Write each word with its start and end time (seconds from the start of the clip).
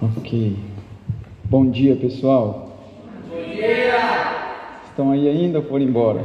Ok. 0.00 0.56
Bom 1.44 1.68
dia, 1.68 1.96
pessoal. 1.96 2.78
Bom 3.28 3.54
dia. 3.54 3.94
Estão 4.86 5.10
aí 5.10 5.28
ainda 5.28 5.58
ou 5.58 5.64
foram 5.64 5.84
embora? 5.84 6.24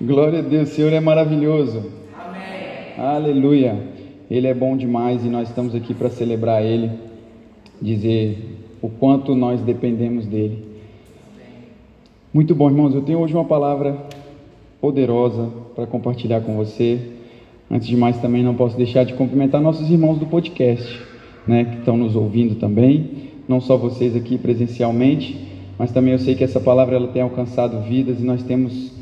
Glória 0.00 0.40
a 0.40 0.42
Deus, 0.42 0.72
o 0.72 0.74
Senhor 0.74 0.92
é 0.92 0.98
maravilhoso. 0.98 1.92
Amém. 2.18 2.98
Aleluia. 2.98 3.80
Ele 4.28 4.48
é 4.48 4.54
bom 4.54 4.76
demais 4.76 5.24
e 5.24 5.28
nós 5.28 5.48
estamos 5.48 5.76
aqui 5.76 5.94
para 5.94 6.10
celebrar 6.10 6.60
Ele, 6.60 6.90
dizer 7.80 8.58
o 8.82 8.88
quanto 8.88 9.36
nós 9.36 9.60
dependemos 9.60 10.26
dele. 10.26 10.66
Muito 12.34 12.52
bom, 12.52 12.68
irmãos. 12.68 12.96
Eu 12.96 13.02
tenho 13.02 13.20
hoje 13.20 13.32
uma 13.32 13.44
palavra 13.44 13.96
poderosa 14.80 15.69
para 15.74 15.86
compartilhar 15.86 16.40
com 16.40 16.56
você. 16.56 16.98
Antes 17.70 17.86
de 17.86 17.96
mais, 17.96 18.18
também 18.18 18.42
não 18.42 18.54
posso 18.54 18.76
deixar 18.76 19.04
de 19.04 19.14
cumprimentar 19.14 19.60
nossos 19.60 19.90
irmãos 19.90 20.18
do 20.18 20.26
podcast, 20.26 21.00
né, 21.46 21.64
que 21.64 21.78
estão 21.78 21.96
nos 21.96 22.16
ouvindo 22.16 22.56
também. 22.56 23.30
Não 23.48 23.60
só 23.60 23.76
vocês 23.76 24.16
aqui 24.16 24.36
presencialmente, 24.38 25.36
mas 25.78 25.92
também 25.92 26.12
eu 26.12 26.18
sei 26.18 26.34
que 26.34 26.44
essa 26.44 26.60
palavra 26.60 26.96
ela 26.96 27.08
tem 27.08 27.22
alcançado 27.22 27.80
vidas 27.80 28.20
e 28.20 28.24
nós 28.24 28.42
temos 28.42 28.92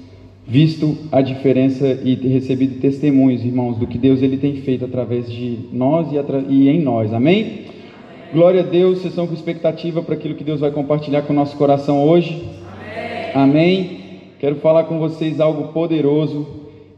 visto 0.46 0.96
a 1.12 1.20
diferença 1.20 1.86
e 1.86 2.14
recebido 2.14 2.80
testemunhos, 2.80 3.44
irmãos, 3.44 3.76
do 3.76 3.86
que 3.86 3.98
Deus 3.98 4.22
ele 4.22 4.38
tem 4.38 4.56
feito 4.56 4.84
através 4.84 5.30
de 5.30 5.58
nós 5.72 6.08
e, 6.10 6.16
e 6.48 6.68
em 6.68 6.80
nós. 6.80 7.12
Amém? 7.12 7.66
Glória 8.32 8.60
a 8.60 8.64
Deus, 8.64 8.98
vocês 8.98 9.12
estão 9.12 9.26
com 9.26 9.34
expectativa 9.34 10.02
para 10.02 10.14
aquilo 10.14 10.34
que 10.34 10.44
Deus 10.44 10.60
vai 10.60 10.70
compartilhar 10.70 11.22
com 11.22 11.32
o 11.32 11.36
nosso 11.36 11.56
coração 11.56 12.02
hoje? 12.06 12.42
Amém. 13.34 13.50
Amém. 13.50 13.97
Quero 14.38 14.56
falar 14.56 14.84
com 14.84 14.98
vocês 14.98 15.40
algo 15.40 15.72
poderoso 15.72 16.46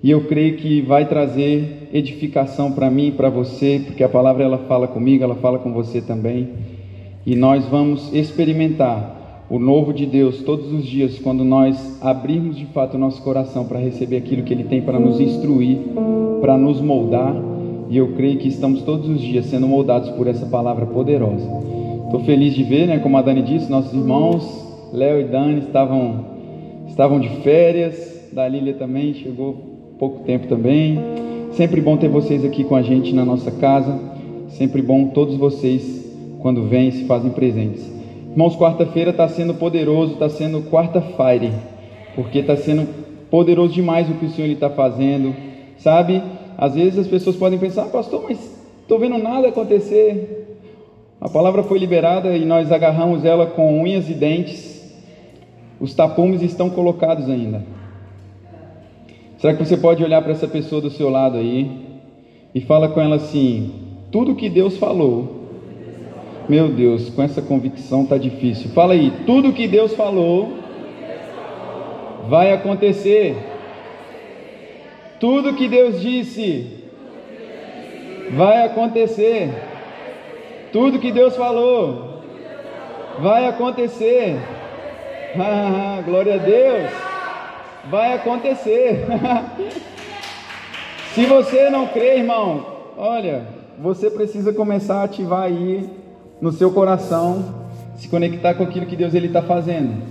e 0.02 0.10
eu 0.10 0.24
creio 0.24 0.56
que 0.56 0.80
vai 0.82 1.06
trazer 1.06 1.88
edificação 1.92 2.72
para 2.72 2.90
mim 2.90 3.08
e 3.08 3.12
para 3.12 3.28
você, 3.28 3.82
porque 3.84 4.04
a 4.04 4.08
palavra 4.08 4.44
ela 4.44 4.58
fala 4.58 4.86
comigo, 4.86 5.24
ela 5.24 5.34
fala 5.34 5.58
com 5.58 5.72
você 5.72 6.00
também. 6.00 6.48
E 7.26 7.34
nós 7.34 7.66
vamos 7.66 8.12
experimentar 8.12 9.46
o 9.50 9.58
novo 9.58 9.92
de 9.92 10.06
Deus 10.06 10.42
todos 10.42 10.72
os 10.72 10.84
dias 10.84 11.18
quando 11.18 11.44
nós 11.44 11.98
abrirmos 12.00 12.56
de 12.56 12.66
fato 12.66 12.94
o 12.94 13.00
nosso 13.00 13.22
coração 13.22 13.64
para 13.64 13.78
receber 13.78 14.18
aquilo 14.18 14.42
que 14.42 14.54
ele 14.54 14.64
tem 14.64 14.82
para 14.82 14.98
nos 14.98 15.20
instruir, 15.20 15.78
para 16.40 16.56
nos 16.56 16.80
moldar 16.80 17.34
e 17.90 17.96
eu 17.96 18.12
creio 18.12 18.38
que 18.38 18.46
estamos 18.46 18.82
todos 18.82 19.08
os 19.08 19.20
dias 19.20 19.46
sendo 19.46 19.66
moldados 19.66 20.10
por 20.10 20.28
essa 20.28 20.46
palavra 20.46 20.86
poderosa. 20.86 21.44
Estou 22.04 22.20
feliz 22.20 22.54
de 22.54 22.62
ver, 22.62 22.86
né, 22.86 22.98
como 22.98 23.16
a 23.16 23.22
Dani 23.22 23.42
disse, 23.42 23.68
nossos 23.68 23.92
irmãos, 23.92 24.44
Léo 24.92 25.20
e 25.20 25.24
Dani, 25.24 25.58
estavam, 25.58 26.24
estavam 26.90 27.18
de 27.18 27.28
férias, 27.42 28.28
da 28.32 28.46
Lília 28.46 28.74
também, 28.74 29.14
chegou 29.14 29.70
pouco 29.98 30.24
tempo 30.24 30.46
também. 30.46 30.98
Sempre 31.52 31.80
bom 31.80 31.96
ter 31.96 32.08
vocês 32.08 32.44
aqui 32.44 32.64
com 32.64 32.76
a 32.76 32.82
gente 32.82 33.14
na 33.14 33.24
nossa 33.24 33.50
casa, 33.50 33.98
sempre 34.50 34.82
bom 34.82 35.08
todos 35.08 35.36
vocês, 35.36 36.06
quando 36.40 36.66
vêm, 36.66 36.90
se 36.90 37.04
fazem 37.04 37.30
presentes. 37.30 37.84
Irmãos, 38.30 38.56
quarta-feira 38.56 39.10
está 39.10 39.26
sendo 39.28 39.54
poderoso, 39.54 40.12
está 40.12 40.28
sendo 40.28 40.62
quarta-feira, 40.70 41.52
porque 42.14 42.38
está 42.38 42.56
sendo 42.56 42.86
poderoso 43.30 43.72
demais 43.72 44.08
o 44.08 44.14
que 44.14 44.26
o 44.26 44.30
Senhor 44.30 44.48
está 44.48 44.70
fazendo, 44.70 45.34
sabe? 45.78 46.22
Às 46.56 46.74
vezes 46.74 46.98
as 46.98 47.06
pessoas 47.06 47.36
podem 47.36 47.58
pensar, 47.58 47.84
ah, 47.84 47.88
pastor, 47.88 48.22
mas 48.28 48.38
estou 48.82 48.98
vendo 48.98 49.18
nada 49.18 49.48
acontecer. 49.48 50.58
A 51.20 51.28
palavra 51.28 51.62
foi 51.62 51.78
liberada 51.78 52.36
e 52.36 52.44
nós 52.44 52.70
agarramos 52.72 53.24
ela 53.24 53.46
com 53.46 53.82
unhas 53.82 54.08
e 54.08 54.14
dentes. 54.14 54.79
Os 55.80 55.94
tapumes 55.94 56.42
estão 56.42 56.68
colocados 56.68 57.30
ainda. 57.30 57.64
Será 59.38 59.54
que 59.54 59.64
você 59.64 59.78
pode 59.78 60.04
olhar 60.04 60.20
para 60.20 60.32
essa 60.32 60.46
pessoa 60.46 60.82
do 60.82 60.90
seu 60.90 61.08
lado 61.08 61.38
aí 61.38 61.70
e 62.54 62.60
fala 62.60 62.88
com 62.90 63.00
ela 63.00 63.16
assim: 63.16 63.72
tudo 64.12 64.34
que 64.34 64.50
Deus 64.50 64.76
falou. 64.76 65.40
Meu 66.46 66.68
Deus, 66.68 67.08
com 67.10 67.22
essa 67.22 67.40
convicção 67.40 68.04
tá 68.04 68.18
difícil. 68.18 68.70
Fala 68.70 68.92
aí, 68.92 69.12
tudo 69.24 69.52
que 69.52 69.68
Deus 69.68 69.94
falou 69.94 70.52
vai 72.28 72.52
acontecer. 72.52 73.36
Tudo 75.18 75.54
que 75.54 75.68
Deus 75.68 76.00
disse 76.02 76.84
vai 78.32 78.64
acontecer. 78.64 79.50
Tudo 80.72 80.98
que 80.98 81.12
Deus 81.12 81.36
falou 81.36 82.22
vai 83.20 83.46
acontecer. 83.46 84.36
Glória 86.04 86.34
a 86.34 86.38
Deus. 86.38 86.90
Vai 87.90 88.14
acontecer. 88.14 89.06
Se 91.14 91.26
você 91.26 91.68
não 91.70 91.88
crê, 91.88 92.18
irmão, 92.18 92.64
olha, 92.96 93.44
você 93.78 94.10
precisa 94.10 94.52
começar 94.52 95.00
a 95.00 95.04
ativar 95.04 95.42
aí 95.42 95.88
no 96.40 96.52
seu 96.52 96.72
coração, 96.72 97.66
se 97.96 98.08
conectar 98.08 98.54
com 98.54 98.62
aquilo 98.62 98.86
que 98.86 98.96
Deus 98.96 99.14
ele 99.14 99.26
está 99.26 99.42
fazendo. 99.42 100.02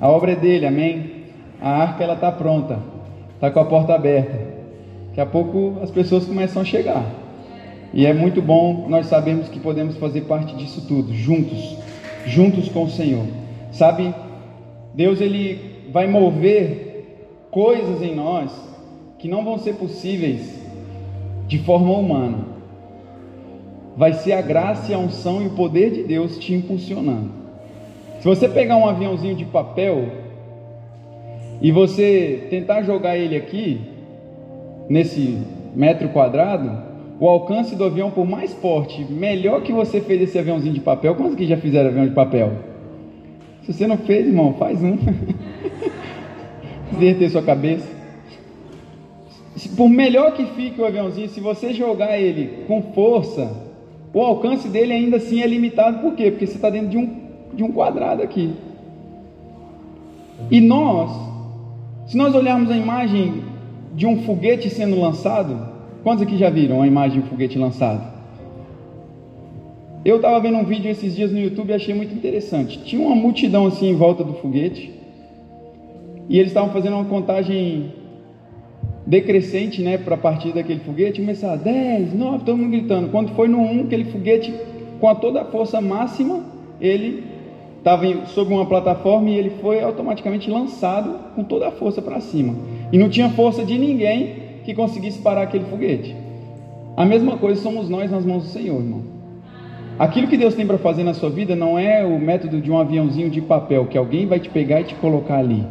A 0.00 0.08
obra 0.08 0.32
é 0.32 0.36
dele, 0.36 0.66
amém? 0.66 1.24
A 1.60 1.70
arca 1.70 2.04
ela 2.04 2.14
está 2.14 2.30
pronta, 2.30 2.78
está 3.34 3.50
com 3.50 3.60
a 3.60 3.64
porta 3.64 3.94
aberta. 3.94 4.52
Daqui 5.08 5.20
a 5.20 5.26
pouco 5.26 5.78
as 5.82 5.90
pessoas 5.90 6.24
começam 6.24 6.62
a 6.62 6.64
chegar. 6.64 7.04
E 7.94 8.06
é 8.06 8.12
muito 8.12 8.40
bom 8.40 8.86
nós 8.88 9.06
sabemos 9.06 9.48
que 9.48 9.60
podemos 9.60 9.96
fazer 9.96 10.22
parte 10.22 10.56
disso 10.56 10.82
tudo, 10.88 11.14
juntos, 11.14 11.76
juntos 12.26 12.68
com 12.68 12.84
o 12.84 12.90
Senhor. 12.90 13.26
Sabe, 13.70 14.14
Deus 14.94 15.20
ele 15.20 15.58
vai 15.90 16.06
mover 16.06 17.46
coisas 17.50 18.02
em 18.02 18.14
nós 18.14 18.50
que 19.18 19.28
não 19.28 19.44
vão 19.44 19.58
ser 19.58 19.74
possíveis 19.74 20.60
de 21.46 21.58
forma 21.58 21.92
humana. 21.92 22.38
Vai 23.96 24.14
ser 24.14 24.32
a 24.32 24.40
graça 24.40 24.90
e 24.90 24.94
a 24.94 24.98
unção 24.98 25.42
e 25.42 25.46
o 25.46 25.50
poder 25.50 25.90
de 25.90 26.02
Deus 26.02 26.38
te 26.38 26.54
impulsionando. 26.54 27.30
Se 28.20 28.26
você 28.26 28.48
pegar 28.48 28.76
um 28.76 28.86
aviãozinho 28.86 29.34
de 29.34 29.44
papel 29.44 30.08
e 31.60 31.70
você 31.70 32.46
tentar 32.50 32.82
jogar 32.82 33.16
ele 33.16 33.36
aqui, 33.36 33.80
nesse 34.88 35.38
metro 35.74 36.08
quadrado, 36.08 36.70
o 37.20 37.28
alcance 37.28 37.76
do 37.76 37.84
avião, 37.84 38.10
por 38.10 38.26
mais 38.26 38.52
forte, 38.54 39.04
melhor 39.04 39.62
que 39.62 39.72
você 39.72 40.00
fez 40.00 40.22
esse 40.22 40.38
aviãozinho 40.38 40.74
de 40.74 40.80
papel. 40.80 41.14
Quantos 41.14 41.36
que 41.36 41.46
já 41.46 41.56
fizeram 41.56 41.90
avião 41.90 42.06
de 42.06 42.14
papel? 42.14 42.71
Se 43.64 43.72
você 43.72 43.86
não 43.86 43.98
fez, 43.98 44.26
irmão, 44.26 44.54
faz 44.54 44.82
um. 44.82 44.98
Derreter 46.98 47.30
sua 47.30 47.42
cabeça. 47.42 47.88
Por 49.76 49.88
melhor 49.88 50.32
que 50.34 50.44
fique 50.46 50.80
o 50.80 50.84
aviãozinho, 50.84 51.28
se 51.28 51.40
você 51.40 51.72
jogar 51.72 52.18
ele 52.18 52.64
com 52.66 52.82
força, 52.94 53.54
o 54.12 54.20
alcance 54.20 54.68
dele 54.68 54.92
ainda 54.92 55.16
assim 55.18 55.40
é 55.40 55.46
limitado. 55.46 56.00
Por 56.00 56.14
quê? 56.14 56.30
Porque 56.30 56.46
você 56.46 56.56
está 56.56 56.68
dentro 56.70 56.88
de 56.88 56.98
um, 56.98 57.20
de 57.54 57.62
um 57.62 57.72
quadrado 57.72 58.22
aqui. 58.22 58.52
E 60.50 60.60
nós, 60.60 61.10
se 62.06 62.16
nós 62.16 62.34
olharmos 62.34 62.70
a 62.70 62.76
imagem 62.76 63.42
de 63.94 64.06
um 64.06 64.22
foguete 64.22 64.70
sendo 64.70 64.98
lançado. 65.00 65.70
Quantos 66.02 66.22
aqui 66.22 66.36
já 66.36 66.50
viram 66.50 66.82
a 66.82 66.86
imagem 66.86 67.20
de 67.20 67.26
um 67.26 67.28
foguete 67.28 67.58
lançado? 67.58 68.11
Eu 70.04 70.16
estava 70.16 70.40
vendo 70.40 70.58
um 70.58 70.64
vídeo 70.64 70.90
esses 70.90 71.14
dias 71.14 71.30
no 71.30 71.38
YouTube 71.38 71.70
e 71.70 71.74
achei 71.74 71.94
muito 71.94 72.12
interessante. 72.12 72.78
Tinha 72.82 73.00
uma 73.00 73.14
multidão 73.14 73.66
assim 73.66 73.88
em 73.88 73.94
volta 73.94 74.24
do 74.24 74.34
foguete 74.34 74.92
e 76.28 76.38
eles 76.38 76.50
estavam 76.50 76.70
fazendo 76.70 76.96
uma 76.96 77.04
contagem 77.04 77.92
decrescente, 79.06 79.80
né, 79.80 79.98
para 79.98 80.16
partir 80.16 80.52
daquele 80.52 80.80
foguete. 80.80 81.20
Começar 81.20 81.54
10, 81.54 82.14
9, 82.14 82.44
todo 82.44 82.56
mundo 82.56 82.70
gritando. 82.70 83.10
Quando 83.10 83.30
foi 83.36 83.46
no 83.46 83.58
1, 83.58 83.82
aquele 83.82 84.06
foguete 84.06 84.52
com 84.98 85.08
a 85.08 85.14
toda 85.14 85.42
a 85.42 85.44
força 85.44 85.80
máxima, 85.80 86.44
ele 86.80 87.22
estava 87.78 88.26
sobre 88.26 88.54
uma 88.54 88.66
plataforma 88.66 89.30
e 89.30 89.36
ele 89.36 89.50
foi 89.60 89.82
automaticamente 89.82 90.50
lançado 90.50 91.32
com 91.36 91.44
toda 91.44 91.68
a 91.68 91.70
força 91.70 92.02
para 92.02 92.20
cima. 92.20 92.56
E 92.92 92.98
não 92.98 93.08
tinha 93.08 93.30
força 93.30 93.64
de 93.64 93.78
ninguém 93.78 94.34
que 94.64 94.74
conseguisse 94.74 95.20
parar 95.20 95.42
aquele 95.42 95.64
foguete. 95.64 96.14
A 96.96 97.04
mesma 97.04 97.36
coisa 97.36 97.60
somos 97.62 97.88
nós 97.88 98.10
nas 98.10 98.24
mãos 98.24 98.42
do 98.44 98.48
Senhor, 98.48 98.80
irmão. 98.80 99.11
Aquilo 99.98 100.26
que 100.26 100.36
Deus 100.36 100.54
tem 100.54 100.66
para 100.66 100.78
fazer 100.78 101.04
na 101.04 101.14
sua 101.14 101.30
vida 101.30 101.54
não 101.54 101.78
é 101.78 102.04
o 102.04 102.18
método 102.18 102.60
de 102.60 102.70
um 102.70 102.78
aviãozinho 102.78 103.30
de 103.30 103.40
papel 103.40 103.86
que 103.86 103.98
alguém 103.98 104.26
vai 104.26 104.40
te 104.40 104.48
pegar 104.48 104.80
e 104.80 104.84
te 104.84 104.94
colocar 104.94 105.38
ali. 105.38 105.64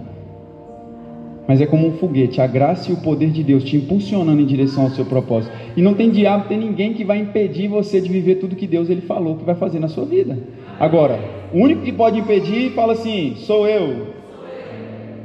Mas 1.47 1.59
é 1.59 1.65
como 1.65 1.87
um 1.87 1.97
foguete, 1.97 2.39
a 2.39 2.47
graça 2.47 2.91
e 2.91 2.93
o 2.93 2.97
poder 2.97 3.29
de 3.31 3.43
Deus 3.43 3.63
te 3.63 3.75
impulsionando 3.75 4.41
em 4.41 4.45
direção 4.45 4.83
ao 4.83 4.89
seu 4.91 5.05
propósito. 5.05 5.51
E 5.75 5.81
não 5.81 5.93
tem 5.93 6.09
diabo, 6.09 6.47
tem 6.47 6.57
ninguém 6.57 6.93
que 6.93 7.03
vai 7.03 7.17
impedir 7.17 7.67
você 7.67 7.99
de 7.99 8.09
viver 8.09 8.35
tudo 8.35 8.55
que 8.55 8.67
Deus 8.67 8.89
ele 8.89 9.01
falou 9.01 9.35
que 9.35 9.43
vai 9.43 9.55
fazer 9.55 9.79
na 9.79 9.87
sua 9.87 10.05
vida. 10.05 10.37
Agora, 10.79 11.19
o 11.51 11.57
único 11.57 11.81
que 11.81 11.91
pode 11.91 12.19
impedir, 12.19 12.71
fala 12.71 12.93
assim: 12.93 13.35
sou 13.37 13.67
eu. 13.67 14.21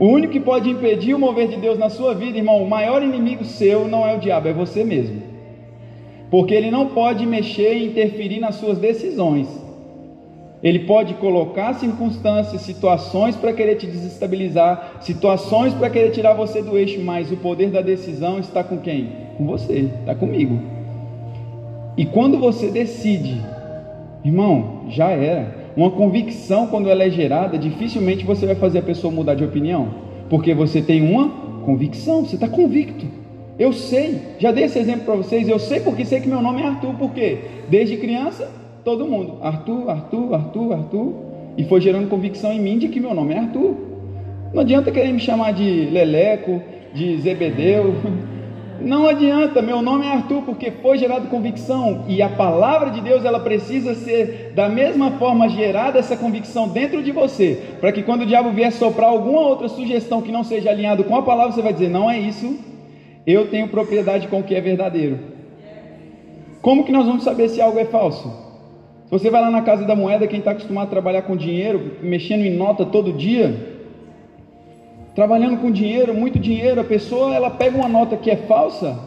O 0.01 0.07
único 0.07 0.33
que 0.33 0.41
pode 0.41 0.69
impedir 0.69 1.15
o 1.15 1.19
mover 1.19 1.49
de 1.49 1.57
Deus 1.57 1.79
na 1.79 1.89
sua 1.89 2.15
vida, 2.15 2.37
irmão, 2.37 2.63
o 2.63 2.69
maior 2.69 3.03
inimigo 3.03 3.45
seu 3.45 3.87
não 3.87 4.07
é 4.07 4.17
o 4.17 4.19
diabo, 4.19 4.49
é 4.49 4.53
você 4.53 4.83
mesmo. 4.83 5.36
Porque 6.31 6.55
ele 6.55 6.71
não 6.71 6.87
pode 6.87 7.25
mexer 7.25 7.77
e 7.77 7.87
interferir 7.87 8.41
nas 8.41 8.57
suas 8.57 8.79
decisões. 8.79 9.47
Ele 10.63 10.81
pode 10.81 11.15
colocar 11.15 11.75
circunstâncias, 11.75 12.63
situações 12.63 13.37
para 13.37 13.53
querer 13.53 13.77
te 13.77 13.87
desestabilizar, 13.87 14.97
situações 15.01 15.73
para 15.75 15.91
querer 15.91 16.11
tirar 16.11 16.35
você 16.35 16.63
do 16.63 16.77
eixo, 16.77 17.01
mas 17.01 17.31
o 17.31 17.37
poder 17.37 17.71
da 17.71 17.81
decisão 17.81 18.39
está 18.39 18.65
com 18.65 18.79
quem? 18.79 19.09
Com 19.37 19.47
você, 19.47 19.91
está 20.01 20.15
comigo. 20.15 20.59
E 21.97 22.05
quando 22.05 22.39
você 22.39 22.69
decide, 22.71 23.41
irmão, 24.25 24.85
já 24.89 25.11
era. 25.11 25.67
Uma 25.77 25.91
convicção, 25.91 26.67
quando 26.67 26.89
ela 26.89 27.05
é 27.05 27.11
gerada, 27.11 27.59
dificilmente 27.59 28.25
você 28.25 28.47
vai 28.47 28.55
fazer 28.55 28.79
a 28.79 28.83
pessoa 28.83 29.13
mudar 29.13 29.35
de 29.35 29.45
opinião, 29.45 29.89
porque 30.31 30.55
você 30.55 30.81
tem 30.81 31.03
uma 31.03 31.29
convicção, 31.65 32.25
você 32.25 32.37
está 32.37 32.49
convicto. 32.49 33.07
Eu 33.59 33.73
sei, 33.73 34.21
já 34.39 34.53
dei 34.53 34.65
esse 34.65 34.79
exemplo 34.79 35.07
para 35.07 35.15
vocês. 35.15 35.49
Eu 35.49 35.59
sei 35.59 35.81
porque 35.81 36.05
sei 36.05 36.21
que 36.21 36.29
meu 36.29 36.43
nome 36.43 36.61
é 36.61 36.67
Arthur, 36.67 36.95
porque 36.99 37.39
desde 37.69 37.97
criança, 37.97 38.51
todo 38.85 39.07
mundo, 39.07 39.39
Arthur, 39.41 39.89
Arthur, 39.89 40.35
Arthur, 40.35 40.73
Arthur, 40.75 41.15
e 41.57 41.65
foi 41.65 41.81
gerando 41.81 42.09
convicção 42.09 42.53
em 42.53 42.61
mim 42.61 42.77
de 42.77 42.89
que 42.89 43.01
meu 43.01 43.15
nome 43.15 43.33
é 43.33 43.39
Arthur. 43.39 43.75
Não 44.53 44.61
adianta 44.61 44.91
querer 44.91 45.13
me 45.13 45.21
chamar 45.21 45.53
de 45.53 45.89
Leleco, 45.91 46.61
de 46.93 47.19
Zebedeu. 47.19 47.95
Não 48.79 49.09
adianta, 49.09 49.63
meu 49.63 49.81
nome 49.81 50.05
é 50.05 50.13
Arthur 50.13 50.43
porque 50.43 50.71
foi 50.71 50.99
gerado 50.99 51.29
convicção 51.29 52.05
e 52.07 52.21
a 52.21 52.29
palavra 52.29 52.91
de 52.91 53.01
Deus 53.01 53.25
ela 53.25 53.41
precisa 53.41 53.95
ser 53.95 54.53
da 54.55 54.69
mesma 54.69 55.13
forma 55.13 55.49
gerada 55.49 55.99
essa 55.99 56.15
convicção 56.15 56.69
dentro 56.69 57.03
de 57.03 57.11
você, 57.11 57.59
para 57.81 57.91
que 57.91 58.03
quando 58.03 58.21
o 58.21 58.27
diabo 58.27 58.51
vier 58.51 58.71
soprar 58.71 59.09
alguma 59.09 59.41
outra 59.41 59.67
sugestão 59.69 60.21
que 60.21 60.31
não 60.31 60.45
seja 60.45 60.69
alinhado 60.69 61.05
com 61.05 61.17
a 61.17 61.23
palavra, 61.23 61.53
você 61.53 61.63
vai 61.63 61.73
dizer: 61.73 61.89
"Não 61.89 62.11
é 62.11 62.19
isso, 62.19 62.55
eu 63.27 63.49
tenho 63.49 63.69
propriedade 63.69 64.29
com 64.29 64.41
o 64.41 64.43
que 64.43 64.55
é 64.55 64.61
verdadeiro. 64.61 65.19
Como 66.63 66.85
que 66.85 66.93
nós 66.93 67.07
vamos 67.07 67.25
saber 67.25 67.49
se 67.49 67.61
algo 67.61 67.79
é 67.79 67.85
falso? 67.85 68.29
Se 69.07 69.11
você 69.11 69.31
vai 69.31 69.41
lá 69.41 69.51
na 69.51 69.63
casa 69.63 69.85
da 69.85 69.95
moeda, 69.95 70.27
quem 70.27 70.39
está 70.39 70.53
acostumado 70.53 70.87
a 70.87 70.91
trabalhar 70.91 71.23
com 71.23 71.37
dinheiro, 71.37 71.93
mexendo 72.03 72.43
em 72.43 72.57
nota 72.57 72.85
todo 72.85 73.13
dia, 73.13 73.55
trabalhando 75.15 75.61
com 75.61 75.71
dinheiro, 75.71 76.13
muito 76.13 76.39
dinheiro, 76.39 76.81
a 76.81 76.85
pessoa 76.85 77.35
ela 77.35 77.51
pega 77.51 77.77
uma 77.77 77.89
nota 77.89 78.17
que 78.17 78.31
é 78.31 78.37
falsa, 78.37 78.99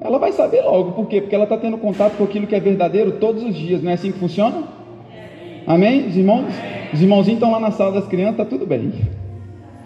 ela 0.00 0.18
vai 0.18 0.32
saber 0.32 0.62
logo, 0.62 0.92
por 0.92 1.06
quê? 1.06 1.20
Porque 1.20 1.34
ela 1.34 1.44
está 1.44 1.56
tendo 1.56 1.78
contato 1.78 2.16
com 2.16 2.24
aquilo 2.24 2.46
que 2.46 2.54
é 2.54 2.60
verdadeiro 2.60 3.12
todos 3.12 3.42
os 3.42 3.54
dias, 3.54 3.82
não 3.82 3.90
é 3.90 3.94
assim 3.94 4.12
que 4.12 4.18
funciona? 4.18 4.64
Amém? 5.66 6.06
Os 6.06 6.16
irmãos? 6.16 6.54
Os 6.92 7.02
irmãozinhos 7.02 7.38
estão 7.38 7.50
lá 7.50 7.58
na 7.58 7.70
sala 7.70 7.92
das 7.92 8.06
crianças, 8.06 8.38
está 8.38 8.44
tudo 8.44 8.66
bem. 8.66 8.92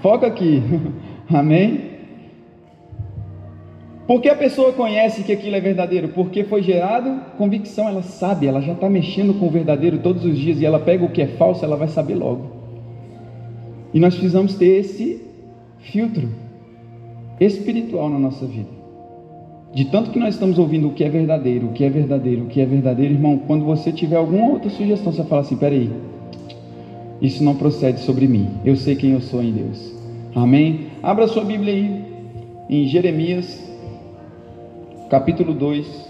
Foca 0.03 0.27
aqui. 0.27 0.63
Amém? 1.33 1.90
Porque 4.11 4.29
a 4.29 4.35
pessoa 4.35 4.73
conhece 4.73 5.23
que 5.23 5.31
aquilo 5.31 5.55
é 5.55 5.61
verdadeiro? 5.61 6.09
Porque 6.09 6.43
foi 6.43 6.65
gerado 6.65 7.21
convicção, 7.39 7.87
ela 7.87 8.03
sabe, 8.03 8.49
ela 8.49 8.61
já 8.61 8.73
está 8.73 8.91
mexendo 8.91 9.39
com 9.39 9.47
o 9.47 9.51
verdadeiro 9.51 10.01
todos 10.01 10.25
os 10.25 10.37
dias 10.37 10.61
e 10.61 10.67
ela 10.67 10.81
pega 10.81 11.05
o 11.05 11.11
que 11.11 11.23
é 11.23 11.29
falso, 11.29 11.65
ela 11.65 11.77
vai 11.77 11.87
saber 11.87 12.17
logo. 12.17 12.51
E 13.95 14.01
nós 14.01 14.15
precisamos 14.15 14.57
ter 14.57 14.81
esse 14.81 15.23
filtro 15.79 16.29
espiritual 17.39 18.11
na 18.11 18.19
nossa 18.19 18.45
vida. 18.47 18.71
De 19.73 19.85
tanto 19.85 20.11
que 20.11 20.19
nós 20.19 20.35
estamos 20.35 20.59
ouvindo 20.59 20.89
o 20.89 20.93
que 20.93 21.05
é 21.05 21.09
verdadeiro, 21.09 21.69
o 21.69 21.73
que 21.73 21.85
é 21.85 21.89
verdadeiro, 21.89 22.43
o 22.43 22.47
que 22.49 22.61
é 22.61 22.67
verdadeiro, 22.67 23.15
irmão, 23.15 23.39
quando 23.47 23.65
você 23.65 23.93
tiver 23.93 24.17
alguma 24.17 24.49
outra 24.49 24.71
sugestão, 24.71 25.13
você 25.13 25.23
fala 25.23 25.43
assim: 25.43 25.57
peraí, 25.57 25.89
isso 27.23 27.45
não 27.45 27.55
procede 27.55 28.01
sobre 28.01 28.27
mim, 28.27 28.49
eu 28.65 28.75
sei 28.75 28.97
quem 28.97 29.13
eu 29.13 29.21
sou 29.21 29.41
em 29.41 29.53
Deus. 29.53 29.95
Amém? 30.35 30.89
Abra 31.01 31.29
sua 31.29 31.45
Bíblia 31.45 31.75
aí, 31.75 32.05
em 32.69 32.89
Jeremias 32.89 33.70
capítulo 35.11 35.53
2. 35.53 36.09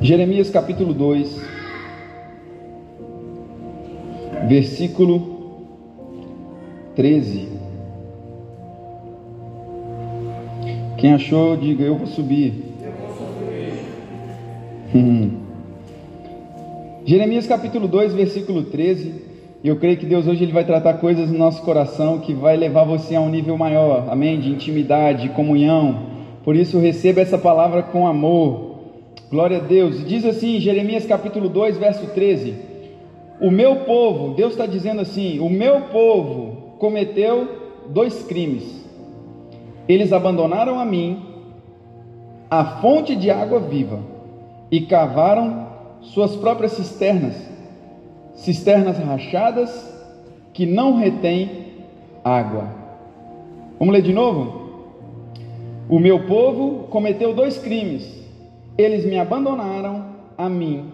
Jeremias 0.00 0.50
capítulo 0.50 0.92
2, 0.92 1.40
versículo 4.48 5.62
13. 6.96 7.48
Quem 10.98 11.14
achou, 11.14 11.56
diga 11.56 11.84
eu 11.84 11.96
vou 11.96 12.08
subir. 12.08 12.71
Hum. 14.94 15.30
Jeremias 17.06 17.46
capítulo 17.46 17.88
2, 17.88 18.12
versículo 18.12 18.64
13. 18.64 19.32
Eu 19.64 19.76
creio 19.76 19.96
que 19.96 20.04
Deus 20.04 20.26
hoje 20.26 20.44
ele 20.44 20.52
vai 20.52 20.64
tratar 20.64 20.94
coisas 20.94 21.30
no 21.30 21.38
nosso 21.38 21.62
coração 21.62 22.18
que 22.18 22.34
vai 22.34 22.58
levar 22.58 22.84
você 22.84 23.14
a 23.14 23.20
um 23.20 23.30
nível 23.30 23.56
maior, 23.56 24.08
amém? 24.10 24.38
De 24.38 24.50
intimidade, 24.50 25.22
de 25.22 25.28
comunhão. 25.30 26.10
Por 26.44 26.54
isso, 26.54 26.78
receba 26.78 27.22
essa 27.22 27.38
palavra 27.38 27.82
com 27.82 28.06
amor. 28.06 28.80
Glória 29.30 29.58
a 29.58 29.60
Deus. 29.60 30.06
Diz 30.06 30.26
assim, 30.26 30.60
Jeremias 30.60 31.06
capítulo 31.06 31.48
2, 31.48 31.78
verso 31.78 32.08
13: 32.08 32.54
O 33.40 33.50
meu 33.50 33.76
povo, 33.76 34.34
Deus 34.34 34.52
está 34.52 34.66
dizendo 34.66 35.00
assim: 35.00 35.38
O 35.40 35.48
meu 35.48 35.82
povo 35.92 36.74
cometeu 36.78 37.48
dois 37.88 38.24
crimes. 38.24 38.84
Eles 39.88 40.12
abandonaram 40.12 40.78
a 40.78 40.84
mim, 40.84 41.18
a 42.50 42.62
fonte 42.82 43.16
de 43.16 43.30
água 43.30 43.58
viva 43.58 44.11
e 44.72 44.80
cavaram 44.80 45.66
suas 46.00 46.34
próprias 46.34 46.72
cisternas, 46.72 47.36
cisternas 48.34 48.98
rachadas 48.98 49.70
que 50.54 50.64
não 50.64 50.96
retêm 50.96 51.74
água. 52.24 52.68
Vamos 53.78 53.92
ler 53.92 54.00
de 54.00 54.14
novo? 54.14 54.62
O 55.90 55.98
meu 55.98 56.26
povo 56.26 56.84
cometeu 56.88 57.34
dois 57.34 57.58
crimes. 57.58 58.22
Eles 58.78 59.04
me 59.04 59.18
abandonaram 59.18 60.06
a 60.38 60.48
mim, 60.48 60.90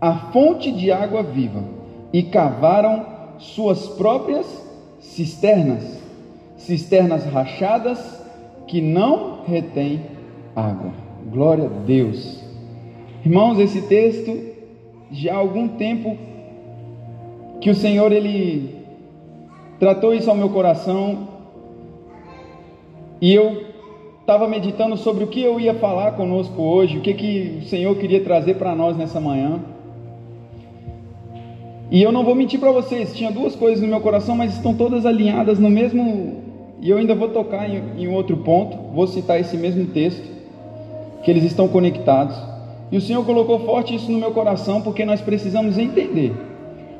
a 0.00 0.14
fonte 0.32 0.72
de 0.72 0.90
água 0.90 1.22
viva, 1.22 1.62
e 2.10 2.22
cavaram 2.22 3.04
suas 3.38 3.86
próprias 3.88 4.46
cisternas, 5.00 6.02
cisternas 6.56 7.26
rachadas 7.26 8.24
que 8.66 8.80
não 8.80 9.44
retêm 9.44 10.00
água. 10.56 10.92
Glória 11.30 11.66
a 11.66 11.84
Deus. 11.84 12.47
Irmãos, 13.24 13.58
esse 13.58 13.82
texto 13.82 14.38
já 15.10 15.34
há 15.34 15.36
algum 15.36 15.68
tempo 15.68 16.16
que 17.60 17.70
o 17.70 17.74
Senhor 17.74 18.12
ele 18.12 18.76
tratou 19.78 20.14
isso 20.14 20.30
ao 20.30 20.36
meu 20.36 20.48
coração 20.50 21.28
e 23.20 23.34
eu 23.34 23.64
estava 24.20 24.46
meditando 24.46 24.96
sobre 24.96 25.24
o 25.24 25.26
que 25.26 25.42
eu 25.42 25.58
ia 25.58 25.74
falar 25.74 26.12
conosco 26.12 26.62
hoje, 26.62 26.98
o 26.98 27.00
que, 27.00 27.14
que 27.14 27.58
o 27.62 27.62
Senhor 27.66 27.96
queria 27.96 28.22
trazer 28.22 28.54
para 28.54 28.74
nós 28.74 28.96
nessa 28.96 29.18
manhã. 29.18 29.60
E 31.90 32.02
eu 32.02 32.12
não 32.12 32.22
vou 32.22 32.34
mentir 32.34 32.60
para 32.60 32.70
vocês, 32.70 33.16
tinha 33.16 33.32
duas 33.32 33.56
coisas 33.56 33.80
no 33.80 33.88
meu 33.88 34.00
coração, 34.00 34.36
mas 34.36 34.52
estão 34.52 34.74
todas 34.74 35.06
alinhadas 35.06 35.58
no 35.58 35.70
mesmo. 35.70 36.42
E 36.80 36.90
eu 36.90 36.98
ainda 36.98 37.14
vou 37.14 37.30
tocar 37.30 37.68
em, 37.68 38.04
em 38.04 38.08
outro 38.08 38.36
ponto, 38.36 38.76
vou 38.94 39.06
citar 39.06 39.40
esse 39.40 39.56
mesmo 39.56 39.86
texto, 39.86 40.28
que 41.24 41.30
eles 41.30 41.42
estão 41.42 41.66
conectados. 41.66 42.36
E 42.90 42.96
o 42.96 43.00
Senhor 43.00 43.24
colocou 43.24 43.60
forte 43.60 43.94
isso 43.94 44.10
no 44.10 44.18
meu 44.18 44.30
coração 44.32 44.80
porque 44.80 45.04
nós 45.04 45.20
precisamos 45.20 45.76
entender. 45.76 46.32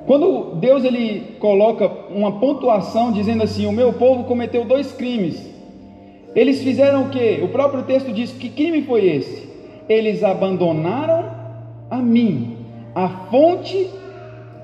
Quando 0.06 0.54
Deus 0.56 0.84
ele 0.84 1.36
coloca 1.38 1.90
uma 2.10 2.32
pontuação 2.32 3.12
dizendo 3.12 3.42
assim: 3.42 3.66
"O 3.66 3.72
meu 3.72 3.92
povo 3.92 4.24
cometeu 4.24 4.64
dois 4.64 4.92
crimes". 4.92 5.38
Eles 6.34 6.62
fizeram 6.62 7.04
o 7.04 7.08
que? 7.08 7.40
O 7.42 7.48
próprio 7.48 7.82
texto 7.82 8.12
diz: 8.12 8.32
"Que 8.32 8.48
crime 8.48 8.82
foi 8.82 9.06
esse?" 9.06 9.48
Eles 9.88 10.22
abandonaram 10.22 11.24
a 11.90 11.96
mim, 11.96 12.56
a 12.94 13.08
fonte 13.30 13.88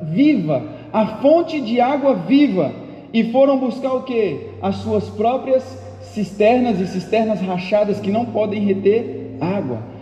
viva, 0.02 0.62
a 0.92 1.06
fonte 1.06 1.60
de 1.60 1.80
água 1.80 2.14
viva, 2.14 2.72
e 3.12 3.24
foram 3.24 3.58
buscar 3.58 3.94
o 3.94 4.02
que? 4.02 4.48
As 4.60 4.76
suas 4.76 5.08
próprias 5.08 5.62
cisternas 6.02 6.78
e 6.80 6.86
cisternas 6.86 7.40
rachadas 7.40 7.98
que 8.00 8.10
não 8.10 8.26
podem 8.26 8.60
reter 8.60 9.36
água. 9.40 9.93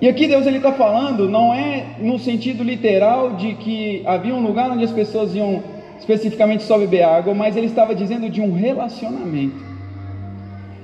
E 0.00 0.08
aqui 0.08 0.26
Deus 0.26 0.46
ele 0.46 0.56
está 0.56 0.72
falando, 0.72 1.28
não 1.28 1.52
é 1.52 1.84
no 1.98 2.18
sentido 2.18 2.64
literal 2.64 3.34
de 3.34 3.52
que 3.54 4.02
havia 4.06 4.34
um 4.34 4.42
lugar 4.42 4.70
onde 4.70 4.82
as 4.82 4.92
pessoas 4.92 5.34
iam 5.34 5.62
especificamente 5.98 6.62
só 6.62 6.78
beber 6.78 7.02
água, 7.02 7.34
mas 7.34 7.54
ele 7.54 7.66
estava 7.66 7.94
dizendo 7.94 8.30
de 8.30 8.40
um 8.40 8.54
relacionamento. 8.54 9.62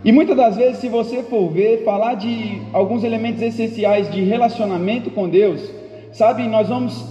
E 0.04 0.12
muitas 0.12 0.36
das 0.36 0.56
vezes, 0.56 0.78
se 0.78 0.90
você 0.90 1.22
for 1.22 1.48
ver, 1.48 1.82
falar 1.82 2.14
de 2.14 2.60
alguns 2.74 3.02
elementos 3.04 3.40
essenciais 3.40 4.10
de 4.12 4.22
relacionamento 4.22 5.10
com 5.10 5.26
Deus, 5.26 5.62
sabe, 6.12 6.46
nós 6.46 6.68
vamos 6.68 7.02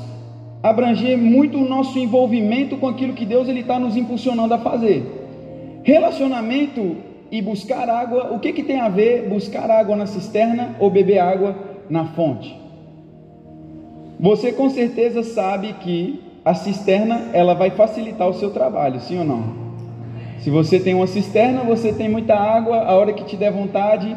abranger 0.61 1.17
muito 1.17 1.57
o 1.57 1.67
nosso 1.67 1.97
envolvimento 1.97 2.77
com 2.77 2.87
aquilo 2.87 3.13
que 3.13 3.25
Deus 3.25 3.49
ele 3.49 3.61
está 3.61 3.79
nos 3.79 3.97
impulsionando 3.97 4.53
a 4.53 4.59
fazer. 4.59 5.81
Relacionamento 5.83 6.97
e 7.31 7.41
buscar 7.41 7.89
água, 7.89 8.31
o 8.31 8.39
que, 8.39 8.53
que 8.53 8.63
tem 8.63 8.79
a 8.79 8.89
ver 8.89 9.27
buscar 9.27 9.71
água 9.71 9.95
na 9.95 10.05
cisterna 10.05 10.75
ou 10.79 10.91
beber 10.91 11.17
água 11.17 11.74
na 11.89 12.05
fonte. 12.05 12.55
Você 14.19 14.51
com 14.51 14.69
certeza 14.69 15.23
sabe 15.23 15.73
que 15.73 16.21
a 16.43 16.53
cisterna 16.53 17.29
ela 17.33 17.53
vai 17.53 17.71
facilitar 17.71 18.29
o 18.29 18.33
seu 18.33 18.51
trabalho, 18.51 18.99
sim 18.99 19.17
ou 19.19 19.25
não? 19.25 19.65
Se 20.39 20.49
você 20.49 20.79
tem 20.79 20.93
uma 20.93 21.07
cisterna, 21.07 21.63
você 21.63 21.91
tem 21.91 22.07
muita 22.07 22.35
água, 22.35 22.77
a 22.83 22.93
hora 22.95 23.13
que 23.13 23.23
te 23.23 23.35
der 23.35 23.51
vontade, 23.51 24.15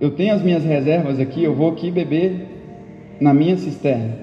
eu 0.00 0.10
tenho 0.12 0.34
as 0.34 0.42
minhas 0.42 0.64
reservas 0.64 1.20
aqui, 1.20 1.44
eu 1.44 1.54
vou 1.54 1.70
aqui 1.70 1.90
beber 1.90 3.16
na 3.20 3.34
minha 3.34 3.56
cisterna. 3.56 4.16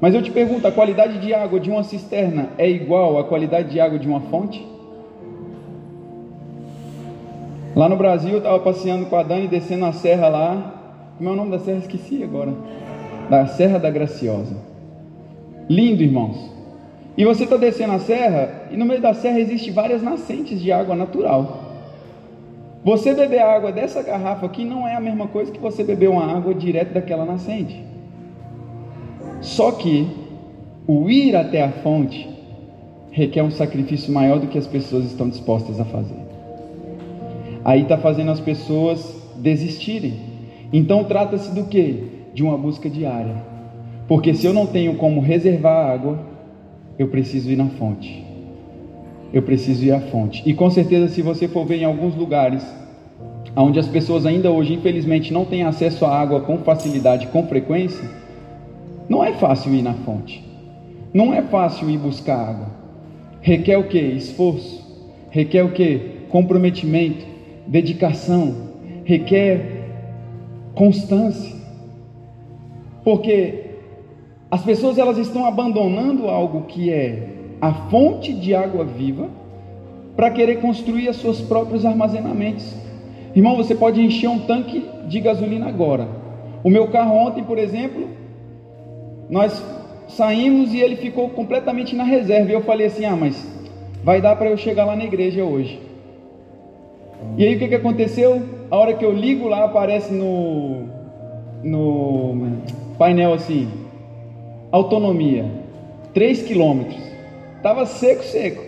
Mas 0.00 0.14
eu 0.14 0.22
te 0.22 0.30
pergunto, 0.30 0.66
a 0.66 0.72
qualidade 0.72 1.18
de 1.18 1.32
água 1.32 1.58
de 1.58 1.70
uma 1.70 1.82
cisterna 1.82 2.50
é 2.58 2.68
igual 2.68 3.18
à 3.18 3.24
qualidade 3.24 3.70
de 3.70 3.80
água 3.80 3.98
de 3.98 4.06
uma 4.06 4.20
fonte? 4.20 4.64
Lá 7.74 7.88
no 7.88 7.96
Brasil, 7.96 8.32
eu 8.32 8.38
estava 8.38 8.60
passeando 8.60 9.06
com 9.06 9.16
a 9.16 9.22
Dani, 9.22 9.48
descendo 9.48 9.84
a 9.84 9.92
serra 9.92 10.28
lá. 10.28 10.83
Como 11.16 11.28
é 11.28 11.32
o 11.32 11.36
nome 11.36 11.50
da 11.50 11.58
serra? 11.58 11.78
Esqueci 11.78 12.22
agora. 12.22 12.52
Da 13.30 13.46
Serra 13.46 13.78
da 13.78 13.90
Graciosa. 13.90 14.56
Lindo, 15.68 16.02
irmãos. 16.02 16.52
E 17.16 17.24
você 17.24 17.44
está 17.44 17.56
descendo 17.56 17.92
a 17.92 18.00
serra, 18.00 18.68
e 18.72 18.76
no 18.76 18.84
meio 18.84 19.00
da 19.00 19.14
serra 19.14 19.38
existe 19.38 19.70
várias 19.70 20.02
nascentes 20.02 20.60
de 20.60 20.72
água 20.72 20.96
natural. 20.96 21.60
Você 22.84 23.14
beber 23.14 23.38
a 23.38 23.54
água 23.54 23.70
dessa 23.70 24.02
garrafa 24.02 24.44
aqui 24.44 24.64
não 24.64 24.86
é 24.86 24.94
a 24.94 25.00
mesma 25.00 25.28
coisa 25.28 25.50
que 25.50 25.60
você 25.60 25.84
beber 25.84 26.10
uma 26.10 26.36
água 26.36 26.52
direto 26.52 26.92
daquela 26.92 27.24
nascente. 27.24 27.82
Só 29.40 29.70
que 29.72 30.06
o 30.86 31.08
ir 31.08 31.36
até 31.36 31.62
a 31.62 31.70
fonte 31.70 32.28
requer 33.10 33.42
um 33.42 33.50
sacrifício 33.50 34.12
maior 34.12 34.40
do 34.40 34.48
que 34.48 34.58
as 34.58 34.66
pessoas 34.66 35.04
estão 35.04 35.28
dispostas 35.28 35.78
a 35.80 35.84
fazer. 35.84 36.18
Aí 37.64 37.82
está 37.82 37.96
fazendo 37.96 38.32
as 38.32 38.40
pessoas 38.40 39.16
desistirem. 39.36 40.33
Então 40.76 41.04
trata-se 41.04 41.54
do 41.54 41.66
que? 41.66 42.02
De 42.34 42.42
uma 42.42 42.58
busca 42.58 42.90
diária. 42.90 43.36
Porque 44.08 44.34
se 44.34 44.44
eu 44.44 44.52
não 44.52 44.66
tenho 44.66 44.96
como 44.96 45.20
reservar 45.20 45.88
água, 45.88 46.18
eu 46.98 47.06
preciso 47.06 47.48
ir 47.48 47.54
na 47.56 47.66
fonte. 47.66 48.26
Eu 49.32 49.42
preciso 49.42 49.84
ir 49.84 49.92
à 49.92 50.00
fonte. 50.00 50.42
E 50.44 50.52
com 50.52 50.68
certeza, 50.68 51.06
se 51.06 51.22
você 51.22 51.46
for 51.46 51.64
ver 51.64 51.76
em 51.76 51.84
alguns 51.84 52.16
lugares 52.16 52.66
onde 53.54 53.78
as 53.78 53.86
pessoas 53.86 54.26
ainda 54.26 54.50
hoje, 54.50 54.74
infelizmente, 54.74 55.32
não 55.32 55.44
têm 55.44 55.62
acesso 55.62 56.04
à 56.04 56.20
água 56.20 56.40
com 56.40 56.58
facilidade, 56.58 57.28
com 57.28 57.46
frequência, 57.46 58.10
não 59.08 59.22
é 59.22 59.32
fácil 59.34 59.72
ir 59.74 59.82
na 59.82 59.94
fonte. 59.94 60.44
Não 61.12 61.32
é 61.32 61.40
fácil 61.40 61.88
ir 61.88 61.98
buscar 61.98 62.48
água. 62.48 62.66
Requer 63.40 63.76
o 63.76 63.84
que? 63.84 64.00
Esforço. 64.00 64.84
Requer 65.30 65.62
o 65.62 65.70
que? 65.70 66.00
Comprometimento 66.30 67.32
dedicação, 67.66 68.54
requer 69.04 69.83
constância. 70.74 71.54
Porque 73.02 73.64
as 74.50 74.62
pessoas 74.62 74.98
elas 74.98 75.18
estão 75.18 75.44
abandonando 75.44 76.28
algo 76.28 76.62
que 76.62 76.90
é 76.90 77.28
a 77.60 77.72
fonte 77.90 78.32
de 78.32 78.54
água 78.54 78.84
viva 78.84 79.28
para 80.16 80.30
querer 80.30 80.60
construir 80.60 81.08
os 81.08 81.16
seus 81.16 81.40
próprios 81.40 81.84
armazenamentos. 81.84 82.74
Irmão, 83.34 83.56
você 83.56 83.74
pode 83.74 84.00
encher 84.00 84.28
um 84.28 84.40
tanque 84.40 84.84
de 85.08 85.20
gasolina 85.20 85.66
agora. 85.66 86.06
O 86.62 86.70
meu 86.70 86.88
carro 86.88 87.16
ontem, 87.16 87.42
por 87.42 87.58
exemplo, 87.58 88.08
nós 89.28 89.62
saímos 90.08 90.72
e 90.72 90.78
ele 90.78 90.96
ficou 90.96 91.30
completamente 91.30 91.96
na 91.96 92.04
reserva. 92.04 92.50
E 92.50 92.54
eu 92.54 92.62
falei 92.62 92.86
assim: 92.86 93.04
"Ah, 93.04 93.16
mas 93.16 93.44
vai 94.02 94.20
dar 94.20 94.36
para 94.36 94.50
eu 94.50 94.56
chegar 94.56 94.84
lá 94.84 94.94
na 94.94 95.04
igreja 95.04 95.44
hoje". 95.44 95.80
E 97.36 97.44
aí 97.44 97.56
o 97.56 97.58
que, 97.58 97.68
que 97.68 97.74
aconteceu? 97.74 98.42
A 98.70 98.76
hora 98.76 98.94
que 98.94 99.04
eu 99.04 99.12
ligo 99.12 99.48
lá, 99.48 99.64
aparece 99.64 100.12
no, 100.12 100.84
no 101.62 102.58
painel 102.98 103.32
assim, 103.32 103.68
autonomia, 104.70 105.44
3 106.12 106.42
quilômetros. 106.42 107.02
Tava 107.62 107.86
seco, 107.86 108.22
seco. 108.22 108.62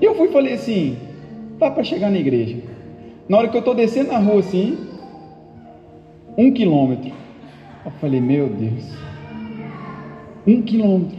E 0.00 0.04
eu 0.04 0.14
fui 0.14 0.28
e 0.28 0.32
falei 0.32 0.54
assim, 0.54 0.96
dá 1.58 1.70
para 1.70 1.84
chegar 1.84 2.10
na 2.10 2.18
igreja. 2.18 2.56
Na 3.28 3.38
hora 3.38 3.48
que 3.48 3.56
eu 3.56 3.60
estou 3.60 3.74
descendo 3.74 4.10
na 4.10 4.18
rua 4.18 4.40
assim, 4.40 4.78
um 6.36 6.52
quilômetro. 6.52 7.12
Eu 7.84 7.90
falei, 7.92 8.20
meu 8.20 8.48
Deus, 8.48 8.92
um 10.46 10.62
quilômetro. 10.62 11.18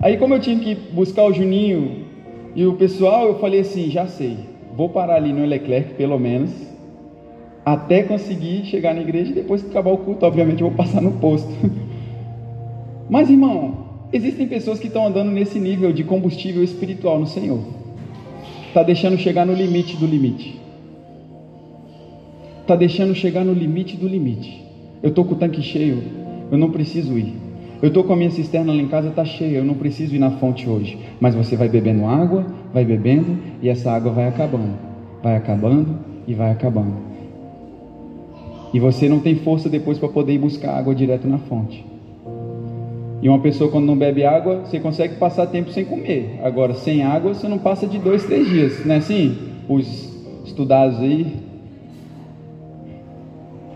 Aí 0.00 0.16
como 0.16 0.34
eu 0.34 0.40
tinha 0.40 0.58
que 0.58 0.74
buscar 0.74 1.24
o 1.24 1.32
Juninho 1.32 2.09
e 2.54 2.66
o 2.66 2.74
pessoal, 2.74 3.26
eu 3.26 3.38
falei 3.38 3.60
assim: 3.60 3.90
já 3.90 4.06
sei, 4.06 4.36
vou 4.76 4.88
parar 4.88 5.16
ali 5.16 5.32
no 5.32 5.44
Leclerc, 5.44 5.94
pelo 5.94 6.18
menos, 6.18 6.50
até 7.64 8.02
conseguir 8.02 8.64
chegar 8.64 8.94
na 8.94 9.02
igreja. 9.02 9.30
E 9.30 9.34
depois 9.34 9.62
que 9.62 9.70
acabar 9.70 9.92
o 9.92 9.98
culto, 9.98 10.26
obviamente, 10.26 10.62
eu 10.62 10.68
vou 10.68 10.76
passar 10.76 11.00
no 11.00 11.12
posto. 11.12 11.50
Mas, 13.08 13.28
irmão, 13.30 13.86
existem 14.12 14.46
pessoas 14.46 14.78
que 14.78 14.86
estão 14.86 15.06
andando 15.06 15.30
nesse 15.30 15.58
nível 15.58 15.92
de 15.92 16.04
combustível 16.04 16.62
espiritual 16.62 17.18
no 17.18 17.26
Senhor, 17.26 17.60
está 18.68 18.82
deixando 18.82 19.18
chegar 19.18 19.44
no 19.44 19.52
limite 19.52 19.96
do 19.96 20.06
limite, 20.06 20.60
está 22.60 22.76
deixando 22.76 23.14
chegar 23.14 23.44
no 23.44 23.52
limite 23.52 23.96
do 23.96 24.06
limite. 24.06 24.64
Eu 25.02 25.08
estou 25.10 25.24
com 25.24 25.34
o 25.34 25.38
tanque 25.38 25.62
cheio, 25.62 26.02
eu 26.50 26.58
não 26.58 26.70
preciso 26.70 27.18
ir. 27.18 27.49
Eu 27.82 27.88
estou 27.88 28.04
com 28.04 28.12
a 28.12 28.16
minha 28.16 28.30
cisterna 28.30 28.72
lá 28.72 28.78
em 28.80 28.88
casa, 28.88 29.08
está 29.08 29.24
cheia, 29.24 29.56
eu 29.56 29.64
não 29.64 29.74
preciso 29.74 30.14
ir 30.14 30.18
na 30.18 30.32
fonte 30.32 30.68
hoje. 30.68 30.98
Mas 31.18 31.34
você 31.34 31.56
vai 31.56 31.68
bebendo 31.68 32.04
água, 32.04 32.44
vai 32.74 32.84
bebendo, 32.84 33.38
e 33.62 33.70
essa 33.70 33.90
água 33.90 34.12
vai 34.12 34.28
acabando, 34.28 34.74
vai 35.22 35.36
acabando 35.36 35.98
e 36.26 36.34
vai 36.34 36.50
acabando. 36.50 36.92
E 38.74 38.78
você 38.78 39.08
não 39.08 39.20
tem 39.20 39.36
força 39.36 39.68
depois 39.68 39.98
para 39.98 40.08
poder 40.10 40.34
ir 40.34 40.38
buscar 40.38 40.76
água 40.76 40.94
direto 40.94 41.26
na 41.26 41.38
fonte. 41.38 41.84
E 43.22 43.28
uma 43.28 43.38
pessoa 43.38 43.70
quando 43.70 43.86
não 43.86 43.96
bebe 43.96 44.24
água, 44.24 44.60
você 44.64 44.78
consegue 44.78 45.16
passar 45.16 45.46
tempo 45.46 45.70
sem 45.70 45.84
comer. 45.84 46.38
Agora, 46.42 46.74
sem 46.74 47.02
água, 47.02 47.34
você 47.34 47.48
não 47.48 47.58
passa 47.58 47.86
de 47.86 47.98
dois, 47.98 48.24
três 48.24 48.48
dias, 48.48 48.84
não 48.84 48.94
é 48.94 48.98
assim? 48.98 49.36
Os 49.68 50.10
estudados 50.44 51.00
aí. 51.00 51.26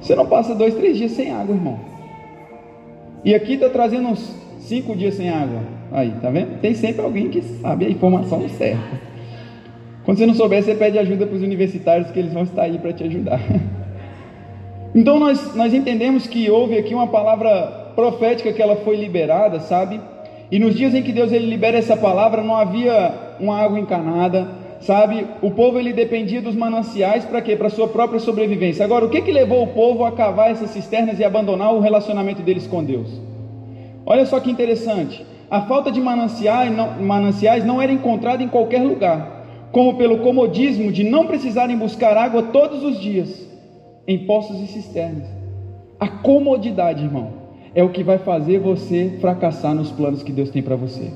Você 0.00 0.14
não 0.14 0.26
passa 0.26 0.54
dois, 0.54 0.74
três 0.74 0.96
dias 0.96 1.12
sem 1.12 1.30
água, 1.30 1.54
irmão. 1.54 1.93
E 3.24 3.34
aqui 3.34 3.54
está 3.54 3.70
trazendo 3.70 4.08
uns 4.08 4.34
cinco 4.60 4.94
dias 4.94 5.14
sem 5.14 5.30
água. 5.30 5.60
Aí, 5.90 6.12
tá 6.20 6.30
vendo? 6.30 6.60
Tem 6.60 6.74
sempre 6.74 7.02
alguém 7.02 7.30
que 7.30 7.40
sabe 7.42 7.86
a 7.86 7.88
informação 7.88 8.46
certa. 8.48 9.00
Quando 10.04 10.18
você 10.18 10.26
não 10.26 10.34
souber, 10.34 10.62
você 10.62 10.74
pede 10.74 10.98
ajuda 10.98 11.26
para 11.26 11.36
os 11.36 11.42
universitários 11.42 12.10
que 12.10 12.18
eles 12.18 12.32
vão 12.32 12.42
estar 12.42 12.62
aí 12.62 12.78
para 12.78 12.92
te 12.92 13.04
ajudar. 13.04 13.40
Então 14.96 15.18
nós, 15.18 15.56
nós 15.56 15.74
entendemos 15.74 16.28
que 16.28 16.48
houve 16.48 16.78
aqui 16.78 16.94
uma 16.94 17.08
palavra 17.08 17.90
profética 17.96 18.52
que 18.52 18.62
ela 18.62 18.76
foi 18.76 18.94
liberada, 18.94 19.58
sabe? 19.58 20.00
E 20.52 20.58
nos 20.60 20.76
dias 20.76 20.94
em 20.94 21.02
que 21.02 21.10
Deus 21.10 21.32
ele 21.32 21.46
libera 21.46 21.76
essa 21.76 21.96
palavra, 21.96 22.44
não 22.44 22.54
havia 22.54 23.12
uma 23.40 23.60
água 23.60 23.80
encanada, 23.80 24.46
sabe? 24.84 25.26
O 25.40 25.50
povo 25.50 25.78
ele 25.78 25.92
dependia 25.92 26.42
dos 26.42 26.54
mananciais 26.54 27.24
para 27.24 27.40
quê? 27.40 27.56
Para 27.56 27.70
sua 27.70 27.88
própria 27.88 28.20
sobrevivência. 28.20 28.84
Agora, 28.84 29.04
o 29.04 29.08
que 29.08 29.22
que 29.22 29.32
levou 29.32 29.62
o 29.62 29.68
povo 29.68 30.04
a 30.04 30.12
cavar 30.12 30.50
essas 30.50 30.70
cisternas 30.70 31.18
e 31.18 31.24
abandonar 31.24 31.74
o 31.74 31.80
relacionamento 31.80 32.42
deles 32.42 32.66
com 32.66 32.84
Deus? 32.84 33.08
Olha 34.04 34.26
só 34.26 34.38
que 34.40 34.50
interessante. 34.50 35.24
A 35.50 35.62
falta 35.62 35.90
de 35.90 36.00
mananciais 36.00 36.70
não, 36.74 37.02
mananciais 37.02 37.64
não 37.64 37.80
era 37.80 37.92
encontrada 37.92 38.42
em 38.42 38.48
qualquer 38.48 38.82
lugar, 38.82 39.70
como 39.72 39.96
pelo 39.96 40.18
comodismo 40.18 40.92
de 40.92 41.02
não 41.02 41.26
precisarem 41.26 41.76
buscar 41.76 42.16
água 42.16 42.42
todos 42.42 42.82
os 42.82 43.00
dias 43.00 43.48
em 44.06 44.26
poços 44.26 44.60
e 44.60 44.66
cisternas. 44.66 45.26
A 45.98 46.08
comodidade, 46.08 47.04
irmão, 47.04 47.32
é 47.74 47.82
o 47.82 47.88
que 47.88 48.02
vai 48.02 48.18
fazer 48.18 48.58
você 48.58 49.16
fracassar 49.20 49.74
nos 49.74 49.90
planos 49.90 50.22
que 50.22 50.32
Deus 50.32 50.50
tem 50.50 50.62
para 50.62 50.76
você. 50.76 51.10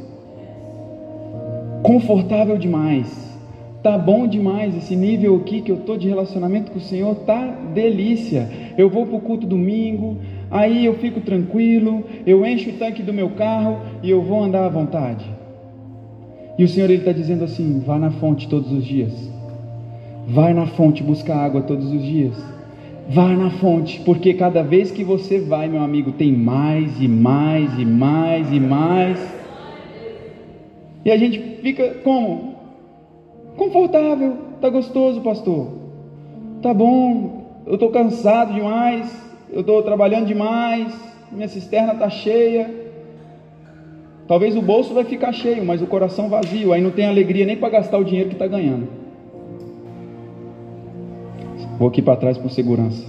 Confortável 1.82 2.56
demais 2.56 3.27
Tá 3.82 3.96
bom 3.96 4.26
demais 4.26 4.76
esse 4.76 4.96
nível 4.96 5.36
aqui 5.36 5.60
que 5.60 5.70
eu 5.70 5.78
tô 5.78 5.96
de 5.96 6.08
relacionamento 6.08 6.72
com 6.72 6.78
o 6.78 6.82
Senhor, 6.82 7.14
tá 7.14 7.46
delícia. 7.72 8.48
Eu 8.76 8.90
vou 8.90 9.06
pro 9.06 9.20
culto 9.20 9.46
domingo, 9.46 10.16
aí 10.50 10.84
eu 10.84 10.94
fico 10.94 11.20
tranquilo, 11.20 12.02
eu 12.26 12.44
encho 12.44 12.70
o 12.70 12.72
tanque 12.72 13.02
do 13.04 13.12
meu 13.12 13.30
carro 13.30 13.78
e 14.02 14.10
eu 14.10 14.20
vou 14.20 14.42
andar 14.42 14.64
à 14.64 14.68
vontade. 14.68 15.24
E 16.58 16.64
o 16.64 16.68
Senhor 16.68 16.90
ele 16.90 16.98
está 16.98 17.12
dizendo 17.12 17.44
assim: 17.44 17.80
vá 17.86 17.98
na 17.98 18.10
fonte 18.10 18.48
todos 18.48 18.72
os 18.72 18.84
dias. 18.84 19.12
Vai 20.26 20.52
na 20.52 20.66
fonte 20.66 21.02
buscar 21.02 21.36
água 21.36 21.62
todos 21.62 21.92
os 21.92 22.02
dias. 22.02 22.34
Vá 23.08 23.28
na 23.28 23.48
fonte, 23.48 24.00
porque 24.00 24.34
cada 24.34 24.62
vez 24.62 24.90
que 24.90 25.02
você 25.02 25.38
vai, 25.38 25.68
meu 25.68 25.80
amigo, 25.80 26.12
tem 26.12 26.32
mais 26.32 27.00
e 27.00 27.08
mais 27.08 27.78
e 27.78 27.84
mais 27.84 28.52
e 28.52 28.60
mais. 28.60 29.38
E 31.04 31.10
a 31.10 31.16
gente 31.16 31.38
fica 31.62 31.94
como? 32.04 32.47
Confortável, 33.58 34.36
tá 34.60 34.70
gostoso, 34.70 35.20
pastor. 35.20 35.66
Tá 36.62 36.72
bom, 36.72 37.44
eu 37.66 37.74
estou 37.74 37.90
cansado 37.90 38.54
demais, 38.54 39.12
eu 39.52 39.60
estou 39.60 39.82
trabalhando 39.82 40.26
demais, 40.26 40.94
minha 41.32 41.48
cisterna 41.48 41.92
está 41.92 42.08
cheia. 42.08 42.72
Talvez 44.28 44.56
o 44.56 44.62
bolso 44.62 44.94
vai 44.94 45.04
ficar 45.04 45.32
cheio, 45.32 45.64
mas 45.64 45.82
o 45.82 45.86
coração 45.88 46.28
vazio, 46.28 46.72
aí 46.72 46.80
não 46.80 46.92
tem 46.92 47.06
alegria 47.06 47.44
nem 47.44 47.56
para 47.56 47.70
gastar 47.70 47.98
o 47.98 48.04
dinheiro 48.04 48.28
que 48.28 48.36
está 48.36 48.46
ganhando. 48.46 48.86
Vou 51.78 51.88
aqui 51.88 52.00
para 52.00 52.16
trás 52.16 52.38
por 52.38 52.50
segurança. 52.50 53.04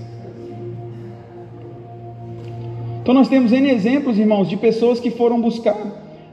Então 3.02 3.14
nós 3.14 3.30
temos 3.30 3.52
N 3.52 3.70
exemplos, 3.70 4.18
irmãos, 4.18 4.50
de 4.50 4.58
pessoas 4.58 5.00
que 5.00 5.12
foram 5.12 5.40
buscar. 5.40 5.78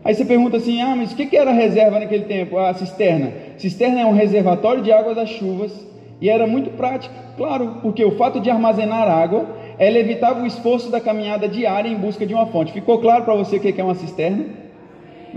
Aí 0.02 0.14
você 0.14 0.24
pergunta 0.24 0.56
assim: 0.56 0.80
ah, 0.80 0.94
mas 0.96 1.12
o 1.12 1.16
que 1.16 1.36
era 1.36 1.52
reserva 1.52 1.98
naquele 1.98 2.24
tempo? 2.24 2.58
A 2.58 2.72
cisterna. 2.74 3.45
Cisterna 3.58 4.00
é 4.00 4.06
um 4.06 4.12
reservatório 4.12 4.82
de 4.82 4.92
água 4.92 5.14
das 5.14 5.28
chuvas 5.28 5.72
e 6.20 6.28
era 6.28 6.46
muito 6.46 6.70
prática, 6.70 7.14
claro, 7.36 7.78
porque 7.82 8.04
o 8.04 8.16
fato 8.16 8.40
de 8.40 8.50
armazenar 8.50 9.08
água 9.08 9.46
ela 9.78 9.98
evitava 9.98 10.42
o 10.42 10.46
esforço 10.46 10.90
da 10.90 11.00
caminhada 11.00 11.46
diária 11.46 11.88
em 11.88 11.96
busca 11.96 12.26
de 12.26 12.32
uma 12.32 12.46
fonte. 12.46 12.72
Ficou 12.72 12.98
claro 12.98 13.24
para 13.24 13.34
você 13.34 13.56
o 13.56 13.60
que 13.60 13.78
é 13.78 13.84
uma 13.84 13.94
cisterna? 13.94 14.46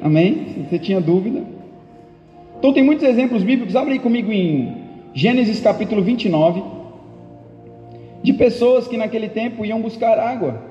Amém? 0.02 0.46
Se 0.54 0.60
você 0.62 0.80
tinha 0.80 1.02
dúvida. 1.02 1.44
Então 2.58 2.72
tem 2.74 2.84
muitos 2.84 3.06
exemplos 3.06 3.44
bíblicos. 3.44 3.76
Abre 3.76 3.94
aí 3.94 4.00
comigo 4.00 4.32
em 4.32 4.78
Gênesis 5.14 5.60
capítulo 5.60 6.02
29, 6.02 6.64
de 8.24 8.34
pessoas 8.34 8.88
que 8.88 8.96
naquele 8.96 9.28
tempo 9.28 9.66
iam 9.66 9.82
buscar 9.82 10.18
água. 10.18 10.62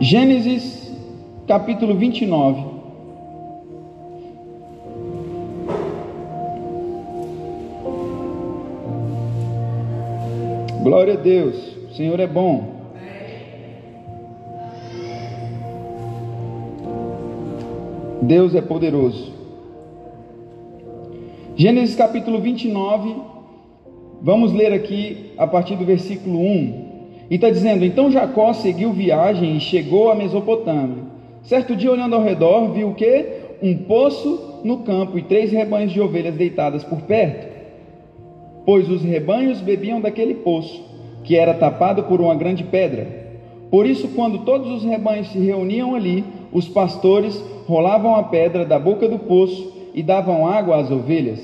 Gênesis 0.00 0.92
capítulo 1.48 1.94
29. 1.96 2.69
Glória 10.82 11.12
a 11.12 11.16
Deus, 11.16 11.76
o 11.90 11.94
Senhor 11.94 12.18
é 12.20 12.26
bom. 12.26 12.80
Deus 18.22 18.54
é 18.54 18.62
poderoso. 18.62 19.30
Gênesis 21.54 21.94
capítulo 21.94 22.40
29, 22.40 23.14
vamos 24.22 24.54
ler 24.54 24.72
aqui 24.72 25.32
a 25.36 25.46
partir 25.46 25.76
do 25.76 25.84
versículo 25.84 26.38
1. 26.38 26.44
E 27.28 27.34
está 27.34 27.50
dizendo: 27.50 27.84
Então 27.84 28.10
Jacó 28.10 28.54
seguiu 28.54 28.90
viagem 28.90 29.58
e 29.58 29.60
chegou 29.60 30.10
a 30.10 30.14
Mesopotâmia. 30.14 31.04
Certo 31.42 31.76
dia, 31.76 31.92
olhando 31.92 32.16
ao 32.16 32.22
redor, 32.22 32.72
viu 32.72 32.88
o 32.88 32.94
que? 32.94 33.26
Um 33.62 33.76
poço 33.76 34.62
no 34.64 34.78
campo 34.78 35.18
e 35.18 35.22
três 35.22 35.52
rebanhos 35.52 35.92
de 35.92 36.00
ovelhas 36.00 36.36
deitadas 36.36 36.82
por 36.82 37.02
perto 37.02 37.49
pois 38.64 38.88
os 38.88 39.02
rebanhos 39.02 39.60
bebiam 39.60 40.00
daquele 40.00 40.34
poço, 40.34 40.82
que 41.24 41.36
era 41.36 41.54
tapado 41.54 42.04
por 42.04 42.20
uma 42.20 42.34
grande 42.34 42.64
pedra. 42.64 43.06
Por 43.70 43.86
isso, 43.86 44.08
quando 44.08 44.44
todos 44.44 44.68
os 44.70 44.84
rebanhos 44.84 45.28
se 45.28 45.38
reuniam 45.38 45.94
ali, 45.94 46.24
os 46.52 46.68
pastores 46.68 47.40
rolavam 47.66 48.16
a 48.16 48.24
pedra 48.24 48.64
da 48.64 48.78
boca 48.78 49.08
do 49.08 49.18
poço 49.18 49.90
e 49.94 50.02
davam 50.02 50.46
água 50.46 50.78
às 50.78 50.90
ovelhas. 50.90 51.40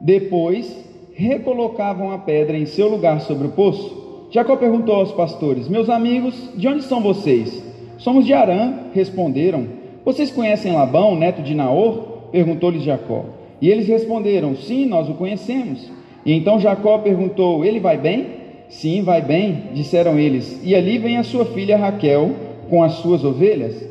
Depois, 0.00 0.82
recolocavam 1.14 2.10
a 2.10 2.18
pedra 2.18 2.56
em 2.56 2.66
seu 2.66 2.88
lugar 2.88 3.20
sobre 3.20 3.46
o 3.46 3.50
poço. 3.50 4.28
Jacó 4.30 4.56
perguntou 4.56 4.94
aos 4.94 5.12
pastores: 5.12 5.68
Meus 5.68 5.90
amigos, 5.90 6.50
de 6.56 6.66
onde 6.66 6.82
são 6.84 7.02
vocês? 7.02 7.62
Somos 7.98 8.24
de 8.24 8.32
Arã, 8.32 8.72
responderam. 8.94 9.66
Vocês 10.04 10.30
conhecem 10.30 10.72
Labão, 10.72 11.14
neto 11.14 11.42
de 11.42 11.54
Naor? 11.54 12.30
perguntou-lhes 12.32 12.82
Jacó. 12.82 13.26
E 13.60 13.68
eles 13.68 13.86
responderam: 13.86 14.56
Sim, 14.56 14.86
nós 14.86 15.08
o 15.08 15.14
conhecemos. 15.14 15.88
E 16.24 16.32
então 16.32 16.60
Jacó 16.60 16.98
perguntou: 16.98 17.64
Ele 17.64 17.80
vai 17.80 17.96
bem? 17.96 18.26
Sim, 18.68 19.02
vai 19.02 19.20
bem, 19.20 19.64
disseram 19.74 20.18
eles. 20.18 20.60
E 20.64 20.74
ali 20.74 20.96
vem 20.98 21.18
a 21.18 21.24
sua 21.24 21.44
filha 21.44 21.76
Raquel 21.76 22.30
com 22.70 22.82
as 22.82 22.94
suas 22.94 23.24
ovelhas. 23.24 23.86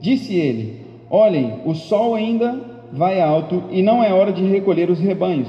Disse 0.00 0.36
ele: 0.36 0.80
Olhem, 1.10 1.54
o 1.64 1.74
sol 1.74 2.14
ainda 2.14 2.60
vai 2.92 3.20
alto 3.20 3.64
e 3.70 3.82
não 3.82 4.02
é 4.02 4.12
hora 4.12 4.32
de 4.32 4.44
recolher 4.44 4.90
os 4.90 5.00
rebanhos. 5.00 5.48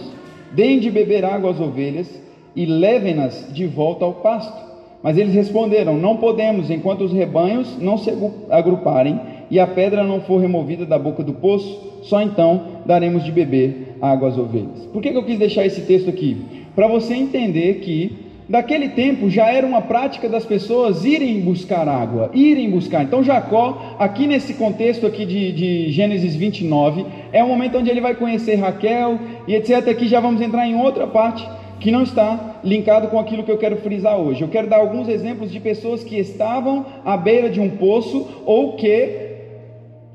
Deem 0.54 0.80
de 0.80 0.90
beber 0.90 1.24
água 1.24 1.52
às 1.52 1.60
ovelhas 1.60 2.22
e 2.56 2.66
levem-nas 2.66 3.48
de 3.54 3.66
volta 3.66 4.04
ao 4.04 4.14
pasto. 4.14 4.72
Mas 5.04 5.18
eles 5.18 5.34
responderam: 5.34 5.98
Não 5.98 6.18
podemos, 6.18 6.70
enquanto 6.70 7.04
os 7.04 7.14
rebanhos 7.14 7.78
não 7.80 7.98
se 7.98 8.12
agruparem 8.50 9.20
e 9.52 9.60
a 9.60 9.68
pedra 9.68 10.04
não 10.06 10.22
for 10.22 10.40
removida 10.40 10.86
da 10.86 10.98
boca 10.98 11.22
do 11.22 11.34
poço, 11.34 12.00
só 12.04 12.22
então 12.22 12.80
daremos 12.86 13.24
de 13.24 13.32
beber 13.34 13.98
água 14.02 14.30
às 14.30 14.38
ovelhas. 14.38 14.88
Por 14.94 15.02
que, 15.02 15.10
eu 15.10 15.24
quis 15.24 15.38
deixar 15.38 15.66
esse 15.66 15.82
texto 15.82 16.10
aqui? 16.10 16.38
Para 16.74 16.88
você 16.88 17.14
entender 17.14 17.76
que 17.82 18.16
daquele 18.48 18.90
tempo 18.90 19.30
já 19.30 19.52
era 19.52 19.68
uma 19.68 19.82
prática 19.82 20.30
das 20.30 20.46
pessoas 20.46 21.04
irem 21.04 21.42
buscar 21.42 21.86
água, 21.88 22.32
irem 22.34 22.72
buscar. 22.72 23.04
Então 23.04 23.22
Jacó, 23.22 23.96
aqui 24.00 24.26
nesse 24.26 24.54
contexto 24.54 25.06
aqui 25.06 25.26
de, 25.26 25.52
de 25.52 25.92
Gênesis 25.92 26.34
29, 26.34 27.06
é 27.34 27.44
o 27.44 27.48
momento 27.48 27.78
onde 27.78 27.90
ele 27.90 28.02
vai 28.02 28.16
conhecer 28.16 28.56
Raquel 28.56 29.20
e 29.48 29.54
etc. 29.54 29.90
Aqui 29.90 30.08
já 30.08 30.22
vamos 30.22 30.42
entrar 30.42 30.66
em 30.66 30.76
outra 30.76 31.06
parte 31.06 31.46
que 31.82 31.92
não 31.92 32.04
está 32.04 32.60
linkado 32.64 33.08
com 33.08 33.20
aquilo 33.20 33.44
que 33.44 33.52
eu 33.52 33.58
quero 33.58 33.78
frisar 33.78 34.18
hoje. 34.18 34.42
Eu 34.42 34.48
quero 34.48 34.68
dar 34.68 34.78
alguns 34.78 35.10
exemplos 35.10 35.52
de 35.52 35.60
pessoas 35.60 36.04
que 36.04 36.18
estavam 36.18 36.86
à 37.04 37.18
beira 37.18 37.50
de 37.50 37.60
um 37.60 37.70
poço 37.70 38.28
ou 38.46 38.78
que 38.78 39.31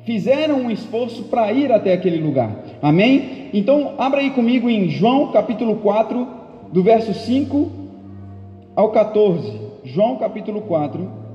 fizeram 0.07 0.61
um 0.61 0.71
esforço 0.71 1.25
para 1.25 1.53
ir 1.53 1.73
até 1.73 1.92
aquele 1.92 2.19
lugar. 2.19 2.64
Amém? 2.81 3.51
Então, 3.53 3.95
abra 3.99 4.21
aí 4.21 4.31
comigo 4.31 4.71
em 4.71 4.88
João 4.88 5.33
capítulo 5.33 5.77
4, 5.77 6.27
do 6.73 6.83
verso 6.83 7.12
5 7.12 7.71
ao 8.77 8.90
14. 8.92 9.53
João 9.85 10.16
capítulo 10.16 10.62
4. 10.62 11.27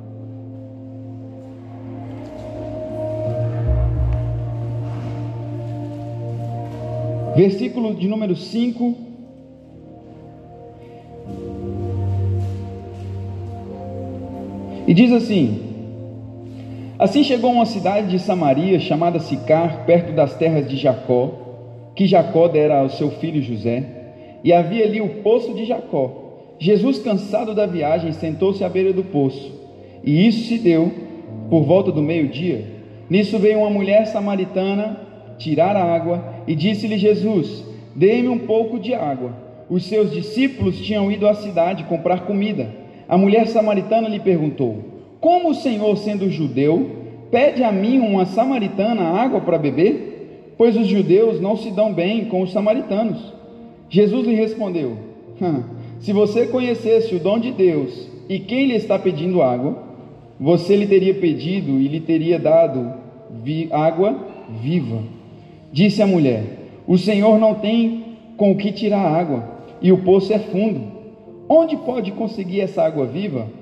Versículo 7.36 7.94
de 7.94 8.08
número 8.08 8.38
5. 8.38 8.96
E 14.88 14.94
diz 14.94 15.12
assim: 15.12 15.71
Assim 17.02 17.24
chegou 17.24 17.50
a 17.50 17.54
uma 17.54 17.66
cidade 17.66 18.12
de 18.12 18.20
Samaria 18.20 18.80
chamada 18.80 19.20
Sicar, 19.20 19.88
perto 19.88 20.14
das 20.14 20.36
terras 20.36 20.70
de 20.70 20.78
Jacó, 20.78 21.32
que 21.96 22.06
Jacó 22.06 22.48
dera 22.48 22.78
ao 22.78 22.90
seu 22.90 23.10
filho 23.10 23.42
José, 23.42 23.84
e 24.44 24.54
havia 24.54 24.86
ali 24.86 25.02
o 25.02 25.24
poço 25.24 25.52
de 25.56 25.66
Jacó. 25.66 26.12
Jesus, 26.60 27.00
cansado 27.00 27.56
da 27.56 27.66
viagem, 27.66 28.12
sentou-se 28.12 28.64
à 28.64 28.70
beira 28.70 28.94
do 28.94 29.04
poço, 29.04 29.52
e 30.04 30.28
isso 30.28 30.48
se 30.48 30.60
deu 30.60 30.92
por 31.50 31.64
volta 31.64 31.92
do 31.92 32.04
meio-dia. 32.04 32.66
Nisso 33.10 33.40
veio 33.40 33.62
uma 33.62 33.70
mulher 33.72 34.06
samaritana 34.06 34.96
tirar 35.40 35.76
a 35.76 35.84
água 35.84 36.24
e 36.46 36.54
disse-lhe 36.54 37.00
Jesus: 37.00 37.66
Dê-me 37.96 38.28
um 38.28 38.38
pouco 38.38 38.78
de 38.78 38.94
água. 38.94 39.32
Os 39.68 39.86
seus 39.86 40.12
discípulos 40.12 40.80
tinham 40.80 41.12
ido 41.12 41.28
à 41.28 41.34
cidade 41.34 41.84
comprar 41.86 42.28
comida. 42.28 42.70
A 43.10 43.18
mulher 43.18 43.48
samaritana 43.48 44.08
lhe 44.08 44.20
perguntou: 44.20 44.91
como 45.22 45.52
o 45.52 45.56
Senhor, 45.56 45.96
sendo 45.98 46.32
judeu, 46.32 46.90
pede 47.30 47.64
a 47.64 47.72
mim, 47.72 48.00
uma 48.00 48.26
samaritana, 48.26 49.04
água 49.04 49.40
para 49.40 49.60
beber? 49.60 50.54
Pois 50.58 50.76
os 50.76 50.88
judeus 50.88 51.40
não 51.40 51.56
se 51.56 51.70
dão 51.70 51.94
bem 51.94 52.26
com 52.26 52.42
os 52.42 52.52
samaritanos. 52.52 53.32
Jesus 53.88 54.26
lhe 54.26 54.34
respondeu: 54.34 54.98
Se 56.00 56.12
você 56.12 56.48
conhecesse 56.48 57.14
o 57.14 57.20
dom 57.20 57.40
de 57.40 57.52
Deus 57.52 58.10
e 58.28 58.40
quem 58.40 58.66
lhe 58.66 58.76
está 58.76 58.98
pedindo 58.98 59.44
água, 59.44 59.78
você 60.40 60.76
lhe 60.76 60.88
teria 60.88 61.14
pedido 61.14 61.80
e 61.80 61.88
lhe 61.88 62.00
teria 62.00 62.40
dado 62.40 63.00
vi 63.44 63.70
água 63.72 64.18
viva. 64.50 65.04
Disse 65.72 66.02
a 66.02 66.08
mulher: 66.08 66.44
O 66.88 66.98
Senhor 66.98 67.40
não 67.40 67.56
tem 67.56 68.18
com 68.38 68.52
o 68.52 68.58
que 68.58 68.72
tirar 68.72 69.06
água, 69.06 69.44
e 69.82 69.92
o 69.92 70.00
poço 70.00 70.34
é 70.34 70.40
fundo. 70.40 70.82
Onde 71.48 71.78
pode 71.78 72.12
conseguir 72.12 72.62
essa 72.62 72.84
água 72.84 73.06
viva? 73.06 73.61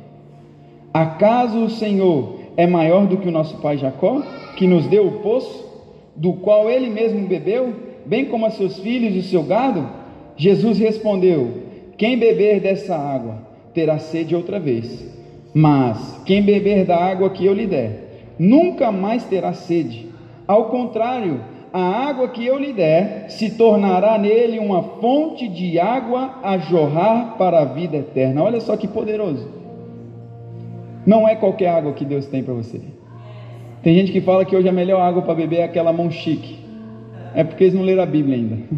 Acaso 0.93 1.63
o 1.63 1.69
Senhor 1.69 2.39
é 2.57 2.65
maior 2.65 3.05
do 3.05 3.17
que 3.17 3.27
o 3.27 3.31
nosso 3.31 3.57
pai 3.57 3.77
Jacó, 3.77 4.21
que 4.55 4.67
nos 4.67 4.87
deu 4.87 5.07
o 5.07 5.19
poço, 5.19 5.67
do 6.15 6.33
qual 6.33 6.69
ele 6.69 6.89
mesmo 6.89 7.27
bebeu, 7.27 7.73
bem 8.05 8.25
como 8.25 8.45
a 8.45 8.49
seus 8.49 8.79
filhos 8.79 9.15
e 9.15 9.19
o 9.19 9.23
seu 9.23 9.43
gado? 9.43 9.87
Jesus 10.35 10.79
respondeu: 10.79 11.49
Quem 11.97 12.17
beber 12.17 12.59
dessa 12.59 12.95
água 12.95 13.37
terá 13.73 13.99
sede 13.99 14.35
outra 14.35 14.59
vez, 14.59 15.05
mas 15.53 16.21
quem 16.25 16.41
beber 16.41 16.85
da 16.85 16.97
água 16.97 17.29
que 17.29 17.45
eu 17.45 17.53
lhe 17.53 17.67
der, 17.67 18.33
nunca 18.37 18.91
mais 18.91 19.23
terá 19.25 19.53
sede. 19.53 20.07
Ao 20.47 20.65
contrário, 20.65 21.41
a 21.71 21.81
água 21.81 22.29
que 22.29 22.43
eu 22.43 22.57
lhe 22.57 22.73
der 22.73 23.29
se 23.29 23.51
tornará 23.51 24.17
nele 24.17 24.57
uma 24.57 24.81
fonte 24.81 25.47
de 25.47 25.79
água 25.79 26.39
a 26.41 26.57
jorrar 26.57 27.35
para 27.37 27.59
a 27.59 27.65
vida 27.65 27.97
eterna. 27.97 28.43
Olha 28.43 28.59
só 28.59 28.75
que 28.75 28.87
poderoso. 28.87 29.58
Não 31.09 31.27
é 31.27 31.35
qualquer 31.35 31.69
água 31.69 31.93
que 31.93 32.05
Deus 32.05 32.27
tem 32.27 32.43
para 32.43 32.53
você. 32.53 32.79
Tem 33.81 33.95
gente 33.95 34.11
que 34.11 34.21
fala 34.21 34.45
que 34.45 34.55
hoje 34.55 34.69
a 34.69 34.71
melhor 34.71 35.01
água 35.01 35.23
para 35.23 35.33
beber 35.33 35.61
é 35.61 35.63
aquela 35.63 35.91
mão 35.91 36.11
chique. 36.11 36.59
É 37.33 37.43
porque 37.43 37.63
eles 37.63 37.73
não 37.73 37.81
leram 37.81 38.03
a 38.03 38.05
Bíblia 38.05 38.35
ainda. 38.35 38.59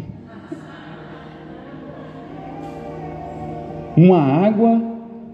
Uma 3.94 4.22
água 4.22 4.80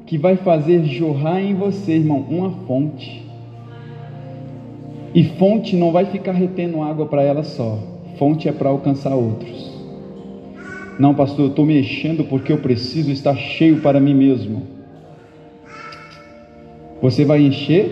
que 0.07 0.19
vai 0.19 0.35
fazer 0.39 0.83
jorrar 0.87 1.41
em 1.41 1.55
você, 1.55 1.93
irmão, 1.93 2.27
uma 2.29 2.51
fonte. 2.67 3.25
E 5.15 5.23
fonte 5.23 5.77
não 5.77 5.93
vai 5.93 6.07
ficar 6.07 6.33
retendo 6.33 6.83
água 6.83 7.07
para 7.07 7.23
ela 7.23 7.45
só. 7.45 7.79
Fonte 8.19 8.49
é 8.49 8.53
para 8.53 8.71
alcançar 8.71 9.15
outros. 9.15 9.73
Não, 10.99 11.15
pastor, 11.15 11.45
eu 11.45 11.51
estou 11.51 11.65
mexendo 11.65 12.25
porque 12.25 12.51
eu 12.51 12.59
preciso 12.59 13.13
estar 13.13 13.37
cheio 13.37 13.81
para 13.81 14.01
mim 14.01 14.15
mesmo. 14.15 14.78
Você 17.01 17.25
vai 17.25 17.43
encher, 17.43 17.91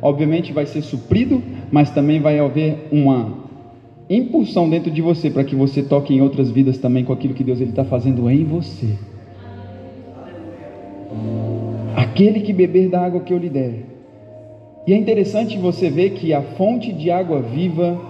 obviamente 0.00 0.52
vai 0.52 0.66
ser 0.66 0.82
suprido, 0.82 1.42
mas 1.70 1.90
também 1.90 2.20
vai 2.20 2.38
haver 2.38 2.88
uma 2.90 3.46
impulsão 4.08 4.68
dentro 4.68 4.90
de 4.90 5.02
você 5.02 5.30
para 5.30 5.44
que 5.44 5.54
você 5.54 5.82
toque 5.82 6.14
em 6.14 6.20
outras 6.20 6.50
vidas 6.50 6.78
também 6.78 7.04
com 7.04 7.12
aquilo 7.12 7.34
que 7.34 7.44
Deus 7.44 7.60
está 7.60 7.84
fazendo 7.84 8.30
em 8.30 8.44
você. 8.44 8.94
Aquele 11.94 12.40
que 12.40 12.52
beber 12.52 12.88
da 12.88 13.00
água 13.00 13.20
que 13.20 13.32
eu 13.32 13.38
lhe 13.38 13.48
der. 13.48 13.84
E 14.86 14.92
é 14.92 14.96
interessante 14.96 15.58
você 15.58 15.90
ver 15.90 16.10
que 16.10 16.32
a 16.32 16.40
fonte 16.40 16.92
de 16.92 17.10
água 17.10 17.40
viva 17.40 18.00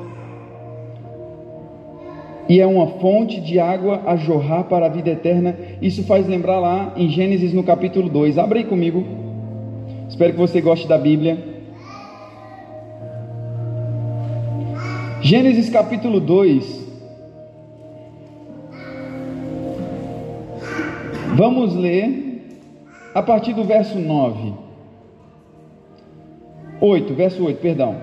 e 2.49 2.61
é 2.61 2.67
uma 2.67 2.87
fonte 2.87 3.41
de 3.41 3.59
água 3.59 4.03
a 4.07 4.15
jorrar 4.17 4.65
para 4.65 4.87
a 4.87 4.89
vida 4.89 5.11
eterna. 5.11 5.57
Isso 5.83 6.05
faz 6.05 6.29
lembrar 6.29 6.61
lá 6.61 6.93
em 6.97 7.09
Gênesis 7.09 7.53
no 7.53 7.65
capítulo 7.65 8.09
2. 8.09 8.39
Abre 8.39 8.61
aí 8.61 8.65
comigo. 8.65 9.26
Espero 10.09 10.33
que 10.33 10.39
você 10.39 10.61
goste 10.61 10.87
da 10.87 10.97
Bíblia. 10.97 11.37
Gênesis 15.21 15.69
capítulo 15.69 16.21
2. 16.21 16.87
Vamos 21.35 21.75
ler 21.75 22.61
a 23.15 23.23
partir 23.23 23.53
do 23.53 23.65
verso 23.65 23.99
9. 23.99 24.55
8, 26.81 27.15
verso 27.15 27.45
8, 27.45 27.61
perdão. 27.61 27.97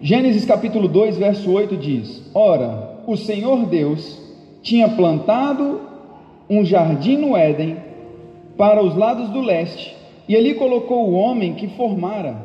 Gênesis 0.00 0.44
capítulo 0.44 0.86
2, 0.86 1.18
verso 1.18 1.50
8 1.50 1.76
diz: 1.76 2.30
Ora, 2.34 3.00
o 3.06 3.16
Senhor 3.16 3.66
Deus 3.66 4.22
tinha 4.62 4.88
plantado 4.88 5.80
um 6.48 6.64
jardim 6.64 7.16
no 7.16 7.36
Éden 7.36 7.76
para 8.56 8.82
os 8.82 8.94
lados 8.96 9.28
do 9.30 9.40
leste, 9.40 9.96
e 10.28 10.36
ali 10.36 10.54
colocou 10.54 11.08
o 11.08 11.14
homem 11.14 11.54
que 11.54 11.68
formara. 11.68 12.36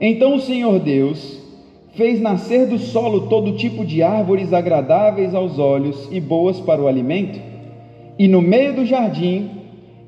Então 0.00 0.36
o 0.36 0.40
Senhor 0.40 0.78
Deus 0.78 1.38
fez 1.94 2.20
nascer 2.20 2.66
do 2.66 2.78
solo 2.78 3.28
todo 3.28 3.56
tipo 3.56 3.84
de 3.84 4.02
árvores 4.02 4.52
agradáveis 4.52 5.34
aos 5.34 5.58
olhos 5.58 6.08
e 6.12 6.20
boas 6.20 6.60
para 6.60 6.80
o 6.80 6.86
alimento, 6.86 7.40
e 8.18 8.28
no 8.28 8.40
meio 8.40 8.74
do 8.74 8.84
jardim 8.84 9.50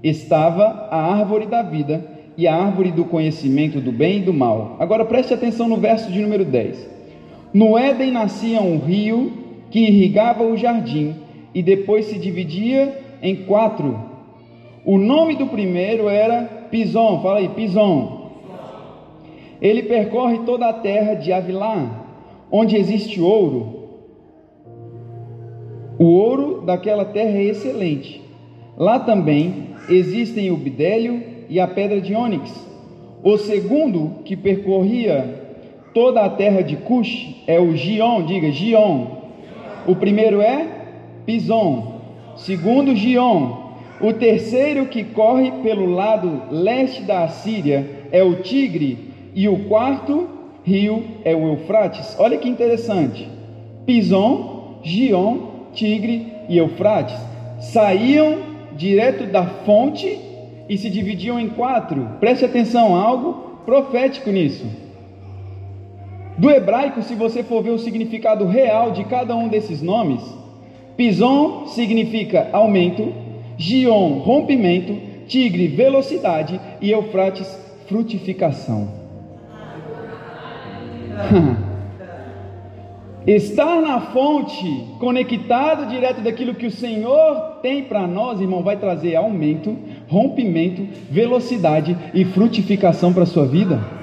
estava 0.03 0.89
a 0.91 1.15
árvore 1.15 1.47
da 1.47 1.63
vida 1.63 2.05
e 2.37 2.47
a 2.47 2.55
árvore 2.55 2.91
do 2.91 3.05
conhecimento 3.05 3.81
do 3.81 3.93
bem 3.93 4.19
e 4.19 4.23
do 4.23 4.33
mal. 4.33 4.77
Agora 4.79 5.05
preste 5.05 5.35
atenção 5.35 5.69
no 5.69 5.77
verso 5.77 6.11
de 6.11 6.21
número 6.21 6.45
10. 6.45 6.89
No 7.53 7.77
Éden 7.77 8.13
nascia 8.13 8.61
um 8.61 8.79
rio 8.79 9.33
que 9.71 9.81
irrigava 9.81 10.45
o 10.45 10.57
jardim 10.57 11.17
e 11.55 11.63
depois 11.63 12.07
se 12.07 12.19
dividia 12.19 12.97
em 13.21 13.35
quatro. 13.35 13.99
O 14.85 14.97
nome 14.97 15.37
do 15.37 15.47
primeiro 15.47 16.09
era 16.09 16.60
Pison, 16.71 17.21
fala 17.21 17.39
aí, 17.39 17.49
Pison. 17.49 18.21
Ele 19.61 19.83
percorre 19.83 20.39
toda 20.47 20.69
a 20.69 20.73
terra 20.73 21.15
de 21.15 21.33
Avilá, 21.33 22.07
onde 22.51 22.77
existe 22.77 23.21
ouro. 23.21 23.81
O 25.99 26.05
ouro 26.05 26.63
daquela 26.63 27.05
terra 27.05 27.37
é 27.37 27.45
excelente. 27.45 28.23
Lá 28.77 28.99
também 28.99 29.71
existem 29.89 30.51
o 30.51 30.57
bidélio 30.57 31.23
e 31.49 31.61
a 31.61 31.67
pedra 31.67 32.01
de 32.01 32.15
ônix. 32.15 32.51
O 33.23 33.37
segundo 33.37 34.23
que 34.25 34.35
percorria 34.35 35.59
toda 35.93 36.23
a 36.23 36.31
terra 36.31 36.63
de 36.63 36.77
Cush 36.77 37.43
é 37.47 37.61
o 37.61 37.77
Gion, 37.77 38.23
diga 38.25 38.51
Gion. 38.51 39.07
O 39.87 39.95
primeiro 39.95 40.41
é 40.41 40.67
Pison, 41.27 42.01
segundo 42.37 42.97
Gion. 42.97 43.70
O 44.01 44.15
terceiro 44.15 44.87
que 44.87 45.05
corre 45.05 45.51
pelo 45.63 45.87
lado 45.87 46.43
leste 46.51 47.03
da 47.03 47.25
Assíria 47.25 48.09
é 48.11 48.23
o 48.23 48.37
Tigre 48.37 49.11
e 49.35 49.47
o 49.49 49.65
quarto 49.65 50.29
rio 50.65 51.05
é 51.25 51.35
o 51.35 51.49
Eufrates. 51.49 52.17
Olha 52.19 52.39
que 52.39 52.49
interessante. 52.49 53.29
Pison, 53.85 54.81
Gion, 54.83 55.39
Tigre 55.75 56.33
e 56.49 56.57
Eufrates 56.57 57.17
saíam 57.61 58.39
direto 58.77 59.27
da 59.27 59.45
fonte 59.45 60.19
e 60.69 60.79
se 60.79 60.89
dividiam 60.89 61.39
em 61.39 61.49
quatro. 61.49 62.17
Preste 62.21 62.45
atenção, 62.45 62.95
algo 62.95 63.61
profético 63.67 64.31
nisso. 64.31 64.65
Do 66.39 66.51
hebraico, 66.51 67.03
se 67.03 67.15
você 67.15 67.43
for 67.43 67.63
ver 67.63 67.71
o 67.71 67.79
significado 67.79 68.47
real 68.47 68.93
de 68.93 69.05
cada 69.05 69.37
um 69.37 69.49
desses 69.49 69.83
nomes, 69.83 70.23
Pison 70.97 71.67
significa 71.67 72.49
aumento, 72.53 73.13
Gion, 73.61 74.21
rompimento, 74.21 74.97
Tigre, 75.27 75.69
velocidade 75.69 76.59
e 76.81 76.91
Eufrates, 76.91 77.47
frutificação. 77.87 78.89
Estar 83.27 83.83
na 83.83 84.01
fonte, 84.01 84.87
conectado 84.99 85.87
direto 85.91 86.23
daquilo 86.23 86.55
que 86.55 86.67
o 86.67 86.71
Senhor 86.71 87.59
tem 87.61 87.85
para 87.85 88.07
nós, 88.07 88.41
irmão, 88.41 88.63
vai 88.63 88.79
trazer 88.79 89.15
aumento, 89.15 89.77
rompimento, 90.09 90.89
velocidade 91.11 91.95
e 92.15 92.25
frutificação 92.25 93.13
para 93.13 93.25
a 93.25 93.27
sua 93.27 93.45
vida. 93.47 94.00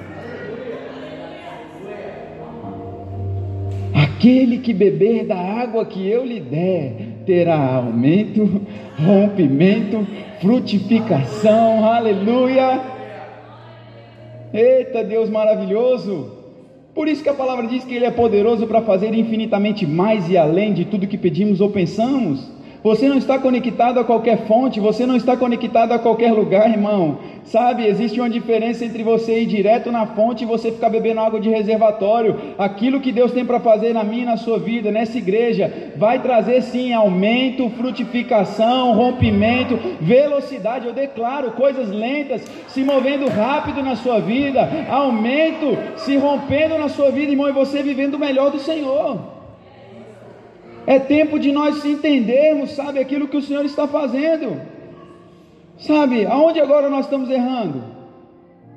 Aquele 4.18 4.58
que 4.58 4.74
beber 4.74 5.26
da 5.26 5.36
água 5.36 5.84
que 5.84 6.04
eu 6.08 6.26
lhe 6.26 6.40
der, 6.40 7.22
terá 7.24 7.76
aumento, 7.76 8.62
rompimento, 8.98 10.04
frutificação, 10.40 11.84
aleluia. 11.84 12.80
Eita 14.52 15.04
Deus 15.04 15.30
maravilhoso! 15.30 16.32
Por 16.92 17.06
isso 17.06 17.22
que 17.22 17.28
a 17.28 17.34
palavra 17.34 17.68
diz 17.68 17.84
que 17.84 17.94
Ele 17.94 18.06
é 18.06 18.10
poderoso 18.10 18.66
para 18.66 18.82
fazer 18.82 19.14
infinitamente 19.14 19.86
mais 19.86 20.28
e 20.28 20.36
além 20.36 20.72
de 20.72 20.84
tudo 20.84 21.06
que 21.06 21.16
pedimos 21.16 21.60
ou 21.60 21.70
pensamos. 21.70 22.57
Você 22.82 23.08
não 23.08 23.18
está 23.18 23.38
conectado 23.40 23.98
a 23.98 24.04
qualquer 24.04 24.46
fonte, 24.46 24.78
você 24.78 25.04
não 25.04 25.16
está 25.16 25.36
conectado 25.36 25.92
a 25.92 25.98
qualquer 25.98 26.32
lugar, 26.32 26.70
irmão. 26.70 27.18
Sabe, 27.42 27.84
existe 27.86 28.20
uma 28.20 28.30
diferença 28.30 28.84
entre 28.84 29.02
você 29.02 29.40
ir 29.40 29.46
direto 29.46 29.90
na 29.90 30.06
fonte 30.06 30.44
e 30.44 30.46
você 30.46 30.70
ficar 30.70 30.88
bebendo 30.88 31.20
água 31.20 31.40
de 31.40 31.48
reservatório. 31.48 32.36
Aquilo 32.56 33.00
que 33.00 33.10
Deus 33.10 33.32
tem 33.32 33.44
para 33.44 33.58
fazer 33.58 33.92
na 33.92 34.04
minha 34.04 34.26
na 34.26 34.36
sua 34.36 34.60
vida, 34.60 34.92
nessa 34.92 35.18
igreja, 35.18 35.92
vai 35.96 36.20
trazer 36.20 36.62
sim 36.62 36.92
aumento, 36.92 37.68
frutificação, 37.70 38.92
rompimento, 38.92 39.76
velocidade. 40.00 40.86
Eu 40.86 40.92
declaro 40.92 41.52
coisas 41.52 41.90
lentas 41.90 42.44
se 42.68 42.84
movendo 42.84 43.28
rápido 43.28 43.82
na 43.82 43.96
sua 43.96 44.20
vida, 44.20 44.68
aumento 44.88 45.76
se 45.96 46.16
rompendo 46.16 46.78
na 46.78 46.88
sua 46.88 47.10
vida, 47.10 47.32
irmão, 47.32 47.48
e 47.48 47.52
você 47.52 47.82
vivendo 47.82 48.14
o 48.14 48.18
melhor 48.20 48.52
do 48.52 48.60
Senhor. 48.60 49.37
É 50.88 50.98
tempo 50.98 51.38
de 51.38 51.52
nós 51.52 51.84
entendermos, 51.84 52.70
sabe, 52.70 52.98
aquilo 52.98 53.28
que 53.28 53.36
o 53.36 53.42
Senhor 53.42 53.62
está 53.62 53.86
fazendo. 53.86 54.58
Sabe, 55.76 56.24
aonde 56.24 56.60
agora 56.60 56.88
nós 56.88 57.04
estamos 57.04 57.28
errando? 57.28 57.84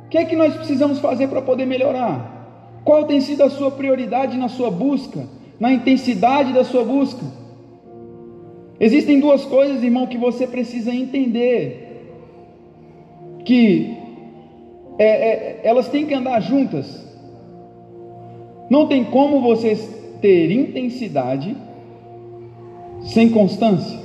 O 0.06 0.10
que 0.10 0.18
é 0.18 0.26
que 0.26 0.36
nós 0.36 0.54
precisamos 0.54 1.00
fazer 1.00 1.30
para 1.30 1.42
poder 1.42 1.66
melhorar? 1.66 2.82
Qual 2.84 3.06
tem 3.06 3.22
sido 3.22 3.44
a 3.44 3.50
sua 3.50 3.72
prioridade 3.72 4.36
na 4.38 4.50
sua 4.50 4.70
busca, 4.70 5.26
na 5.58 5.72
intensidade 5.72 6.52
da 6.52 6.66
sua 6.66 6.84
busca? 6.84 7.26
Existem 8.78 9.22
duas 9.22 9.46
coisas, 9.46 9.82
irmão, 9.82 10.06
que 10.06 10.18
você 10.18 10.46
precisa 10.46 10.94
entender: 10.94 12.12
que 13.46 13.98
é, 15.00 15.06
é, 15.06 15.62
elas 15.64 15.88
têm 15.88 16.06
que 16.06 16.14
andar 16.14 16.42
juntas. 16.42 17.08
Não 18.70 18.86
tem 18.86 19.06
como 19.06 19.40
você 19.40 19.78
ter 20.20 20.52
intensidade 20.52 21.56
sem 23.04 23.30
constância. 23.30 24.00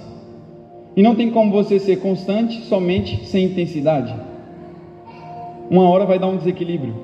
E 0.96 1.02
não 1.02 1.14
tem 1.14 1.30
como 1.30 1.52
você 1.52 1.78
ser 1.78 1.96
constante 1.96 2.62
somente 2.62 3.26
sem 3.26 3.44
intensidade. 3.44 4.14
Uma 5.70 5.88
hora 5.88 6.06
vai 6.06 6.18
dar 6.18 6.28
um 6.28 6.36
desequilíbrio. 6.36 6.94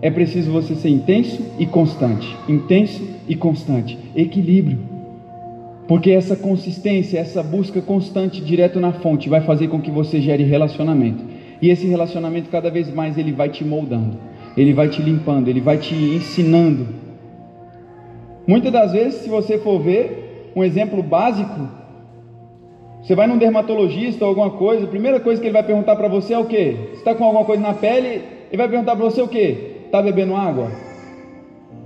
É 0.00 0.10
preciso 0.10 0.52
você 0.52 0.74
ser 0.74 0.90
intenso 0.90 1.42
e 1.58 1.66
constante. 1.66 2.36
Intenso 2.48 3.02
e 3.28 3.34
constante. 3.34 3.98
Equilíbrio. 4.14 4.78
Porque 5.88 6.10
essa 6.10 6.36
consistência, 6.36 7.18
essa 7.18 7.42
busca 7.42 7.80
constante 7.80 8.40
direto 8.40 8.78
na 8.78 8.92
fonte 8.92 9.28
vai 9.28 9.40
fazer 9.40 9.68
com 9.68 9.80
que 9.80 9.90
você 9.90 10.20
gere 10.20 10.44
relacionamento. 10.44 11.24
E 11.62 11.70
esse 11.70 11.86
relacionamento 11.86 12.50
cada 12.50 12.70
vez 12.70 12.92
mais 12.92 13.16
ele 13.16 13.32
vai 13.32 13.48
te 13.48 13.64
moldando. 13.64 14.16
Ele 14.56 14.72
vai 14.72 14.88
te 14.88 15.00
limpando, 15.00 15.48
ele 15.48 15.60
vai 15.60 15.78
te 15.78 15.94
ensinando. 15.94 16.88
Muitas 18.46 18.72
das 18.72 18.92
vezes, 18.92 19.22
se 19.22 19.28
você 19.28 19.58
for 19.58 19.80
ver, 19.80 20.25
um 20.56 20.64
exemplo 20.64 21.02
básico. 21.02 21.68
Você 23.02 23.14
vai 23.14 23.26
num 23.26 23.36
dermatologista 23.36 24.24
ou 24.24 24.30
alguma 24.30 24.50
coisa, 24.50 24.84
a 24.86 24.88
primeira 24.88 25.20
coisa 25.20 25.38
que 25.38 25.46
ele 25.46 25.52
vai 25.52 25.62
perguntar 25.62 25.94
para 25.94 26.08
você 26.08 26.32
é 26.32 26.38
o 26.38 26.46
quê? 26.46 26.74
Você 26.88 26.96
está 26.96 27.14
com 27.14 27.24
alguma 27.24 27.44
coisa 27.44 27.62
na 27.62 27.74
pele? 27.74 28.22
Ele 28.48 28.56
vai 28.56 28.68
perguntar 28.68 28.96
para 28.96 29.04
você 29.04 29.20
o 29.20 29.28
quê? 29.28 29.82
Está 29.84 30.00
bebendo 30.00 30.34
água? 30.34 30.72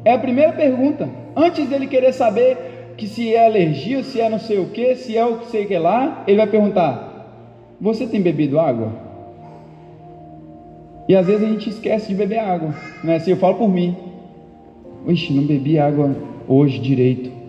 É 0.05 0.13
a 0.13 0.19
primeira 0.19 0.53
pergunta. 0.53 1.11
Antes 1.37 1.69
dele 1.69 1.89
querer 1.89 2.13
saber 2.13 2.95
que 2.97 3.09
se 3.09 3.35
é 3.35 3.45
alergia, 3.45 4.05
se 4.05 4.21
é 4.21 4.29
não 4.29 4.39
sei 4.39 4.59
o 4.59 4.69
que, 4.69 4.95
se 4.95 5.17
é 5.17 5.25
o 5.25 5.39
que 5.39 5.47
sei 5.49 5.67
que 5.67 5.77
lá, 5.77 6.23
ele 6.27 6.37
vai 6.37 6.47
perguntar: 6.47 7.27
Você 7.81 8.07
tem 8.07 8.23
bebido 8.23 8.59
água? 8.59 8.93
E 11.09 11.17
às 11.17 11.27
vezes 11.27 11.43
a 11.43 11.51
gente 11.51 11.69
esquece 11.69 12.09
de 12.09 12.15
beber 12.15 12.39
água, 12.39 12.73
né? 13.03 13.17
Assim, 13.17 13.33
eu 13.33 13.37
falo 13.37 13.57
por 13.57 13.69
mim. 13.69 13.97
Ixi, 15.09 15.33
não 15.33 15.43
bebi 15.43 15.79
água 15.79 16.15
hoje 16.49 16.79
direito. 16.79 17.40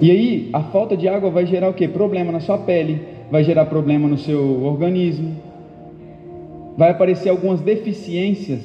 E 0.00 0.10
aí, 0.10 0.50
a 0.52 0.62
falta 0.62 0.96
de 0.96 1.08
água 1.08 1.30
vai 1.30 1.46
gerar 1.46 1.70
o 1.70 1.74
que? 1.74 1.88
Problema 1.88 2.30
na 2.30 2.40
sua 2.40 2.58
pele, 2.58 3.00
vai 3.30 3.42
gerar 3.42 3.64
problema 3.64 4.06
no 4.06 4.18
seu 4.18 4.62
organismo, 4.62 5.34
vai 6.76 6.90
aparecer 6.90 7.30
algumas 7.30 7.60
deficiências 7.60 8.60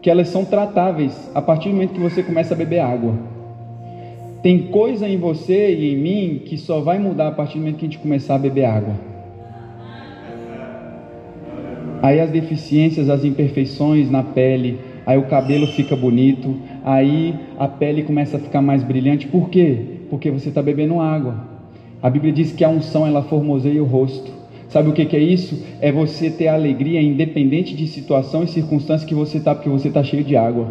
que 0.00 0.08
elas 0.08 0.28
são 0.28 0.44
tratáveis 0.44 1.30
a 1.34 1.42
partir 1.42 1.68
do 1.68 1.74
momento 1.74 1.94
que 1.94 2.00
você 2.00 2.22
começa 2.22 2.54
a 2.54 2.56
beber 2.56 2.78
água. 2.78 3.14
Tem 4.42 4.58
coisa 4.70 5.08
em 5.08 5.16
você 5.16 5.72
e 5.74 5.92
em 5.92 5.96
mim 5.96 6.42
que 6.44 6.56
só 6.56 6.80
vai 6.80 6.98
mudar 6.98 7.28
a 7.28 7.32
partir 7.32 7.54
do 7.54 7.60
momento 7.60 7.78
que 7.78 7.84
a 7.84 7.88
gente 7.88 7.98
começar 7.98 8.36
a 8.36 8.38
beber 8.38 8.64
água. 8.64 8.94
Aí 12.00 12.18
as 12.18 12.30
deficiências, 12.30 13.08
as 13.08 13.24
imperfeições 13.24 14.10
na 14.10 14.24
pele, 14.24 14.80
aí 15.06 15.16
o 15.16 15.22
cabelo 15.22 15.68
fica 15.68 15.94
bonito, 15.94 16.56
aí 16.84 17.34
a 17.56 17.68
pele 17.68 18.02
começa 18.02 18.36
a 18.36 18.40
ficar 18.40 18.60
mais 18.60 18.82
brilhante. 18.82 19.28
Por 19.28 19.48
quê? 19.48 20.01
Porque 20.12 20.30
você 20.30 20.50
está 20.50 20.60
bebendo 20.60 21.00
água. 21.00 21.36
A 22.02 22.10
Bíblia 22.10 22.34
diz 22.34 22.52
que 22.52 22.62
a 22.62 22.68
unção 22.68 23.06
ela 23.06 23.22
formoseia 23.22 23.82
o 23.82 23.86
rosto. 23.86 24.30
Sabe 24.68 24.90
o 24.90 24.92
que, 24.92 25.06
que 25.06 25.16
é 25.16 25.20
isso? 25.20 25.64
É 25.80 25.90
você 25.90 26.28
ter 26.28 26.48
alegria 26.48 27.00
independente 27.00 27.74
de 27.74 27.86
situação 27.86 28.44
e 28.44 28.46
circunstância 28.46 29.08
que 29.08 29.14
você 29.14 29.38
está, 29.38 29.54
porque 29.54 29.70
você 29.70 29.88
está 29.88 30.04
cheio 30.04 30.22
de 30.22 30.36
água. 30.36 30.70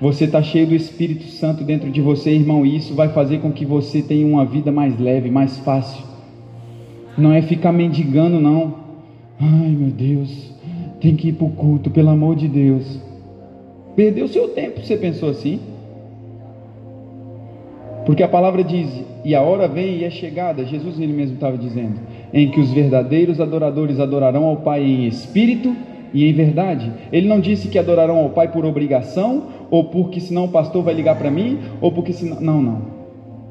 Você 0.00 0.24
está 0.24 0.42
cheio 0.42 0.66
do 0.66 0.74
Espírito 0.74 1.26
Santo 1.26 1.62
dentro 1.62 1.92
de 1.92 2.00
você, 2.00 2.32
irmão, 2.32 2.66
e 2.66 2.74
isso 2.74 2.92
vai 2.92 3.08
fazer 3.10 3.38
com 3.38 3.52
que 3.52 3.64
você 3.64 4.02
tenha 4.02 4.26
uma 4.26 4.44
vida 4.44 4.72
mais 4.72 4.98
leve, 4.98 5.30
mais 5.30 5.58
fácil. 5.58 6.04
Não 7.16 7.32
é 7.32 7.42
ficar 7.42 7.70
mendigando, 7.70 8.40
não. 8.40 8.74
Ai, 9.40 9.68
meu 9.68 9.90
Deus, 9.90 10.52
tem 11.00 11.14
que 11.14 11.28
ir 11.28 11.34
para 11.34 11.46
o 11.46 11.50
culto, 11.50 11.88
pelo 11.88 12.08
amor 12.08 12.34
de 12.34 12.48
Deus. 12.48 13.00
Perdeu 13.94 14.26
seu 14.26 14.48
tempo, 14.48 14.84
você 14.84 14.96
pensou 14.96 15.30
assim? 15.30 15.60
Porque 18.06 18.22
a 18.22 18.28
palavra 18.28 18.62
diz: 18.62 18.88
e 19.24 19.34
a 19.34 19.42
hora 19.42 19.66
vem 19.66 19.96
e 19.96 20.04
é 20.04 20.10
chegada, 20.10 20.64
Jesus 20.64 20.98
ele 21.00 21.12
mesmo 21.12 21.34
estava 21.34 21.58
dizendo, 21.58 22.00
em 22.32 22.48
que 22.48 22.60
os 22.60 22.70
verdadeiros 22.70 23.40
adoradores 23.40 23.98
adorarão 23.98 24.44
ao 24.44 24.58
Pai 24.58 24.82
em 24.84 25.06
espírito 25.06 25.74
e 26.14 26.24
em 26.24 26.32
verdade. 26.32 26.90
Ele 27.12 27.28
não 27.28 27.40
disse 27.40 27.66
que 27.66 27.78
adorarão 27.78 28.18
ao 28.18 28.30
Pai 28.30 28.52
por 28.52 28.64
obrigação, 28.64 29.48
ou 29.70 29.84
porque 29.84 30.20
senão 30.20 30.44
o 30.44 30.48
pastor 30.48 30.84
vai 30.84 30.94
ligar 30.94 31.18
para 31.18 31.30
mim, 31.30 31.58
ou 31.80 31.90
porque 31.90 32.12
senão. 32.12 32.40
Não, 32.40 32.62
não. 32.62 32.82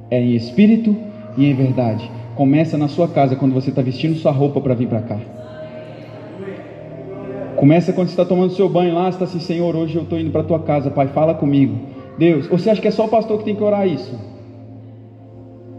É 0.10 0.22
em 0.22 0.34
espírito 0.36 0.96
e 1.38 1.46
em 1.46 1.54
verdade. 1.54 2.10
Começa 2.36 2.78
na 2.78 2.88
sua 2.88 3.10
casa 3.10 3.36
quando 3.36 3.54
você 3.54 3.72
está 3.72 3.82
vestindo 3.82 4.16
sua 4.16 4.32
roupa 4.32 4.62
para 4.62 4.74
vir 4.74 4.88
para 4.88 5.02
cá. 5.02 5.20
Começa 7.58 7.92
quando 7.92 8.08
você 8.08 8.14
está 8.14 8.26
tomando 8.26 8.52
seu 8.52 8.70
banho 8.70 8.94
lá, 8.94 9.10
está 9.10 9.24
assim, 9.26 9.40
Senhor, 9.40 9.76
hoje 9.76 9.96
eu 9.96 10.04
estou 10.04 10.20
indo 10.20 10.30
para 10.30 10.44
tua 10.44 10.60
casa, 10.60 10.90
Pai, 10.90 11.08
fala 11.08 11.34
comigo. 11.34 11.76
Deus, 12.18 12.48
você 12.48 12.70
acha 12.70 12.82
que 12.82 12.88
é 12.88 12.92
só 12.92 13.06
o 13.06 13.10
pastor 13.10 13.40
que 13.40 13.46
tem 13.46 13.56
que 13.56 13.64
orar 13.64 13.88
isso? 13.88 14.35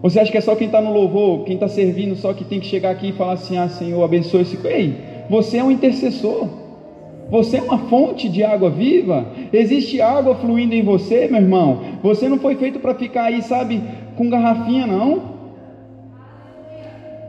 Você 0.03 0.21
acha 0.21 0.31
que 0.31 0.39
é 0.39 0.41
só 0.41 0.55
quem 0.55 0.67
está 0.67 0.81
no 0.81 0.93
louvor, 0.93 1.45
quem 1.45 1.55
está 1.55 1.69
servindo, 1.69 2.15
só 2.17 2.33
que 2.33 2.45
tem 2.45 2.61
que 2.61 2.67
chegar 2.67 2.91
aqui 2.91 3.09
e 3.09 3.13
falar 3.13 3.33
assim, 3.33 3.57
ah 3.57 3.69
Senhor, 3.69 4.03
abençoe 4.03 4.43
esse. 4.43 4.59
Ei, 4.67 4.95
você 5.29 5.59
é 5.59 5.65
um 5.65 5.71
intercessor. 5.71 6.49
Você 7.29 7.57
é 7.57 7.63
uma 7.63 7.79
fonte 7.79 8.29
de 8.29 8.45
água 8.45 8.71
viva. 8.71 9.27
Existe 9.53 10.01
água 10.01 10.37
fluindo 10.37 10.75
em 10.75 10.83
você, 10.83 11.27
meu 11.27 11.41
irmão. 11.41 11.81
Você 12.03 12.29
não 12.29 12.39
foi 12.39 12.55
feito 12.55 12.79
para 12.79 12.95
ficar 12.95 13.25
aí, 13.25 13.43
sabe, 13.43 13.83
com 14.17 14.31
garrafinha, 14.31 14.87
não. 14.87 15.37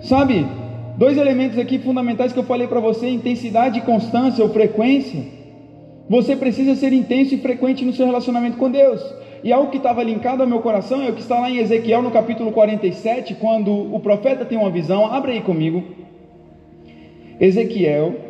Sabe, 0.01 0.45
dois 0.97 1.17
elementos 1.17 1.57
aqui 1.57 1.79
fundamentais 1.79 2.31
que 2.31 2.37
eu 2.37 2.43
falei 2.43 2.67
para 2.67 2.79
você: 2.79 3.09
intensidade, 3.09 3.81
constância 3.81 4.43
ou 4.43 4.51
frequência. 4.51 5.23
Você 6.07 6.35
precisa 6.35 6.75
ser 6.75 6.93
intenso 6.93 7.33
e 7.33 7.39
frequente 7.39 7.83
no 7.83 7.91
seu 7.91 8.05
relacionamento 8.05 8.57
com 8.57 8.69
Deus. 8.69 9.01
E 9.43 9.53
algo 9.53 9.69
que 9.69 9.77
estava 9.77 10.03
linkado 10.03 10.41
ao 10.41 10.49
meu 10.49 10.59
coração 10.59 11.01
é 11.01 11.09
o 11.09 11.13
que 11.13 11.21
está 11.21 11.39
lá 11.39 11.49
em 11.49 11.57
Ezequiel 11.57 12.01
no 12.01 12.11
capítulo 12.11 12.51
47, 12.51 13.35
quando 13.35 13.71
o 13.71 13.99
profeta 13.99 14.43
tem 14.43 14.57
uma 14.57 14.69
visão. 14.69 15.05
Abre 15.05 15.33
aí 15.33 15.41
comigo. 15.41 15.83
Ezequiel 17.39 18.27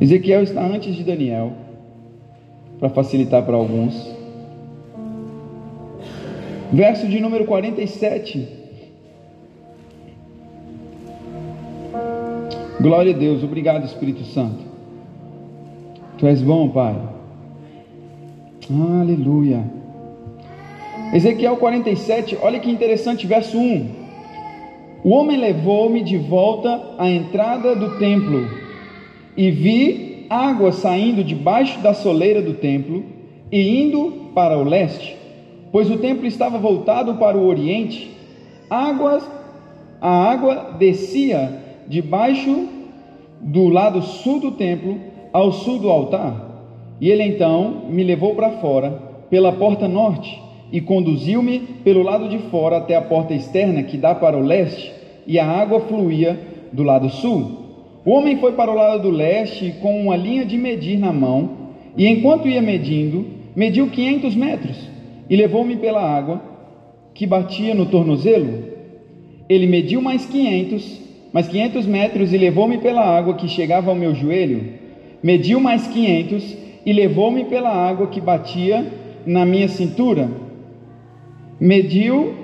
Ezequiel 0.00 0.42
está 0.42 0.64
antes 0.64 0.96
de 0.96 1.04
Daniel, 1.04 1.52
para 2.78 2.88
facilitar 2.88 3.44
para 3.44 3.54
alguns. 3.54 4.16
Verso 6.72 7.06
de 7.06 7.20
número 7.20 7.44
47. 7.44 8.48
Glória 12.80 13.14
a 13.14 13.18
Deus, 13.18 13.44
obrigado 13.44 13.84
Espírito 13.84 14.24
Santo. 14.24 14.69
Tu 16.20 16.26
és 16.26 16.42
bom, 16.42 16.68
Pai. 16.68 16.94
Aleluia. 19.00 19.64
Ezequiel 21.14 21.56
47, 21.56 22.36
olha 22.42 22.60
que 22.60 22.70
interessante, 22.70 23.26
verso 23.26 23.56
1. 23.56 23.88
O 25.02 25.12
homem 25.12 25.38
levou-me 25.38 26.02
de 26.02 26.18
volta 26.18 26.94
à 26.98 27.08
entrada 27.08 27.74
do 27.74 27.98
templo 27.98 28.46
e 29.34 29.50
vi 29.50 30.26
água 30.28 30.72
saindo 30.72 31.24
debaixo 31.24 31.80
da 31.80 31.94
soleira 31.94 32.42
do 32.42 32.52
templo 32.52 33.02
e 33.50 33.80
indo 33.80 34.30
para 34.34 34.58
o 34.58 34.62
leste, 34.62 35.16
pois 35.72 35.90
o 35.90 35.96
templo 35.96 36.26
estava 36.26 36.58
voltado 36.58 37.14
para 37.14 37.38
o 37.38 37.46
oriente. 37.46 38.10
Águas, 38.68 39.26
a 40.02 40.30
água 40.30 40.76
descia 40.78 41.62
debaixo 41.88 42.68
do 43.40 43.68
lado 43.68 44.02
sul 44.02 44.38
do 44.38 44.50
templo 44.50 45.09
ao 45.32 45.52
sul 45.52 45.78
do 45.78 45.90
altar. 45.90 46.48
E 47.00 47.10
ele 47.10 47.22
então 47.22 47.84
me 47.88 48.02
levou 48.04 48.34
para 48.34 48.58
fora 48.60 48.90
pela 49.30 49.52
porta 49.52 49.88
norte 49.88 50.40
e 50.72 50.80
conduziu-me 50.80 51.60
pelo 51.84 52.02
lado 52.02 52.28
de 52.28 52.38
fora 52.50 52.76
até 52.76 52.96
a 52.96 53.02
porta 53.02 53.34
externa 53.34 53.82
que 53.82 53.96
dá 53.96 54.14
para 54.14 54.36
o 54.36 54.42
leste, 54.42 54.92
e 55.26 55.38
a 55.38 55.46
água 55.46 55.80
fluía 55.80 56.38
do 56.72 56.82
lado 56.82 57.08
sul. 57.10 57.60
O 58.04 58.10
homem 58.12 58.38
foi 58.38 58.52
para 58.52 58.70
o 58.70 58.74
lado 58.74 59.02
do 59.02 59.10
leste 59.10 59.74
com 59.80 60.00
uma 60.00 60.16
linha 60.16 60.44
de 60.44 60.56
medir 60.56 60.98
na 60.98 61.12
mão, 61.12 61.50
e 61.96 62.06
enquanto 62.06 62.48
ia 62.48 62.62
medindo, 62.62 63.26
mediu 63.54 63.88
500 63.88 64.34
metros 64.34 64.88
e 65.28 65.36
levou-me 65.36 65.76
pela 65.76 66.00
água 66.00 66.40
que 67.14 67.26
batia 67.26 67.74
no 67.74 67.86
tornozelo. 67.86 68.70
Ele 69.48 69.66
mediu 69.66 70.00
mais 70.00 70.24
500, 70.24 71.00
mais 71.32 71.48
500 71.48 71.86
metros 71.86 72.32
e 72.32 72.38
levou-me 72.38 72.78
pela 72.78 73.02
água 73.02 73.34
que 73.34 73.48
chegava 73.48 73.90
ao 73.90 73.96
meu 73.96 74.14
joelho. 74.14 74.79
Mediu 75.22 75.60
mais 75.60 75.86
500 75.86 76.56
e 76.84 76.92
levou-me 76.92 77.44
pela 77.44 77.70
água 77.70 78.06
que 78.06 78.20
batia 78.20 78.86
na 79.26 79.44
minha 79.44 79.68
cintura. 79.68 80.30
Mediu 81.60 82.34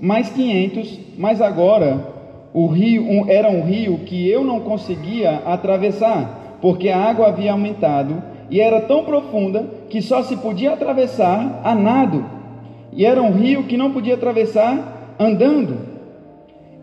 mais 0.00 0.28
500, 0.28 1.00
mas 1.16 1.40
agora 1.40 2.14
o 2.52 2.66
rio 2.66 3.24
era 3.28 3.50
um 3.50 3.62
rio 3.62 4.00
que 4.00 4.28
eu 4.28 4.44
não 4.44 4.60
conseguia 4.60 5.42
atravessar, 5.46 6.58
porque 6.60 6.90
a 6.90 6.98
água 6.98 7.28
havia 7.28 7.52
aumentado 7.52 8.22
e 8.50 8.60
era 8.60 8.80
tão 8.82 9.04
profunda 9.04 9.66
que 9.88 10.02
só 10.02 10.22
se 10.22 10.36
podia 10.36 10.72
atravessar 10.72 11.60
a 11.64 11.74
nado. 11.74 12.24
E 12.92 13.04
era 13.04 13.22
um 13.22 13.32
rio 13.32 13.64
que 13.64 13.76
não 13.76 13.92
podia 13.92 14.14
atravessar 14.14 15.16
andando. 15.18 15.78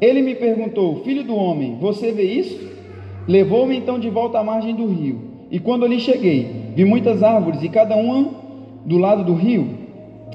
Ele 0.02 0.22
me 0.22 0.36
perguntou: 0.36 1.04
Filho 1.04 1.24
do 1.24 1.36
homem, 1.36 1.78
você 1.80 2.12
vê 2.12 2.24
isso? 2.24 2.72
Levou-me 3.28 3.78
então 3.78 4.00
de 4.00 4.10
volta 4.10 4.40
à 4.40 4.44
margem 4.44 4.76
do 4.76 4.88
rio. 4.88 5.33
E 5.54 5.60
quando 5.60 5.86
ali 5.86 6.00
cheguei, 6.00 6.72
vi 6.76 6.84
muitas 6.84 7.22
árvores 7.22 7.62
e 7.62 7.70
cada 7.70 7.96
uma 7.96 8.28
do 8.84 8.98
lado 8.98 9.24
do 9.24 9.36
rio. 9.36 9.68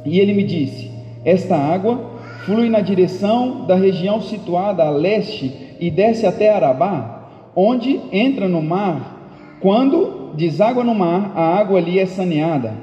E 0.05 0.21
ele 0.21 0.33
me 0.33 0.45
disse: 0.45 0.93
Esta 1.25 1.57
água 1.57 2.13
flui 2.45 2.69
na 2.69 2.81
direção 2.81 3.67
da 3.67 3.75
região 3.75 4.21
situada 4.21 4.85
a 4.85 4.91
leste 4.91 5.53
e 5.81 5.91
desce 5.91 6.25
até 6.25 6.51
Arabá, 6.55 7.51
onde 7.57 7.99
entra 8.13 8.49
no 8.49 8.63
mar. 8.63 9.59
Quando 9.61 10.35
deságua 10.37 10.85
no 10.85 10.95
mar, 10.95 11.33
a 11.35 11.59
água 11.59 11.81
ali 11.81 11.99
é 11.99 12.07
saneada. 12.07 12.75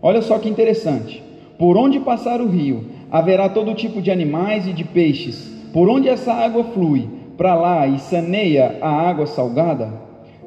Olha 0.00 0.22
só 0.22 0.38
que 0.38 0.48
interessante. 0.48 1.22
Por 1.58 1.76
onde 1.76 2.00
passar 2.00 2.40
o 2.40 2.48
rio, 2.48 2.86
haverá 3.10 3.46
todo 3.46 3.74
tipo 3.74 4.00
de 4.00 4.10
animais 4.10 4.66
e 4.66 4.72
de 4.72 4.84
peixes. 4.84 5.54
Por 5.70 5.90
onde 5.90 6.08
essa 6.08 6.32
água 6.32 6.64
flui, 6.64 7.06
para 7.36 7.54
lá 7.54 7.86
e 7.86 7.98
saneia 7.98 8.78
a 8.80 8.88
água 8.88 9.26
salgada, 9.26 9.92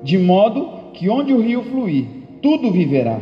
de 0.02 0.18
modo 0.18 0.81
que 0.94 1.10
onde 1.10 1.34
o 1.34 1.42
rio 1.42 1.64
fluir, 1.64 2.06
tudo 2.42 2.72
viverá. 2.72 3.20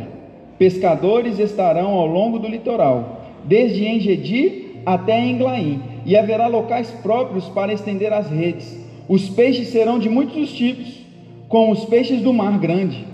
Pescadores 0.58 1.38
estarão 1.38 1.92
ao 1.92 2.06
longo 2.06 2.38
do 2.38 2.48
litoral, 2.48 3.22
desde 3.44 3.86
Engedi 3.86 4.76
até 4.84 5.18
Englaim, 5.24 5.80
e 6.04 6.16
haverá 6.16 6.46
locais 6.46 6.90
próprios 7.02 7.46
para 7.48 7.72
estender 7.72 8.12
as 8.12 8.28
redes. 8.30 8.78
Os 9.08 9.28
peixes 9.28 9.68
serão 9.68 9.98
de 9.98 10.08
muitos 10.08 10.52
tipos, 10.52 11.00
como 11.48 11.72
os 11.72 11.84
peixes 11.84 12.20
do 12.20 12.32
mar 12.32 12.58
grande, 12.58 13.06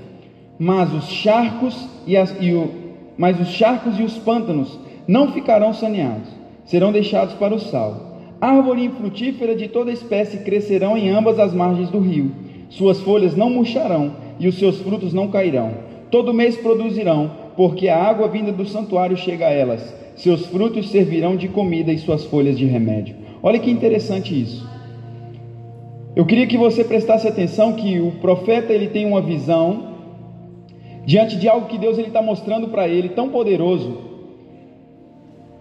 mas 0.59 0.93
os 0.93 1.09
charcos 1.09 1.89
e, 2.07 2.17
as, 2.17 2.35
e 2.41 2.53
o, 2.53 2.71
mas 3.17 3.41
os 3.41 3.49
charcos 3.49 3.99
e 3.99 4.03
os 4.03 4.17
pântanos 4.19 4.79
não 5.07 5.33
ficarão 5.33 5.73
saneados, 5.73 6.29
serão 6.65 6.93
deixados 6.93 7.35
para 7.35 7.55
o 7.55 7.61
sal. 7.61 8.19
Árvore 8.41 8.85
infrutífera 8.85 9.57
de 9.57 9.69
toda 9.69 9.91
espécie 9.91 10.39
crescerão 10.39 10.97
em 10.99 11.09
ambas 11.09 11.39
as 11.39 11.55
margens 11.55 11.89
do 11.89 11.99
rio. 11.99 12.31
Suas 12.69 13.01
folhas 13.01 13.35
não 13.35 13.49
murcharão 13.49 14.13
e 14.39 14.49
os 14.49 14.59
seus 14.59 14.81
frutos 14.81 15.13
não 15.13 15.29
cairão. 15.29 15.73
Todo 16.11 16.35
mês 16.35 16.57
produzirão, 16.57 17.31
porque 17.57 17.89
a 17.89 18.03
água 18.03 18.29
vinda 18.29 18.53
do 18.53 18.67
santuário 18.67 19.17
chega 19.17 19.47
a 19.47 19.53
elas. 19.53 19.95
Seus 20.17 20.47
frutos 20.47 20.91
servirão 20.91 21.37
de 21.37 21.49
comida 21.49 21.93
e 21.93 21.99
suas 21.99 22.25
folhas 22.25 22.57
de 22.57 22.65
remédio. 22.65 23.17
Olha 23.43 23.59
que 23.59 23.71
interessante 23.71 24.41
isso. 24.41 24.67
Eu 26.15 26.25
queria 26.25 26.47
que 26.47 26.57
você 26.57 26.83
prestasse 26.83 27.29
atenção 27.29 27.75
que 27.75 28.01
o 28.01 28.13
profeta 28.13 28.73
ele 28.73 28.89
tem 28.89 29.05
uma 29.05 29.21
visão 29.21 29.95
diante 31.05 31.37
de 31.37 31.49
algo 31.49 31.69
que 31.69 31.77
Deus 31.77 31.99
ele 31.99 32.09
está 32.09 32.23
mostrando 32.23 32.69
para 32.69 32.89
ele 32.89 33.11
tão 33.11 33.29
poderoso 33.29 33.99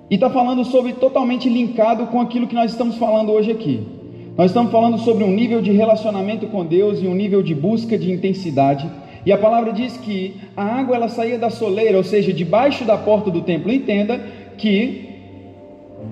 e 0.10 0.16
está 0.16 0.30
falando 0.30 0.64
sobre 0.64 0.94
totalmente 0.94 1.50
linkado 1.50 2.08
com 2.08 2.22
aquilo 2.22 2.48
que 2.48 2.56
nós 2.56 2.72
estamos 2.72 2.98
falando 2.98 3.32
hoje 3.32 3.52
aqui. 3.52 3.95
Nós 4.38 4.52
estamos 4.52 4.70
falando 4.70 4.98
sobre 4.98 5.24
um 5.24 5.32
nível 5.32 5.62
de 5.62 5.72
relacionamento 5.72 6.48
com 6.48 6.66
Deus 6.66 7.02
e 7.02 7.08
um 7.08 7.16
nível 7.16 7.42
de 7.42 7.56
busca 7.56 7.98
de 7.98 8.12
intensidade. 8.12 8.90
E 9.26 9.32
a 9.32 9.38
palavra 9.38 9.72
diz 9.72 9.96
que 9.96 10.36
a 10.58 10.64
água 10.64 10.96
ela 10.98 11.08
saía 11.08 11.40
da 11.40 11.50
soleira, 11.50 11.98
ou 11.98 12.04
seja, 12.04 12.34
debaixo 12.34 12.84
da 12.84 12.98
porta 12.98 13.32
do 13.32 13.42
templo. 13.42 13.72
Entenda 13.72 14.20
que 14.58 15.10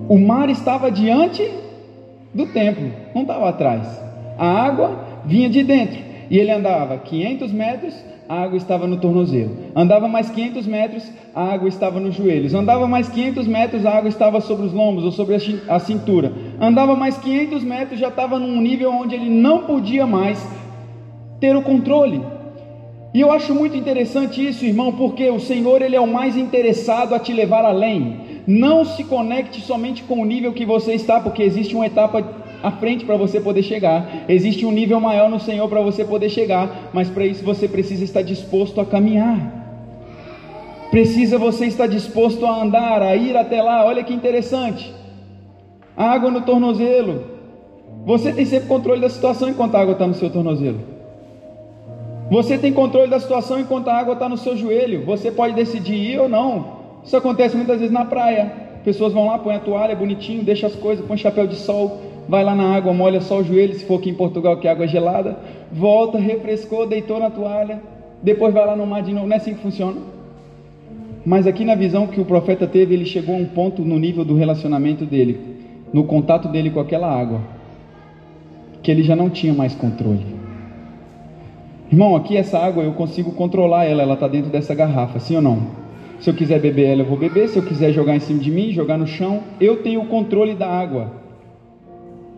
o 0.08 0.18
mar 0.18 0.50
estava 0.50 0.90
diante 0.90 1.46
do 2.34 2.46
templo, 2.48 2.90
não 3.14 3.24
estava 3.24 3.50
atrás. 3.50 4.02
A 4.38 4.48
água 4.48 5.22
vinha 5.26 5.50
de 5.50 5.62
dentro 5.62 6.00
e 6.30 6.40
ele 6.40 6.52
andava 6.52 6.98
500 6.98 7.52
metros 7.52 7.94
a 8.28 8.42
água 8.42 8.58
estava 8.58 8.88
no 8.88 8.98
tornozelo. 8.98 9.52
Andava 9.76 10.08
mais 10.08 10.30
500 10.30 10.66
metros, 10.66 11.12
a 11.36 11.44
água 11.54 11.68
estava 11.68 12.00
nos 12.00 12.16
joelhos. 12.16 12.54
Andava 12.54 12.88
mais 12.88 13.10
500 13.10 13.48
metros, 13.48 13.86
a 13.86 13.92
água 13.92 14.10
estava 14.10 14.40
sobre 14.42 14.66
os 14.66 14.74
lombos 14.74 15.04
ou 15.04 15.12
sobre 15.12 15.36
a 15.68 15.80
cintura. 15.80 16.32
Andava 16.60 16.96
mais 16.96 17.18
500 17.18 17.64
metros, 17.64 18.00
já 18.00 18.08
estava 18.08 18.40
num 18.40 18.62
nível 18.62 18.92
onde 18.92 19.16
ele 19.16 19.30
não 19.30 19.64
podia 19.64 20.06
mais 20.06 20.46
ter 21.40 21.56
o 21.56 21.62
controle. 21.62 22.22
E 23.14 23.22
eu 23.22 23.32
acho 23.32 23.54
muito 23.54 23.78
interessante 23.78 24.44
isso, 24.44 24.66
irmão, 24.66 24.92
porque 24.94 25.30
o 25.30 25.40
Senhor 25.40 25.82
ele 25.82 25.96
é 25.96 26.02
o 26.02 26.08
mais 26.08 26.36
interessado 26.36 27.14
a 27.14 27.20
te 27.20 27.32
levar 27.32 27.64
além. 27.64 28.22
Não 28.48 28.84
se 28.84 29.04
conecte 29.04 29.62
somente 29.62 30.02
com 30.04 30.20
o 30.20 30.26
nível 30.26 30.52
que 30.52 30.66
você 30.66 30.94
está, 30.94 31.20
porque 31.20 31.44
existe 31.44 31.76
uma 31.76 31.86
etapa 31.86 32.43
à 32.64 32.72
frente 32.72 33.04
para 33.04 33.18
você 33.18 33.42
poder 33.42 33.62
chegar. 33.62 34.24
Existe 34.30 34.66
um 34.66 34.72
nível 34.72 35.00
maior 35.02 35.30
no 35.30 35.40
Senhor 35.40 35.68
para 35.68 35.82
você 35.82 36.06
poder 36.06 36.30
chegar, 36.30 36.90
mas 36.94 37.10
para 37.10 37.26
isso 37.26 37.44
você 37.44 37.68
precisa 37.68 38.06
estar 38.06 38.22
disposto 38.22 38.80
a 38.80 38.86
caminhar. 38.86 39.62
Precisa 40.90 41.38
você 41.38 41.66
estar 41.66 41.88
disposto 41.88 42.46
a 42.46 42.62
andar, 42.64 43.02
a 43.02 43.16
ir 43.16 43.36
até 43.36 43.62
lá. 43.62 43.86
Olha 43.86 44.04
que 44.04 44.14
interessante. 44.14 44.94
Água 45.98 46.32
no 46.32 46.42
tornozelo. 46.42 47.26
Você 48.06 48.32
tem 48.32 48.46
sempre 48.46 48.68
controle 48.68 49.02
da 49.02 49.10
situação 49.10 49.50
enquanto 49.50 49.76
a 49.76 49.80
água 49.82 49.94
está 49.94 50.08
no 50.08 50.14
seu 50.14 50.30
tornozelo. 50.30 50.80
Você 52.32 52.58
tem 52.58 52.72
controle 52.72 53.10
da 53.10 53.20
situação 53.20 53.60
enquanto 53.60 53.90
a 53.90 53.98
água 53.98 54.14
está 54.14 54.30
no 54.30 54.38
seu 54.38 54.56
joelho. 54.56 55.04
Você 55.06 55.32
pode 55.32 55.54
decidir 55.54 55.96
ir 55.96 56.20
ou 56.20 56.30
não. 56.30 56.84
Isso 57.04 57.18
acontece 57.18 57.56
muitas 57.56 57.80
vezes 57.80 57.94
na 57.94 58.06
praia. 58.06 58.52
Pessoas 58.84 59.14
vão 59.14 59.28
lá, 59.28 59.38
põem 59.38 59.56
a 59.56 59.60
toalha 59.60 59.96
bonitinho, 59.96 60.44
deixa 60.44 60.68
as 60.68 60.76
coisas, 60.76 61.06
põe 61.06 61.18
chapéu 61.18 61.48
de 61.48 61.56
sol, 61.56 62.02
vai 62.28 62.44
lá 62.44 62.56
na 62.56 62.76
água, 62.76 62.94
molha 62.94 63.22
só 63.22 63.40
o 63.40 63.44
joelho, 63.44 63.74
se 63.74 63.86
for 63.86 64.00
aqui 64.00 64.10
em 64.10 64.14
Portugal 64.14 64.58
que 64.58 64.68
a 64.68 64.72
água 64.72 64.86
é 64.86 64.88
gelada, 64.88 65.38
volta, 65.72 66.18
refrescou, 66.18 66.88
deitou 66.88 67.20
na 67.20 67.30
toalha, 67.30 67.82
depois 68.22 68.54
vai 68.54 68.66
lá 68.66 68.76
no 68.76 68.86
mar 68.86 69.02
de 69.02 69.14
novo. 69.14 69.28
Não 69.28 69.34
é 69.34 69.38
assim 69.38 69.54
que 69.54 69.62
funciona? 69.62 69.98
Mas 71.26 71.48
aqui 71.48 71.64
na 71.64 71.76
visão 71.76 72.08
que 72.08 72.20
o 72.20 72.26
profeta 72.26 72.68
teve, 72.68 72.94
ele 72.94 73.06
chegou 73.06 73.36
a 73.36 73.38
um 73.38 73.46
ponto 73.46 73.82
no 73.82 73.98
nível 73.98 74.26
do 74.26 74.36
relacionamento 74.36 75.06
dele, 75.06 75.40
no 75.94 76.04
contato 76.04 76.48
dele 76.48 76.70
com 76.70 76.80
aquela 76.80 77.10
água, 77.10 77.42
que 78.82 78.92
ele 78.92 79.04
já 79.04 79.16
não 79.16 79.30
tinha 79.30 79.54
mais 79.54 79.74
controle. 79.74 80.26
Irmão, 81.92 82.16
aqui 82.16 82.36
essa 82.36 82.58
água 82.58 82.84
eu 82.84 82.94
consigo 82.94 83.32
controlar 83.34 83.86
ela, 83.86 84.02
ela 84.02 84.16
está 84.16 84.28
dentro 84.28 84.50
dessa 84.50 84.74
garrafa, 84.74 85.20
sim 85.20 85.36
ou 85.36 85.42
não? 85.42 85.84
Se 86.20 86.30
eu 86.30 86.34
quiser 86.34 86.60
beber 86.60 86.86
ela, 86.86 87.02
eu 87.02 87.06
vou 87.06 87.18
beber. 87.18 87.50
Se 87.50 87.58
eu 87.58 87.64
quiser 87.64 87.92
jogar 87.92 88.16
em 88.16 88.20
cima 88.20 88.40
de 88.40 88.50
mim, 88.50 88.72
jogar 88.72 88.98
no 88.98 89.06
chão, 89.06 89.42
eu 89.60 89.84
tenho 89.84 90.02
o 90.02 90.08
controle 90.08 90.56
da 90.56 90.68
água. 90.68 91.23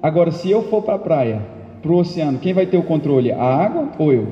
Agora, 0.06 0.32
se 0.32 0.52
eu 0.52 0.62
for 0.62 0.84
para 0.84 0.94
a 0.94 1.00
praia, 1.00 1.42
para 1.82 1.92
o 1.92 1.96
oceano, 1.96 2.38
quem 2.38 2.54
vai 2.54 2.68
ter 2.68 2.78
o 2.78 2.84
controle? 2.84 3.32
A 3.32 3.44
água 3.44 3.90
ou 3.98 4.14
eu? 4.14 4.28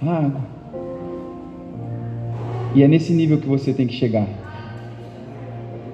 A 0.00 0.18
água. 0.18 0.40
E 2.72 2.80
é 2.84 2.86
nesse 2.86 3.12
nível 3.12 3.38
que 3.38 3.48
você 3.48 3.72
tem 3.72 3.88
que 3.88 3.92
chegar. 3.92 4.28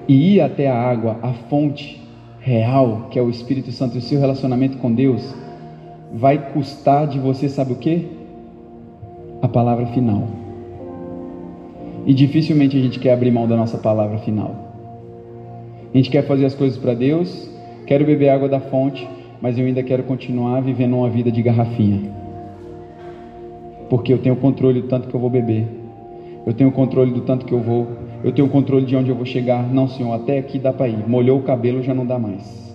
E 0.07 0.35
ir 0.35 0.43
até 0.43 0.69
a 0.69 0.79
água, 0.79 1.17
a 1.23 1.33
fonte 1.49 1.99
real, 2.39 3.07
que 3.11 3.19
é 3.19 3.23
o 3.23 3.31
Espírito 3.31 3.73
Santo 3.73 3.95
e 3.95 4.01
o 4.01 4.03
seu 4.03 4.21
relacionamento 4.21 4.77
com 4.77 4.93
Deus, 4.93 5.35
vai 6.13 6.53
custar 6.53 7.07
de 7.07 7.19
você, 7.19 7.49
sabe 7.49 7.73
o 7.73 7.77
que? 7.77 8.07
A 9.41 9.49
palavra 9.49 9.87
final. 9.87 10.29
E 12.05 12.13
dificilmente 12.13 12.77
a 12.77 12.83
gente 12.83 12.99
quer 12.99 13.15
abrir 13.15 13.31
mão 13.31 13.49
da 13.49 13.57
nossa 13.57 13.79
palavra 13.79 14.19
final. 14.19 14.55
A 15.91 15.97
gente 15.97 16.11
quer 16.11 16.27
fazer 16.27 16.45
as 16.45 16.55
coisas 16.55 16.77
para 16.77 16.93
Deus, 16.93 17.56
Quero 17.87 18.05
beber 18.05 18.31
água 18.31 18.49
da 18.49 18.59
fonte, 18.59 19.09
mas 19.41 19.57
eu 19.57 19.65
ainda 19.65 19.81
quero 19.81 20.03
continuar 20.03 20.61
vivendo 20.61 20.97
uma 20.97 21.09
vida 21.09 21.31
de 21.31 21.41
garrafinha. 21.41 22.11
Porque 23.89 24.13
eu 24.13 24.19
tenho 24.19 24.35
controle 24.35 24.83
do 24.83 24.89
tanto 24.89 25.07
que 25.07 25.15
eu 25.15 25.21
vou 25.21 25.31
beber. 25.31 25.69
Eu 26.45 26.53
tenho 26.53 26.73
controle 26.73 27.13
do 27.13 27.21
tanto 27.21 27.47
que 27.47 27.53
eu 27.53 27.61
vou. 27.61 27.87
Eu 28.25 28.33
tenho 28.33 28.49
controle 28.49 28.85
de 28.85 28.97
onde 28.97 29.09
eu 29.09 29.15
vou 29.15 29.25
chegar. 29.25 29.73
Não, 29.73 29.87
Senhor, 29.87 30.13
até 30.13 30.37
aqui 30.37 30.59
dá 30.59 30.73
para 30.73 30.89
ir. 30.89 31.09
Molhou 31.09 31.39
o 31.39 31.43
cabelo, 31.45 31.81
já 31.81 31.95
não 31.95 32.05
dá 32.05 32.19
mais. 32.19 32.75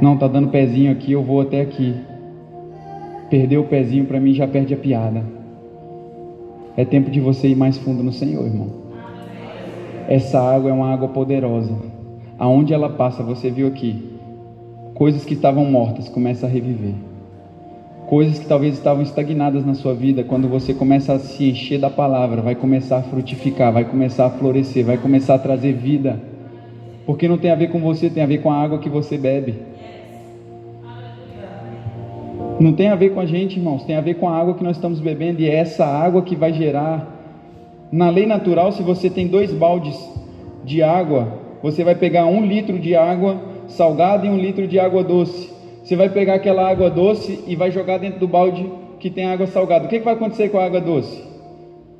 Não, 0.00 0.16
tá 0.16 0.28
dando 0.28 0.48
pezinho 0.48 0.92
aqui, 0.92 1.10
eu 1.10 1.24
vou 1.24 1.40
até 1.40 1.60
aqui. 1.60 1.96
Perder 3.28 3.56
o 3.58 3.64
pezinho 3.64 4.04
para 4.04 4.20
mim 4.20 4.32
já 4.34 4.46
perde 4.46 4.72
a 4.72 4.76
piada. 4.76 5.24
É 6.76 6.84
tempo 6.84 7.10
de 7.10 7.18
você 7.18 7.48
ir 7.48 7.56
mais 7.56 7.76
fundo 7.76 8.04
no 8.04 8.12
Senhor, 8.12 8.46
irmão. 8.46 8.68
Essa 10.06 10.40
água 10.40 10.70
é 10.70 10.72
uma 10.72 10.92
água 10.92 11.08
poderosa 11.08 11.95
aonde 12.38 12.72
ela 12.72 12.90
passa, 12.90 13.22
você 13.22 13.50
viu 13.50 13.66
aqui, 13.66 14.16
coisas 14.94 15.24
que 15.24 15.34
estavam 15.34 15.64
mortas 15.64 16.08
começam 16.08 16.48
a 16.48 16.52
reviver. 16.52 16.94
Coisas 18.06 18.38
que 18.38 18.46
talvez 18.46 18.74
estavam 18.74 19.02
estagnadas 19.02 19.66
na 19.66 19.74
sua 19.74 19.92
vida, 19.92 20.22
quando 20.22 20.48
você 20.48 20.72
começa 20.72 21.14
a 21.14 21.18
se 21.18 21.50
encher 21.50 21.80
da 21.80 21.90
palavra, 21.90 22.40
vai 22.40 22.54
começar 22.54 22.98
a 22.98 23.02
frutificar, 23.02 23.72
vai 23.72 23.84
começar 23.84 24.26
a 24.26 24.30
florescer, 24.30 24.84
vai 24.84 24.96
começar 24.96 25.34
a 25.34 25.38
trazer 25.38 25.72
vida. 25.72 26.20
Porque 27.04 27.26
não 27.26 27.36
tem 27.36 27.50
a 27.50 27.56
ver 27.56 27.68
com 27.68 27.80
você, 27.80 28.08
tem 28.08 28.22
a 28.22 28.26
ver 28.26 28.38
com 28.38 28.50
a 28.50 28.62
água 28.62 28.78
que 28.78 28.88
você 28.88 29.18
bebe. 29.18 29.54
Não 32.58 32.72
tem 32.72 32.88
a 32.88 32.94
ver 32.94 33.10
com 33.10 33.20
a 33.20 33.26
gente, 33.26 33.58
irmãos, 33.58 33.84
tem 33.84 33.96
a 33.96 34.00
ver 34.00 34.14
com 34.14 34.28
a 34.28 34.36
água 34.36 34.54
que 34.54 34.64
nós 34.64 34.76
estamos 34.76 35.00
bebendo 35.00 35.40
e 35.42 35.50
é 35.50 35.56
essa 35.56 35.84
água 35.84 36.22
que 36.22 36.34
vai 36.34 36.52
gerar. 36.52 37.06
Na 37.90 38.08
lei 38.08 38.24
natural, 38.24 38.72
se 38.72 38.82
você 38.82 39.10
tem 39.10 39.26
dois 39.26 39.52
baldes 39.52 39.96
de 40.64 40.82
água, 40.82 41.45
você 41.62 41.82
vai 41.82 41.94
pegar 41.94 42.26
um 42.26 42.44
litro 42.44 42.78
de 42.78 42.94
água 42.94 43.40
salgada 43.68 44.26
e 44.26 44.30
um 44.30 44.36
litro 44.36 44.66
de 44.66 44.78
água 44.78 45.02
doce. 45.02 45.50
Você 45.82 45.96
vai 45.96 46.08
pegar 46.08 46.34
aquela 46.34 46.68
água 46.68 46.90
doce 46.90 47.44
e 47.46 47.54
vai 47.54 47.70
jogar 47.70 47.98
dentro 47.98 48.20
do 48.20 48.28
balde 48.28 48.70
que 48.98 49.10
tem 49.10 49.26
água 49.26 49.46
salgada. 49.46 49.86
O 49.86 49.88
que, 49.88 49.98
que 49.98 50.04
vai 50.04 50.14
acontecer 50.14 50.48
com 50.48 50.58
a 50.58 50.64
água 50.64 50.80
doce? 50.80 51.22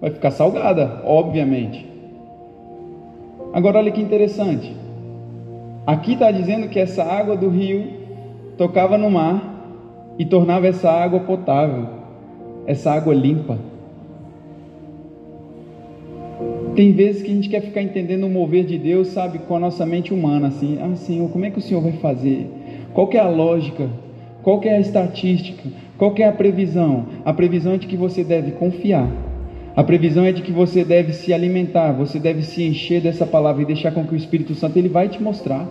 Vai 0.01 0.11
ficar 0.11 0.31
salgada, 0.31 1.03
obviamente. 1.05 1.87
Agora 3.53 3.79
olha 3.79 3.91
que 3.91 4.01
interessante. 4.01 4.75
Aqui 5.87 6.15
está 6.15 6.31
dizendo 6.31 6.69
que 6.69 6.79
essa 6.79 7.05
água 7.05 7.37
do 7.37 7.49
rio 7.49 7.87
tocava 8.59 8.99
no 8.99 9.11
mar 9.11 9.57
e 10.19 10.25
tornava 10.25 10.67
essa 10.67 10.91
água 10.91 11.21
potável, 11.21 11.87
essa 12.67 12.91
água 12.91 13.15
limpa. 13.15 13.57
Tem 16.77 16.93
vezes 16.93 17.23
que 17.23 17.31
a 17.31 17.35
gente 17.35 17.49
quer 17.49 17.63
ficar 17.63 17.81
entendendo 17.81 18.25
o 18.25 18.29
mover 18.29 18.63
de 18.63 18.77
Deus, 18.77 19.09
sabe, 19.09 19.39
com 19.39 19.57
a 19.57 19.59
nossa 19.59 19.87
mente 19.87 20.13
humana, 20.13 20.49
assim, 20.49 20.79
ah, 20.79 20.95
Senhor, 20.95 21.27
como 21.31 21.47
é 21.47 21.51
que 21.51 21.59
o 21.59 21.63
Senhor 21.63 21.81
vai 21.81 21.93
fazer? 21.93 22.51
Qual 22.93 23.09
é 23.15 23.19
a 23.19 23.31
lógica? 23.31 23.89
Qual 24.43 24.63
é 24.63 24.77
a 24.77 24.81
estatística? 24.81 25.71
Qual 25.97 26.15
é 26.19 26.25
a 26.25 26.33
previsão? 26.33 27.07
A 27.25 27.33
previsão 27.33 27.73
é 27.73 27.79
de 27.79 27.87
que 27.87 27.97
você 27.97 28.23
deve 28.23 28.51
confiar. 28.53 29.11
A 29.75 29.83
previsão 29.83 30.27
é 30.27 30.33
de 30.33 30.43
que 30.43 30.53
você 30.53 30.85
deve 30.85 31.15
se 31.15 31.33
alimentar, 31.33 31.93
você 31.93 32.19
deve 32.19 32.43
se 32.43 32.63
encher 32.63 33.01
dessa 33.01 33.25
palavra 33.25 33.63
e 33.63 33.67
deixar 33.67 33.93
com 33.93 34.05
que 34.05 34.13
o 34.13 34.17
Espírito 34.17 34.55
Santo 34.55 34.79
ele 34.79 34.91
vai 34.91 35.09
te 35.09 35.23
mostrar. 35.23 35.67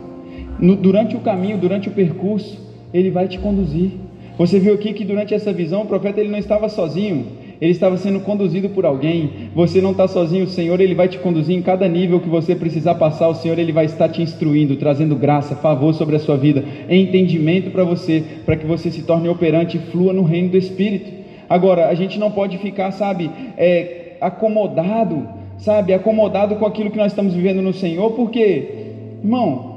No, 0.60 0.76
durante 0.76 1.16
o 1.16 1.20
caminho, 1.20 1.60
durante 1.60 1.88
o 1.88 1.92
percurso, 1.92 2.60
ele 2.92 3.12
vai 3.12 3.28
te 3.28 3.38
conduzir. 3.38 3.92
Você 4.40 4.60
viu 4.60 4.74
aqui 4.74 4.92
que 4.92 5.06
durante 5.06 5.36
essa 5.36 5.54
visão 5.54 5.84
o 5.84 5.86
profeta 5.86 6.20
ele 6.20 6.30
não 6.30 6.40
estava 6.40 6.68
sozinho 6.68 7.45
ele 7.60 7.72
estava 7.72 7.98
sendo 7.98 8.20
conduzido 8.20 8.70
por 8.70 8.86
alguém. 8.86 9.50
Você 9.56 9.82
não 9.82 9.92
está 9.92 10.08
sozinho, 10.08 10.46
o 10.46 10.50
Senhor 10.50 10.80
ele 10.80 10.96
vai 10.96 11.08
te 11.08 11.18
conduzir 11.20 11.56
em 11.56 11.62
cada 11.62 11.88
nível 11.88 12.20
que 12.20 12.30
você 12.30 12.56
precisar 12.56 12.96
passar. 12.96 13.28
O 13.28 13.36
Senhor 13.36 13.58
ele 13.60 13.72
vai 13.72 13.86
estar 13.86 14.10
te 14.10 14.22
instruindo, 14.22 14.76
trazendo 14.76 15.16
graça, 15.16 15.56
favor 15.56 15.94
sobre 15.94 16.16
a 16.16 16.20
sua 16.20 16.38
vida, 16.38 16.64
entendimento 16.90 17.72
para 17.72 17.84
você, 17.84 18.24
para 18.46 18.56
que 18.56 18.66
você 18.66 18.92
se 18.92 19.04
torne 19.04 19.30
operante 19.30 19.78
e 19.78 19.92
flua 19.92 20.14
no 20.14 20.24
reino 20.24 20.50
do 20.50 20.58
Espírito. 20.58 21.12
Agora, 21.50 21.88
a 21.88 21.94
gente 21.94 22.18
não 22.18 22.32
pode 22.32 22.58
ficar, 22.58 22.92
sabe, 22.92 23.30
é, 23.58 24.18
acomodado, 24.20 25.28
sabe, 25.58 25.94
acomodado 25.94 26.56
com 26.56 26.66
aquilo 26.66 26.90
que 26.90 26.98
nós 26.98 27.12
estamos 27.12 27.34
vivendo 27.34 27.62
no 27.62 27.74
Senhor, 27.74 28.12
porque 28.12 28.86
Irmão, 29.26 29.74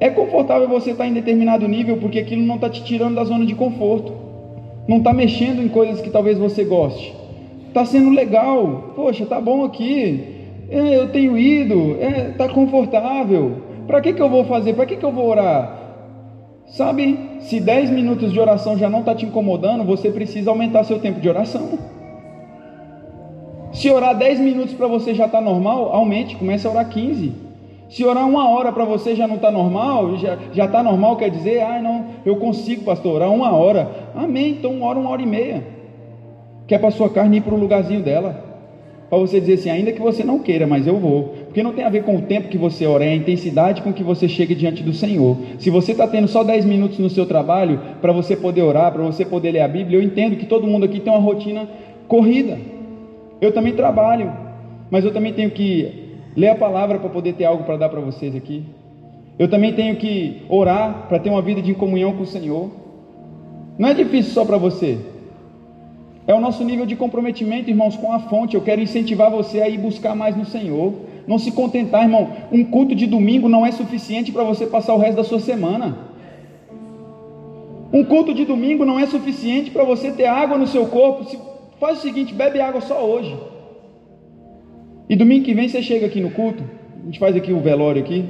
é 0.00 0.10
confortável 0.10 0.68
você 0.68 0.90
estar 0.90 1.06
em 1.06 1.12
determinado 1.12 1.68
nível 1.68 1.96
porque 1.98 2.18
aquilo 2.18 2.42
não 2.42 2.56
está 2.56 2.68
te 2.68 2.82
tirando 2.82 3.14
da 3.14 3.22
zona 3.22 3.46
de 3.46 3.54
conforto, 3.54 4.12
não 4.88 4.98
está 4.98 5.12
mexendo 5.12 5.62
em 5.62 5.68
coisas 5.68 6.00
que 6.00 6.10
talvez 6.10 6.38
você 6.38 6.64
goste, 6.64 7.14
está 7.68 7.84
sendo 7.84 8.10
legal, 8.10 8.92
poxa, 8.94 9.26
tá 9.26 9.40
bom 9.40 9.64
aqui, 9.64 10.36
é, 10.70 10.96
eu 10.96 11.08
tenho 11.08 11.36
ido, 11.36 11.96
é, 12.00 12.32
tá 12.36 12.48
confortável, 12.48 13.62
para 13.86 14.00
que, 14.00 14.12
que 14.12 14.22
eu 14.22 14.28
vou 14.28 14.44
fazer? 14.44 14.74
Para 14.74 14.86
que, 14.86 14.96
que 14.96 15.04
eu 15.04 15.12
vou 15.12 15.28
orar? 15.28 15.86
Sabe, 16.66 17.16
se 17.40 17.60
10 17.60 17.90
minutos 17.90 18.32
de 18.32 18.40
oração 18.40 18.76
já 18.76 18.90
não 18.90 19.00
está 19.00 19.14
te 19.14 19.24
incomodando, 19.24 19.84
você 19.84 20.10
precisa 20.10 20.50
aumentar 20.50 20.82
seu 20.84 20.98
tempo 20.98 21.20
de 21.20 21.28
oração. 21.28 21.78
Se 23.72 23.88
orar 23.90 24.16
10 24.16 24.40
minutos 24.40 24.74
para 24.74 24.88
você 24.88 25.14
já 25.14 25.26
está 25.26 25.40
normal, 25.40 25.94
aumente, 25.94 26.34
comece 26.34 26.66
a 26.66 26.70
orar 26.70 26.88
15. 26.88 27.45
Se 27.88 28.04
orar 28.04 28.26
uma 28.28 28.48
hora 28.48 28.72
para 28.72 28.84
você 28.84 29.14
já 29.14 29.28
não 29.28 29.36
está 29.36 29.50
normal, 29.50 30.16
já 30.52 30.64
está 30.64 30.82
normal, 30.82 31.16
quer 31.16 31.30
dizer, 31.30 31.62
ah, 31.62 31.80
não, 31.80 32.06
eu 32.24 32.36
consigo, 32.36 32.84
pastor, 32.84 33.16
orar 33.16 33.32
uma 33.32 33.52
hora. 33.52 33.88
Amém, 34.14 34.50
então 34.50 34.82
ora 34.82 34.98
uma 34.98 35.10
hora 35.10 35.22
e 35.22 35.26
meia. 35.26 35.62
Que 36.66 36.74
é 36.74 36.78
para 36.78 36.90
sua 36.90 37.08
carne 37.08 37.36
ir 37.36 37.42
para 37.42 37.54
o 37.54 37.58
lugarzinho 37.58 38.02
dela. 38.02 38.44
Para 39.08 39.18
você 39.18 39.38
dizer 39.38 39.54
assim, 39.54 39.70
ainda 39.70 39.92
que 39.92 40.00
você 40.00 40.24
não 40.24 40.40
queira, 40.40 40.66
mas 40.66 40.84
eu 40.84 40.98
vou. 40.98 41.34
Porque 41.44 41.62
não 41.62 41.72
tem 41.72 41.84
a 41.84 41.88
ver 41.88 42.02
com 42.02 42.16
o 42.16 42.22
tempo 42.22 42.48
que 42.48 42.58
você 42.58 42.86
ora, 42.86 43.04
é 43.04 43.10
a 43.10 43.14
intensidade 43.14 43.82
com 43.82 43.92
que 43.92 44.02
você 44.02 44.28
chega 44.28 44.52
diante 44.52 44.82
do 44.82 44.92
Senhor. 44.92 45.36
Se 45.60 45.70
você 45.70 45.92
está 45.92 46.08
tendo 46.08 46.26
só 46.26 46.42
10 46.42 46.64
minutos 46.64 46.98
no 46.98 47.08
seu 47.08 47.24
trabalho 47.24 47.80
para 48.00 48.12
você 48.12 48.34
poder 48.34 48.62
orar, 48.62 48.90
para 48.92 49.04
você 49.04 49.24
poder 49.24 49.52
ler 49.52 49.60
a 49.60 49.68
Bíblia, 49.68 50.00
eu 50.00 50.02
entendo 50.02 50.34
que 50.34 50.44
todo 50.44 50.66
mundo 50.66 50.84
aqui 50.84 50.98
tem 50.98 51.12
uma 51.12 51.22
rotina 51.22 51.68
corrida. 52.08 52.58
Eu 53.40 53.52
também 53.52 53.74
trabalho, 53.74 54.32
mas 54.90 55.04
eu 55.04 55.12
também 55.12 55.32
tenho 55.32 55.50
que 55.50 56.05
ler 56.36 56.48
a 56.48 56.54
palavra 56.54 56.98
para 56.98 57.08
poder 57.08 57.32
ter 57.32 57.46
algo 57.46 57.64
para 57.64 57.76
dar 57.76 57.88
para 57.88 58.00
vocês 58.00 58.36
aqui. 58.36 58.64
Eu 59.38 59.48
também 59.48 59.72
tenho 59.72 59.96
que 59.96 60.42
orar 60.48 61.06
para 61.08 61.18
ter 61.18 61.30
uma 61.30 61.42
vida 61.42 61.62
de 61.62 61.74
comunhão 61.74 62.12
com 62.12 62.22
o 62.22 62.26
Senhor. 62.26 62.70
Não 63.78 63.88
é 63.88 63.94
difícil 63.94 64.32
só 64.32 64.44
para 64.44 64.56
você. 64.56 64.98
É 66.26 66.34
o 66.34 66.40
nosso 66.40 66.64
nível 66.64 66.84
de 66.86 66.96
comprometimento, 66.96 67.70
irmãos, 67.70 67.96
com 67.96 68.12
a 68.12 68.18
fonte. 68.18 68.54
Eu 68.54 68.62
quero 68.62 68.80
incentivar 68.80 69.30
você 69.30 69.60
a 69.60 69.68
ir 69.68 69.78
buscar 69.78 70.14
mais 70.14 70.36
no 70.36 70.44
Senhor. 70.44 70.92
Não 71.26 71.38
se 71.38 71.52
contentar, 71.52 72.02
irmão. 72.02 72.30
Um 72.50 72.64
culto 72.64 72.94
de 72.94 73.06
domingo 73.06 73.48
não 73.48 73.64
é 73.64 73.72
suficiente 73.72 74.32
para 74.32 74.42
você 74.42 74.66
passar 74.66 74.94
o 74.94 74.98
resto 74.98 75.16
da 75.16 75.24
sua 75.24 75.40
semana. 75.40 75.98
Um 77.92 78.04
culto 78.04 78.34
de 78.34 78.44
domingo 78.44 78.84
não 78.84 78.98
é 78.98 79.06
suficiente 79.06 79.70
para 79.70 79.84
você 79.84 80.10
ter 80.10 80.26
água 80.26 80.58
no 80.58 80.66
seu 80.66 80.86
corpo. 80.86 81.24
Faz 81.78 81.98
o 81.98 82.02
seguinte, 82.02 82.34
bebe 82.34 82.60
água 82.60 82.80
só 82.80 83.04
hoje. 83.04 83.36
E 85.08 85.14
domingo 85.14 85.44
que 85.44 85.54
vem 85.54 85.68
você 85.68 85.82
chega 85.82 86.06
aqui 86.06 86.20
no 86.20 86.30
culto. 86.30 86.64
A 87.00 87.04
gente 87.06 87.18
faz 87.18 87.36
aqui 87.36 87.52
o 87.52 87.60
velório 87.60 88.02
aqui. 88.02 88.24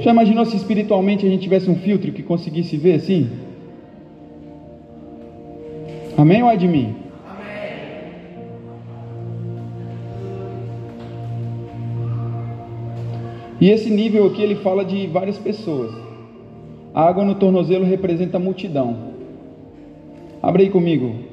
Já 0.00 0.10
imaginou 0.10 0.44
se 0.44 0.56
espiritualmente 0.56 1.24
a 1.24 1.30
gente 1.30 1.42
tivesse 1.42 1.70
um 1.70 1.76
filtro 1.76 2.12
que 2.12 2.22
conseguisse 2.22 2.76
ver 2.76 2.94
assim? 2.94 3.30
Amém 6.18 6.42
ou 6.42 6.50
é 6.50 6.56
de 6.56 6.68
mim? 6.68 6.96
E 13.60 13.70
esse 13.70 13.88
nível 13.88 14.26
aqui 14.26 14.42
ele 14.42 14.56
fala 14.56 14.84
de 14.84 15.06
várias 15.06 15.38
pessoas. 15.38 15.94
A 16.92 17.04
água 17.08 17.24
no 17.24 17.36
tornozelo 17.36 17.84
representa 17.84 18.36
a 18.36 18.40
multidão. 18.40 19.12
Abre 20.42 20.64
aí 20.64 20.68
comigo. 20.68 21.31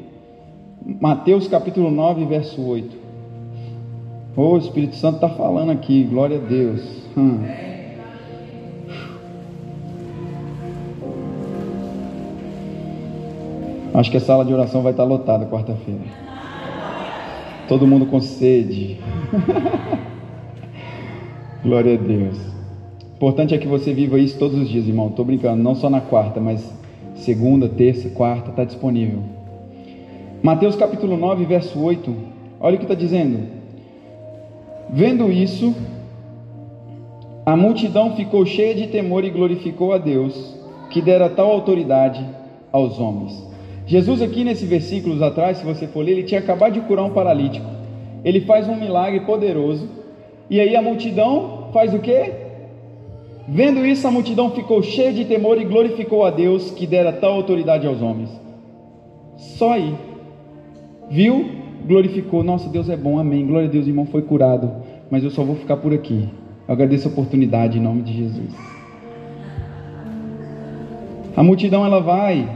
Mateus 0.99 1.47
capítulo 1.47 1.91
9, 1.91 2.25
verso 2.25 2.61
8. 2.61 2.97
Oh, 4.35 4.53
o 4.53 4.57
Espírito 4.57 4.95
Santo 4.95 5.15
está 5.15 5.29
falando 5.29 5.71
aqui, 5.71 6.03
glória 6.03 6.37
a 6.37 6.39
Deus. 6.39 6.81
Hum. 7.15 7.43
Acho 13.93 14.09
que 14.09 14.17
a 14.17 14.21
sala 14.21 14.43
de 14.45 14.53
oração 14.53 14.81
vai 14.81 14.91
estar 14.91 15.03
lotada 15.03 15.45
quarta-feira. 15.45 16.01
Todo 17.67 17.85
mundo 17.85 18.05
com 18.07 18.19
sede. 18.19 18.97
Glória 21.61 21.95
a 21.95 21.97
Deus. 21.97 22.37
Importante 23.15 23.53
é 23.53 23.57
que 23.57 23.67
você 23.67 23.93
viva 23.93 24.17
isso 24.17 24.39
todos 24.39 24.57
os 24.57 24.69
dias, 24.69 24.87
irmão. 24.87 25.09
Estou 25.09 25.25
brincando, 25.25 25.61
não 25.61 25.75
só 25.75 25.89
na 25.89 26.01
quarta, 26.01 26.39
mas 26.39 26.73
segunda, 27.15 27.67
terça, 27.67 28.09
quarta, 28.09 28.49
está 28.49 28.63
disponível. 28.63 29.38
Mateus 30.41 30.77
capítulo 30.77 31.17
9, 31.17 31.43
verso 31.43 31.77
8. 31.83 32.15
Olha 32.61 32.75
o 32.75 32.77
que 32.77 32.85
está 32.85 32.95
dizendo. 32.95 33.45
Vendo 34.89 35.29
isso, 35.29 35.75
a 37.45 37.57
multidão 37.57 38.15
ficou 38.15 38.45
cheia 38.45 38.73
de 38.73 38.87
temor 38.87 39.25
e 39.25 39.29
glorificou 39.29 39.91
a 39.91 39.97
Deus, 39.97 40.55
que 40.89 41.01
dera 41.01 41.29
tal 41.29 41.51
autoridade 41.51 42.25
aos 42.71 42.97
homens. 42.99 43.45
Jesus, 43.85 44.21
aqui 44.21 44.45
nesse 44.45 44.65
versículos 44.65 45.21
atrás, 45.21 45.57
se 45.57 45.65
você 45.65 45.87
for 45.87 46.05
ler, 46.05 46.13
ele 46.13 46.23
tinha 46.23 46.39
acabado 46.39 46.71
de 46.71 46.81
curar 46.81 47.03
um 47.03 47.09
paralítico. 47.09 47.65
Ele 48.23 48.39
faz 48.41 48.65
um 48.69 48.75
milagre 48.75 49.19
poderoso 49.21 49.89
e 50.49 50.57
aí 50.61 50.73
a 50.73 50.81
multidão 50.81 51.67
faz 51.73 51.93
o 51.93 51.99
quê? 51.99 52.31
Vendo 53.45 53.85
isso, 53.85 54.07
a 54.07 54.11
multidão 54.11 54.51
ficou 54.51 54.81
cheia 54.81 55.11
de 55.11 55.25
temor 55.25 55.59
e 55.59 55.65
glorificou 55.65 56.23
a 56.23 56.29
Deus 56.29 56.71
que 56.71 56.87
dera 56.87 57.11
tal 57.11 57.33
autoridade 57.33 57.85
aos 57.85 58.01
homens. 58.01 58.29
Só 59.35 59.73
aí. 59.73 60.08
Viu? 61.09 61.45
Glorificou. 61.87 62.43
Nossa, 62.43 62.69
Deus 62.69 62.89
é 62.89 62.97
bom, 62.97 63.17
amém. 63.17 63.45
Glória 63.45 63.67
a 63.67 63.71
Deus, 63.71 63.87
irmão 63.87 64.05
foi 64.05 64.21
curado. 64.21 64.71
Mas 65.09 65.23
eu 65.23 65.29
só 65.29 65.43
vou 65.43 65.55
ficar 65.55 65.77
por 65.77 65.93
aqui. 65.93 66.29
Eu 66.67 66.73
agradeço 66.73 67.07
a 67.07 67.11
oportunidade 67.11 67.77
em 67.77 67.81
nome 67.81 68.01
de 68.03 68.13
Jesus. 68.13 68.53
A 71.35 71.43
multidão 71.43 71.85
ela 71.85 71.99
vai, 71.99 72.49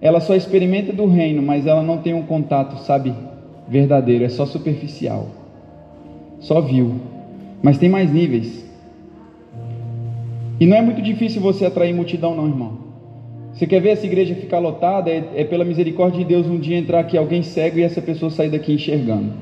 ela 0.00 0.20
só 0.20 0.34
experimenta 0.34 0.92
do 0.92 1.06
reino, 1.06 1.42
mas 1.42 1.66
ela 1.66 1.82
não 1.82 1.98
tem 1.98 2.14
um 2.14 2.22
contato, 2.22 2.78
sabe, 2.84 3.12
verdadeiro, 3.68 4.24
é 4.24 4.28
só 4.28 4.46
superficial 4.46 5.40
só 6.40 6.60
viu. 6.60 6.94
Mas 7.62 7.78
tem 7.78 7.88
mais 7.88 8.10
níveis. 8.10 8.66
E 10.58 10.66
não 10.66 10.76
é 10.76 10.82
muito 10.82 11.00
difícil 11.00 11.40
você 11.40 11.64
atrair 11.64 11.94
multidão, 11.94 12.34
não, 12.34 12.48
irmão. 12.48 12.79
Você 13.52 13.66
quer 13.66 13.80
ver 13.80 13.90
essa 13.90 14.06
igreja 14.06 14.34
ficar 14.34 14.58
lotada? 14.58 15.10
É, 15.10 15.24
é 15.36 15.44
pela 15.44 15.64
misericórdia 15.64 16.18
de 16.18 16.24
Deus 16.24 16.46
um 16.46 16.58
dia 16.58 16.78
entrar 16.78 17.00
aqui 17.00 17.16
alguém 17.16 17.42
cego 17.42 17.78
e 17.78 17.82
essa 17.82 18.00
pessoa 18.00 18.30
sair 18.30 18.50
daqui 18.50 18.72
enxergando. 18.72 19.32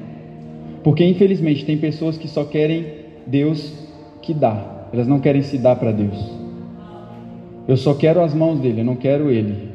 Porque 0.82 1.04
infelizmente 1.04 1.64
tem 1.64 1.76
pessoas 1.76 2.16
que 2.16 2.26
só 2.26 2.44
querem 2.44 2.86
Deus 3.26 3.74
que 4.22 4.32
dá. 4.32 4.88
Elas 4.92 5.06
não 5.06 5.20
querem 5.20 5.42
se 5.42 5.58
dar 5.58 5.76
para 5.76 5.92
Deus. 5.92 6.16
Eu 7.66 7.76
só 7.76 7.92
quero 7.94 8.22
as 8.22 8.32
mãos 8.32 8.58
dele, 8.60 8.80
eu 8.80 8.84
não 8.84 8.96
quero 8.96 9.30
ele. 9.30 9.68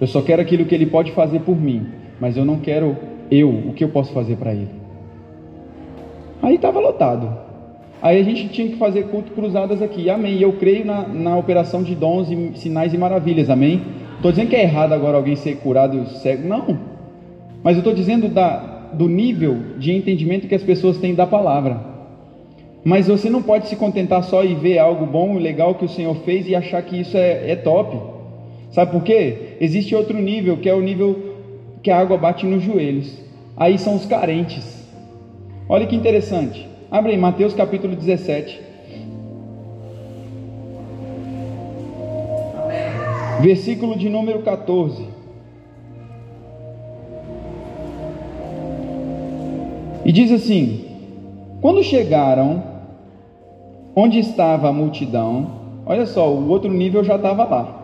Eu 0.00 0.06
só 0.06 0.20
quero 0.20 0.42
aquilo 0.42 0.64
que 0.64 0.74
ele 0.74 0.86
pode 0.86 1.12
fazer 1.12 1.40
por 1.40 1.56
mim, 1.56 1.86
mas 2.18 2.36
eu 2.36 2.44
não 2.44 2.58
quero 2.58 2.96
eu, 3.30 3.48
o 3.48 3.72
que 3.72 3.84
eu 3.84 3.90
posso 3.90 4.12
fazer 4.12 4.36
para 4.36 4.52
ele. 4.52 4.68
Aí 6.42 6.56
estava 6.56 6.80
lotado. 6.80 7.49
Aí 8.02 8.18
a 8.18 8.24
gente 8.24 8.48
tinha 8.48 8.68
que 8.68 8.76
fazer 8.76 9.04
culto 9.04 9.32
cruzadas 9.32 9.82
aqui, 9.82 10.08
amém. 10.08 10.36
E 10.36 10.42
eu 10.42 10.52
creio 10.54 10.84
na, 10.84 11.06
na 11.06 11.36
operação 11.36 11.82
de 11.82 11.94
dons 11.94 12.30
e 12.30 12.52
sinais 12.58 12.94
e 12.94 12.98
maravilhas, 12.98 13.50
amém. 13.50 13.82
Estou 14.16 14.30
dizendo 14.30 14.48
que 14.48 14.56
é 14.56 14.62
errado 14.62 14.92
agora 14.92 15.16
alguém 15.16 15.36
ser 15.36 15.56
curado 15.56 16.06
cego, 16.06 16.46
não. 16.46 16.78
Mas 17.62 17.74
eu 17.76 17.80
estou 17.80 17.92
dizendo 17.92 18.28
da, 18.28 18.56
do 18.92 19.08
nível 19.08 19.56
de 19.78 19.92
entendimento 19.92 20.46
que 20.48 20.54
as 20.54 20.62
pessoas 20.62 20.98
têm 20.98 21.14
da 21.14 21.26
palavra. 21.26 21.90
Mas 22.82 23.08
você 23.08 23.28
não 23.28 23.42
pode 23.42 23.68
se 23.68 23.76
contentar 23.76 24.22
só 24.24 24.42
e 24.42 24.54
ver 24.54 24.78
algo 24.78 25.04
bom 25.04 25.36
e 25.36 25.42
legal 25.42 25.74
que 25.74 25.84
o 25.84 25.88
Senhor 25.88 26.14
fez 26.24 26.48
e 26.48 26.54
achar 26.54 26.82
que 26.82 26.98
isso 26.98 27.16
é, 27.16 27.50
é 27.50 27.56
top. 27.56 27.98
Sabe 28.70 28.92
por 28.92 29.02
quê? 29.02 29.56
Existe 29.60 29.94
outro 29.94 30.16
nível, 30.18 30.56
que 30.56 30.68
é 30.68 30.74
o 30.74 30.80
nível 30.80 31.34
que 31.82 31.90
a 31.90 31.98
água 31.98 32.16
bate 32.16 32.46
nos 32.46 32.62
joelhos. 32.62 33.18
Aí 33.56 33.76
são 33.76 33.96
os 33.96 34.06
carentes. 34.06 34.88
Olha 35.68 35.86
que 35.86 35.96
interessante. 35.96 36.69
Abre 36.90 37.12
aí 37.12 37.18
Mateus 37.18 37.54
capítulo 37.54 37.94
17. 37.94 38.60
Versículo 43.40 43.96
de 43.96 44.08
número 44.08 44.42
14. 44.42 45.06
E 50.04 50.10
diz 50.10 50.32
assim: 50.32 50.84
Quando 51.60 51.80
chegaram 51.84 52.60
onde 53.94 54.18
estava 54.18 54.68
a 54.68 54.72
multidão, 54.72 55.60
olha 55.86 56.06
só, 56.06 56.28
o 56.28 56.48
outro 56.48 56.72
nível 56.72 57.04
já 57.04 57.14
estava 57.14 57.44
lá. 57.44 57.76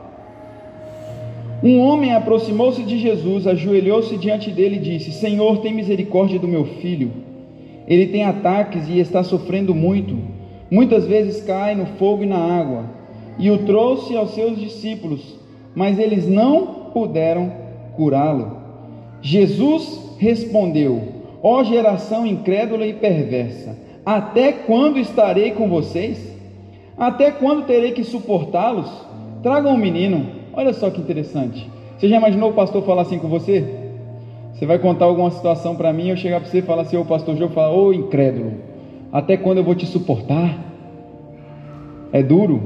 Um 1.62 1.78
homem 1.78 2.12
aproximou-se 2.12 2.82
de 2.82 2.98
Jesus, 2.98 3.46
ajoelhou-se 3.46 4.16
diante 4.18 4.50
dele 4.50 4.76
e 4.76 4.80
disse: 4.80 5.12
Senhor, 5.12 5.58
tem 5.58 5.72
misericórdia 5.72 6.40
do 6.40 6.48
meu 6.48 6.64
filho 6.64 7.35
ele 7.86 8.06
tem 8.06 8.24
ataques 8.24 8.88
e 8.88 8.98
está 8.98 9.22
sofrendo 9.22 9.74
muito. 9.74 10.16
Muitas 10.70 11.06
vezes 11.06 11.42
cai 11.44 11.74
no 11.74 11.86
fogo 11.98 12.24
e 12.24 12.26
na 12.26 12.38
água. 12.38 12.84
E 13.38 13.50
o 13.50 13.58
trouxe 13.58 14.16
aos 14.16 14.34
seus 14.34 14.58
discípulos, 14.58 15.38
mas 15.74 15.98
eles 15.98 16.26
não 16.26 16.90
puderam 16.92 17.52
curá-lo. 17.94 18.56
Jesus 19.20 20.16
respondeu: 20.18 21.02
Ó 21.42 21.62
geração 21.62 22.26
incrédula 22.26 22.86
e 22.86 22.94
perversa, 22.94 23.78
até 24.04 24.52
quando 24.52 24.98
estarei 24.98 25.52
com 25.52 25.68
vocês? 25.68 26.34
Até 26.96 27.30
quando 27.30 27.66
terei 27.66 27.92
que 27.92 28.02
suportá-los? 28.02 28.90
Tragam 29.42 29.74
um 29.74 29.76
menino. 29.76 30.26
Olha 30.54 30.72
só 30.72 30.88
que 30.88 31.00
interessante. 31.00 31.70
Você 31.96 32.08
já 32.08 32.16
imaginou 32.16 32.50
o 32.50 32.54
pastor 32.54 32.82
falar 32.84 33.02
assim 33.02 33.18
com 33.18 33.28
você? 33.28 33.85
Você 34.56 34.64
vai 34.64 34.78
contar 34.78 35.04
alguma 35.04 35.30
situação 35.30 35.76
para 35.76 35.92
mim, 35.92 36.08
eu 36.08 36.16
chegar 36.16 36.40
para 36.40 36.48
você 36.48 36.58
e 36.58 36.62
falar 36.62 36.82
assim, 36.82 36.96
ô 36.96 37.04
pastor 37.04 37.36
João, 37.36 37.50
falar, 37.50 37.72
ô 37.72 37.92
incrédulo, 37.92 38.54
até 39.12 39.36
quando 39.36 39.58
eu 39.58 39.64
vou 39.64 39.74
te 39.74 39.84
suportar? 39.84 40.58
É 42.10 42.22
duro. 42.22 42.62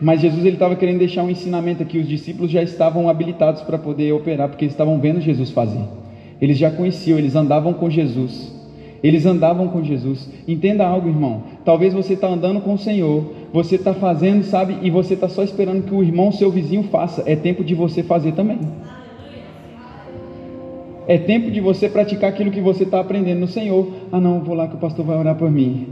Mas 0.00 0.20
Jesus 0.20 0.44
ele 0.44 0.54
estava 0.54 0.76
querendo 0.76 0.98
deixar 0.98 1.24
um 1.24 1.30
ensinamento 1.30 1.82
aqui. 1.82 1.98
Os 1.98 2.06
discípulos 2.06 2.52
já 2.52 2.62
estavam 2.62 3.08
habilitados 3.08 3.62
para 3.62 3.78
poder 3.78 4.12
operar, 4.12 4.48
porque 4.48 4.64
eles 4.64 4.74
estavam 4.74 5.00
vendo 5.00 5.20
Jesus 5.20 5.50
fazer. 5.50 5.82
Eles 6.40 6.56
já 6.56 6.70
conheciam, 6.70 7.18
eles 7.18 7.34
andavam 7.34 7.72
com 7.72 7.90
Jesus. 7.90 8.52
Eles 9.02 9.26
andavam 9.26 9.66
com 9.68 9.82
Jesus. 9.82 10.30
Entenda 10.46 10.86
algo, 10.86 11.08
irmão. 11.08 11.42
Talvez 11.64 11.92
você 11.92 12.14
está 12.14 12.28
andando 12.28 12.60
com 12.60 12.74
o 12.74 12.78
Senhor, 12.78 13.24
você 13.52 13.74
está 13.74 13.92
fazendo, 13.92 14.44
sabe, 14.44 14.78
e 14.82 14.90
você 14.90 15.14
está 15.14 15.28
só 15.28 15.42
esperando 15.42 15.82
que 15.82 15.94
o 15.94 16.02
irmão, 16.02 16.30
seu 16.30 16.50
vizinho, 16.50 16.84
faça. 16.84 17.24
É 17.26 17.34
tempo 17.34 17.64
de 17.64 17.74
você 17.74 18.04
fazer 18.04 18.32
também. 18.32 18.60
É 21.06 21.18
tempo 21.18 21.50
de 21.50 21.60
você 21.60 21.88
praticar 21.88 22.30
aquilo 22.30 22.50
que 22.50 22.60
você 22.60 22.84
está 22.84 23.00
aprendendo 23.00 23.40
no 23.40 23.48
Senhor. 23.48 23.88
Ah, 24.10 24.20
não, 24.20 24.40
vou 24.40 24.54
lá 24.54 24.68
que 24.68 24.76
o 24.76 24.78
pastor 24.78 25.04
vai 25.04 25.18
orar 25.18 25.36
por 25.36 25.50
mim. 25.50 25.88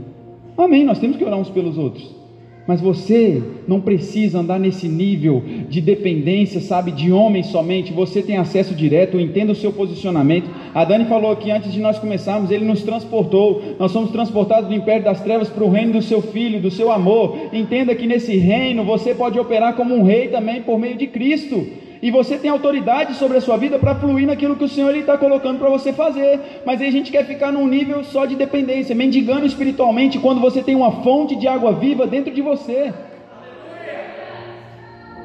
Amém. 0.57 0.83
Nós 0.83 0.99
temos 0.99 1.17
que 1.17 1.23
orar 1.23 1.39
uns 1.39 1.49
pelos 1.49 1.77
outros. 1.77 2.23
Mas 2.65 2.79
você 2.79 3.43
não 3.67 3.81
precisa 3.81 4.39
andar 4.39 4.57
nesse 4.57 4.87
nível 4.87 5.43
de 5.67 5.81
dependência, 5.81 6.61
sabe, 6.61 6.91
de 6.91 7.11
homem 7.11 7.43
somente. 7.43 7.91
Você 7.91 8.21
tem 8.21 8.37
acesso 8.37 8.73
direto, 8.73 9.19
entenda 9.19 9.51
o 9.51 9.55
seu 9.55 9.73
posicionamento. 9.73 10.49
A 10.73 10.85
Dani 10.85 11.05
falou 11.05 11.31
aqui 11.31 11.51
antes 11.51 11.73
de 11.73 11.81
nós 11.81 11.99
começarmos, 11.99 12.51
ele 12.51 12.63
nos 12.63 12.81
transportou. 12.81 13.61
Nós 13.77 13.91
somos 13.91 14.11
transportados 14.11 14.69
do 14.69 14.75
império 14.75 15.03
das 15.03 15.21
trevas 15.21 15.49
para 15.49 15.63
o 15.63 15.69
reino 15.69 15.91
do 15.91 16.01
seu 16.01 16.21
filho, 16.21 16.61
do 16.61 16.71
seu 16.71 16.89
amor. 16.89 17.37
Entenda 17.51 17.93
que 17.93 18.07
nesse 18.07 18.37
reino 18.37 18.85
você 18.85 19.13
pode 19.13 19.37
operar 19.37 19.75
como 19.75 19.93
um 19.93 20.03
rei 20.03 20.29
também 20.29 20.61
por 20.61 20.79
meio 20.79 20.95
de 20.95 21.07
Cristo 21.07 21.82
e 22.03 22.11
você 22.11 22.37
tem 22.37 22.51
autoridade 22.51 23.13
sobre 23.13 23.37
a 23.37 23.41
sua 23.41 23.55
vida 23.55 23.79
para 23.79 23.95
fluir 23.95 24.27
naquilo 24.27 24.57
que 24.57 24.65
o 24.65 24.67
Senhor 24.67 24.93
está 24.93 25.17
colocando 25.17 25.57
para 25.57 25.69
você 25.69 25.93
fazer. 25.93 26.61
Mas 26.65 26.81
aí 26.81 26.87
a 26.89 26.91
gente 26.91 27.09
quer 27.09 27.25
ficar 27.25 27.49
num 27.49 27.65
nível 27.65 28.03
só 28.03 28.25
de 28.25 28.35
dependência, 28.35 28.93
mendigando 28.93 29.45
espiritualmente, 29.45 30.19
quando 30.19 30.41
você 30.41 30.61
tem 30.61 30.75
uma 30.75 31.01
fonte 31.01 31.33
de 31.37 31.47
água 31.47 31.71
viva 31.71 32.05
dentro 32.05 32.33
de 32.33 32.41
você. 32.41 32.93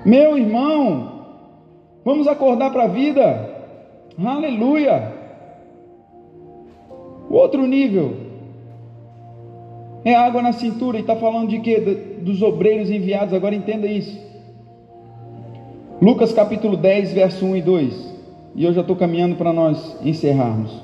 Meu 0.07 0.39
irmão, 0.39 1.25
vamos 2.05 2.29
acordar 2.29 2.71
para 2.71 2.85
a 2.85 2.87
vida. 2.87 3.51
Aleluia. 4.25 5.15
O 7.29 7.35
outro 7.35 7.67
nível 7.67 8.19
é 10.05 10.15
água 10.15 10.41
na 10.41 10.53
cintura 10.53 10.97
e 10.97 11.01
está 11.01 11.17
falando 11.17 11.49
de 11.49 11.59
quê? 11.59 11.81
Dos 12.21 12.41
obreiros 12.41 12.89
enviados. 12.89 13.35
Agora 13.35 13.53
entenda 13.53 13.89
isso. 13.89 14.28
Lucas 16.01 16.33
capítulo 16.33 16.77
10, 16.77 17.13
verso 17.13 17.45
1 17.45 17.57
e 17.57 17.63
2. 17.63 18.15
E 18.55 18.63
eu 18.63 18.73
já 18.73 18.83
estou 18.83 18.95
caminhando 18.95 19.35
para 19.35 19.53
nós 19.53 19.97
encerrarmos. 20.05 20.81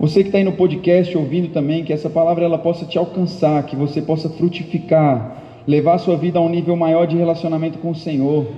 Você 0.00 0.22
que 0.22 0.28
está 0.28 0.38
aí 0.38 0.44
no 0.44 0.54
podcast 0.54 1.16
ouvindo 1.16 1.52
também, 1.52 1.84
que 1.84 1.92
essa 1.92 2.10
palavra 2.10 2.44
ela 2.44 2.58
possa 2.58 2.84
te 2.84 2.98
alcançar, 2.98 3.64
que 3.64 3.76
você 3.76 4.02
possa 4.02 4.28
frutificar, 4.28 5.40
levar 5.68 5.94
a 5.94 5.98
sua 5.98 6.16
vida 6.16 6.40
a 6.40 6.42
um 6.42 6.48
nível 6.48 6.74
maior 6.74 7.06
de 7.06 7.16
relacionamento 7.16 7.78
com 7.78 7.90
o 7.90 7.94
Senhor. 7.94 8.48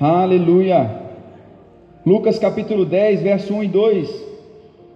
Aleluia. 0.00 1.02
Lucas 2.06 2.38
capítulo 2.38 2.84
10, 2.84 3.22
verso 3.22 3.54
1 3.54 3.64
e 3.64 3.68
2. 3.68 4.24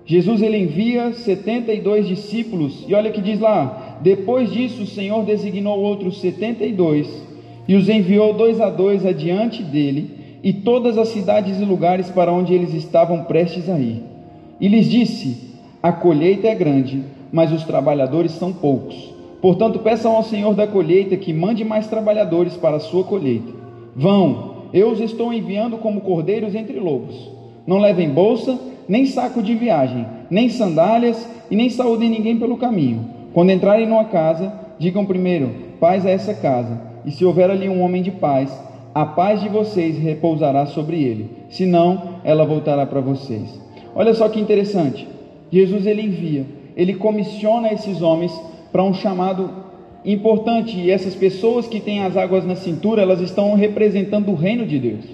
Jesus 0.06 0.40
ele 0.40 0.58
envia 0.58 1.12
72 1.14 2.06
discípulos, 2.06 2.84
e 2.86 2.94
olha 2.94 3.10
que 3.10 3.20
diz 3.20 3.40
lá: 3.40 3.98
depois 4.00 4.52
disso 4.52 4.84
o 4.84 4.86
Senhor 4.86 5.24
designou 5.24 5.80
outros 5.80 6.20
72 6.20 7.29
e 7.70 7.76
os 7.76 7.88
enviou 7.88 8.34
dois 8.34 8.60
a 8.60 8.68
dois 8.68 9.06
adiante 9.06 9.62
dele 9.62 10.10
e 10.42 10.52
todas 10.52 10.98
as 10.98 11.06
cidades 11.10 11.60
e 11.60 11.64
lugares 11.64 12.10
para 12.10 12.32
onde 12.32 12.52
eles 12.52 12.74
estavam 12.74 13.22
prestes 13.22 13.70
a 13.70 13.78
ir. 13.78 14.02
E 14.60 14.66
lhes 14.66 14.90
disse: 14.90 15.54
A 15.80 15.92
colheita 15.92 16.48
é 16.48 16.54
grande, 16.56 17.00
mas 17.30 17.52
os 17.52 17.62
trabalhadores 17.62 18.32
são 18.32 18.52
poucos. 18.52 19.14
Portanto, 19.40 19.78
peçam 19.78 20.16
ao 20.16 20.24
Senhor 20.24 20.52
da 20.52 20.66
colheita 20.66 21.16
que 21.16 21.32
mande 21.32 21.64
mais 21.64 21.86
trabalhadores 21.86 22.56
para 22.56 22.74
a 22.74 22.80
sua 22.80 23.04
colheita. 23.04 23.52
Vão, 23.94 24.64
eu 24.72 24.90
os 24.90 24.98
estou 24.98 25.32
enviando 25.32 25.78
como 25.78 26.00
cordeiros 26.00 26.56
entre 26.56 26.80
lobos. 26.80 27.30
Não 27.64 27.78
levem 27.78 28.10
bolsa, 28.10 28.58
nem 28.88 29.06
saco 29.06 29.40
de 29.40 29.54
viagem, 29.54 30.04
nem 30.28 30.48
sandálias 30.48 31.24
e 31.48 31.54
nem 31.54 31.70
saúdem 31.70 32.10
ninguém 32.10 32.36
pelo 32.36 32.56
caminho. 32.56 33.06
Quando 33.32 33.52
entrarem 33.52 33.86
numa 33.86 34.06
casa, 34.06 34.52
digam 34.76 35.06
primeiro: 35.06 35.50
paz 35.78 36.04
a 36.04 36.10
essa 36.10 36.34
casa 36.34 36.89
e 37.04 37.10
se 37.10 37.24
houver 37.24 37.50
ali 37.50 37.68
um 37.68 37.82
homem 37.82 38.02
de 38.02 38.10
paz, 38.10 38.50
a 38.94 39.06
paz 39.06 39.40
de 39.40 39.48
vocês 39.48 39.96
repousará 39.98 40.66
sobre 40.66 41.02
ele, 41.02 41.30
senão 41.48 42.20
ela 42.24 42.44
voltará 42.44 42.84
para 42.86 43.00
vocês. 43.00 43.60
Olha 43.94 44.14
só 44.14 44.28
que 44.28 44.40
interessante. 44.40 45.06
Jesus 45.50 45.86
ele 45.86 46.02
envia, 46.02 46.44
ele 46.76 46.94
comissiona 46.94 47.72
esses 47.72 48.02
homens 48.02 48.32
para 48.72 48.82
um 48.82 48.94
chamado 48.94 49.50
importante, 50.04 50.78
e 50.78 50.90
essas 50.90 51.14
pessoas 51.14 51.66
que 51.66 51.80
têm 51.80 52.02
as 52.02 52.16
águas 52.16 52.44
na 52.44 52.56
cintura, 52.56 53.02
elas 53.02 53.20
estão 53.20 53.54
representando 53.54 54.30
o 54.30 54.34
reino 54.34 54.64
de 54.64 54.78
Deus. 54.78 55.04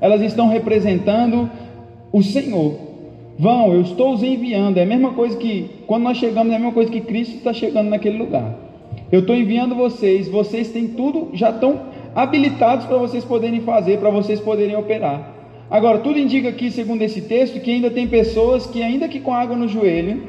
Elas 0.00 0.20
estão 0.20 0.48
representando 0.48 1.48
o 2.12 2.22
Senhor. 2.22 2.74
Vão, 3.38 3.72
eu 3.72 3.80
estou 3.80 4.12
os 4.12 4.22
enviando. 4.22 4.78
É 4.78 4.82
a 4.82 4.86
mesma 4.86 5.12
coisa 5.12 5.36
que 5.36 5.70
quando 5.86 6.02
nós 6.02 6.18
chegamos, 6.18 6.52
é 6.52 6.56
a 6.56 6.58
mesma 6.58 6.74
coisa 6.74 6.90
que 6.90 7.00
Cristo 7.00 7.36
está 7.36 7.52
chegando 7.52 7.88
naquele 7.88 8.18
lugar. 8.18 8.54
Eu 9.12 9.20
estou 9.20 9.36
enviando 9.36 9.74
vocês, 9.74 10.26
vocês 10.26 10.70
têm 10.70 10.88
tudo, 10.88 11.28
já 11.34 11.50
estão 11.50 11.80
habilitados 12.14 12.86
para 12.86 12.96
vocês 12.96 13.22
poderem 13.22 13.60
fazer, 13.60 13.98
para 13.98 14.08
vocês 14.08 14.40
poderem 14.40 14.74
operar. 14.74 15.34
Agora, 15.70 15.98
tudo 15.98 16.18
indica 16.18 16.48
aqui, 16.48 16.70
segundo 16.70 17.02
esse 17.02 17.20
texto, 17.20 17.60
que 17.60 17.70
ainda 17.70 17.90
tem 17.90 18.08
pessoas 18.08 18.66
que, 18.66 18.82
ainda 18.82 19.08
que 19.08 19.20
com 19.20 19.34
água 19.34 19.54
no 19.54 19.68
joelho, 19.68 20.22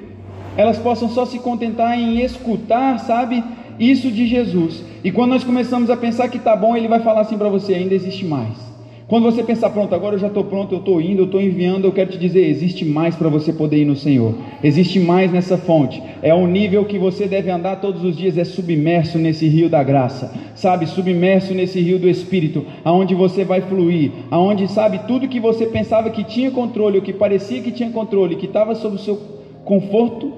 elas 0.58 0.78
possam 0.78 1.08
só 1.08 1.26
se 1.26 1.40
contentar 1.40 1.98
em 1.98 2.20
escutar, 2.20 3.00
sabe, 3.00 3.42
isso 3.80 4.12
de 4.12 4.28
Jesus. 4.28 4.84
E 5.02 5.14
quando 5.14 5.30
nós 5.32 5.46
começamos 5.46 5.90
a 5.90 5.96
pensar 5.96 6.28
que 6.28 6.38
está 6.38 6.54
bom, 6.54 6.76
ele 6.76 6.90
vai 6.90 7.00
falar 7.00 7.22
assim 7.22 7.38
para 7.38 7.48
você: 7.48 7.74
ainda 7.74 7.96
existe 7.96 8.26
mais. 8.26 8.73
Quando 9.14 9.26
você 9.26 9.44
pensar, 9.44 9.70
pronto, 9.70 9.94
agora 9.94 10.16
eu 10.16 10.20
já 10.20 10.26
estou 10.26 10.44
pronto, 10.44 10.74
eu 10.74 10.80
estou 10.80 11.00
indo, 11.00 11.22
eu 11.22 11.26
estou 11.26 11.40
enviando, 11.40 11.86
eu 11.86 11.92
quero 11.92 12.10
te 12.10 12.18
dizer, 12.18 12.50
existe 12.50 12.84
mais 12.84 13.16
para 13.16 13.30
você 13.30 13.54
poder 13.54 13.78
ir 13.78 13.86
no 13.86 13.96
Senhor. 13.96 14.34
Existe 14.64 15.00
mais 15.00 15.32
nessa 15.32 15.56
fonte. 15.56 16.02
É 16.24 16.34
um 16.34 16.48
nível 16.48 16.84
que 16.84 16.98
você 16.98 17.28
deve 17.28 17.52
andar 17.52 17.76
todos 17.76 18.04
os 18.04 18.18
dias, 18.18 18.40
é 18.40 18.44
submerso 18.44 19.20
nesse 19.20 19.48
rio 19.48 19.70
da 19.70 19.84
graça, 19.84 20.34
sabe? 20.56 20.88
Submerso 20.88 21.54
nesse 21.54 21.80
rio 21.80 22.00
do 22.00 22.10
Espírito, 22.10 22.66
aonde 22.84 23.14
você 23.14 23.46
vai 23.46 23.62
fluir, 23.62 24.12
aonde, 24.32 24.68
sabe, 24.68 25.02
tudo 25.06 25.28
que 25.28 25.40
você 25.40 25.68
pensava 25.68 26.10
que 26.10 26.24
tinha 26.24 26.50
controle, 26.50 26.98
o 26.98 27.04
que 27.04 27.14
parecia 27.14 27.62
que 27.62 27.72
tinha 27.72 27.92
controle, 27.92 28.36
que 28.36 28.48
estava 28.48 28.74
sob 28.74 28.96
o 28.96 29.00
seu 29.00 29.16
conforto, 29.64 30.34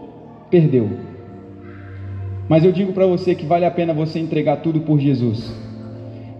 perdeu. 0.51 0.89
Mas 2.49 2.65
eu 2.65 2.73
digo 2.73 2.91
para 2.91 3.07
você 3.07 3.35
que 3.35 3.45
vale 3.45 3.63
a 3.63 3.71
pena 3.71 3.93
você 3.93 4.19
entregar 4.19 4.57
tudo 4.57 4.81
por 4.81 4.99
Jesus. 4.99 5.63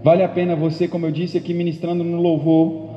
Vale 0.06 0.22
a 0.22 0.28
pena 0.28 0.54
você, 0.54 0.86
como 0.86 1.04
eu 1.04 1.10
disse 1.10 1.36
aqui 1.36 1.52
ministrando 1.52 2.04
no 2.04 2.22
louvor, 2.22 2.90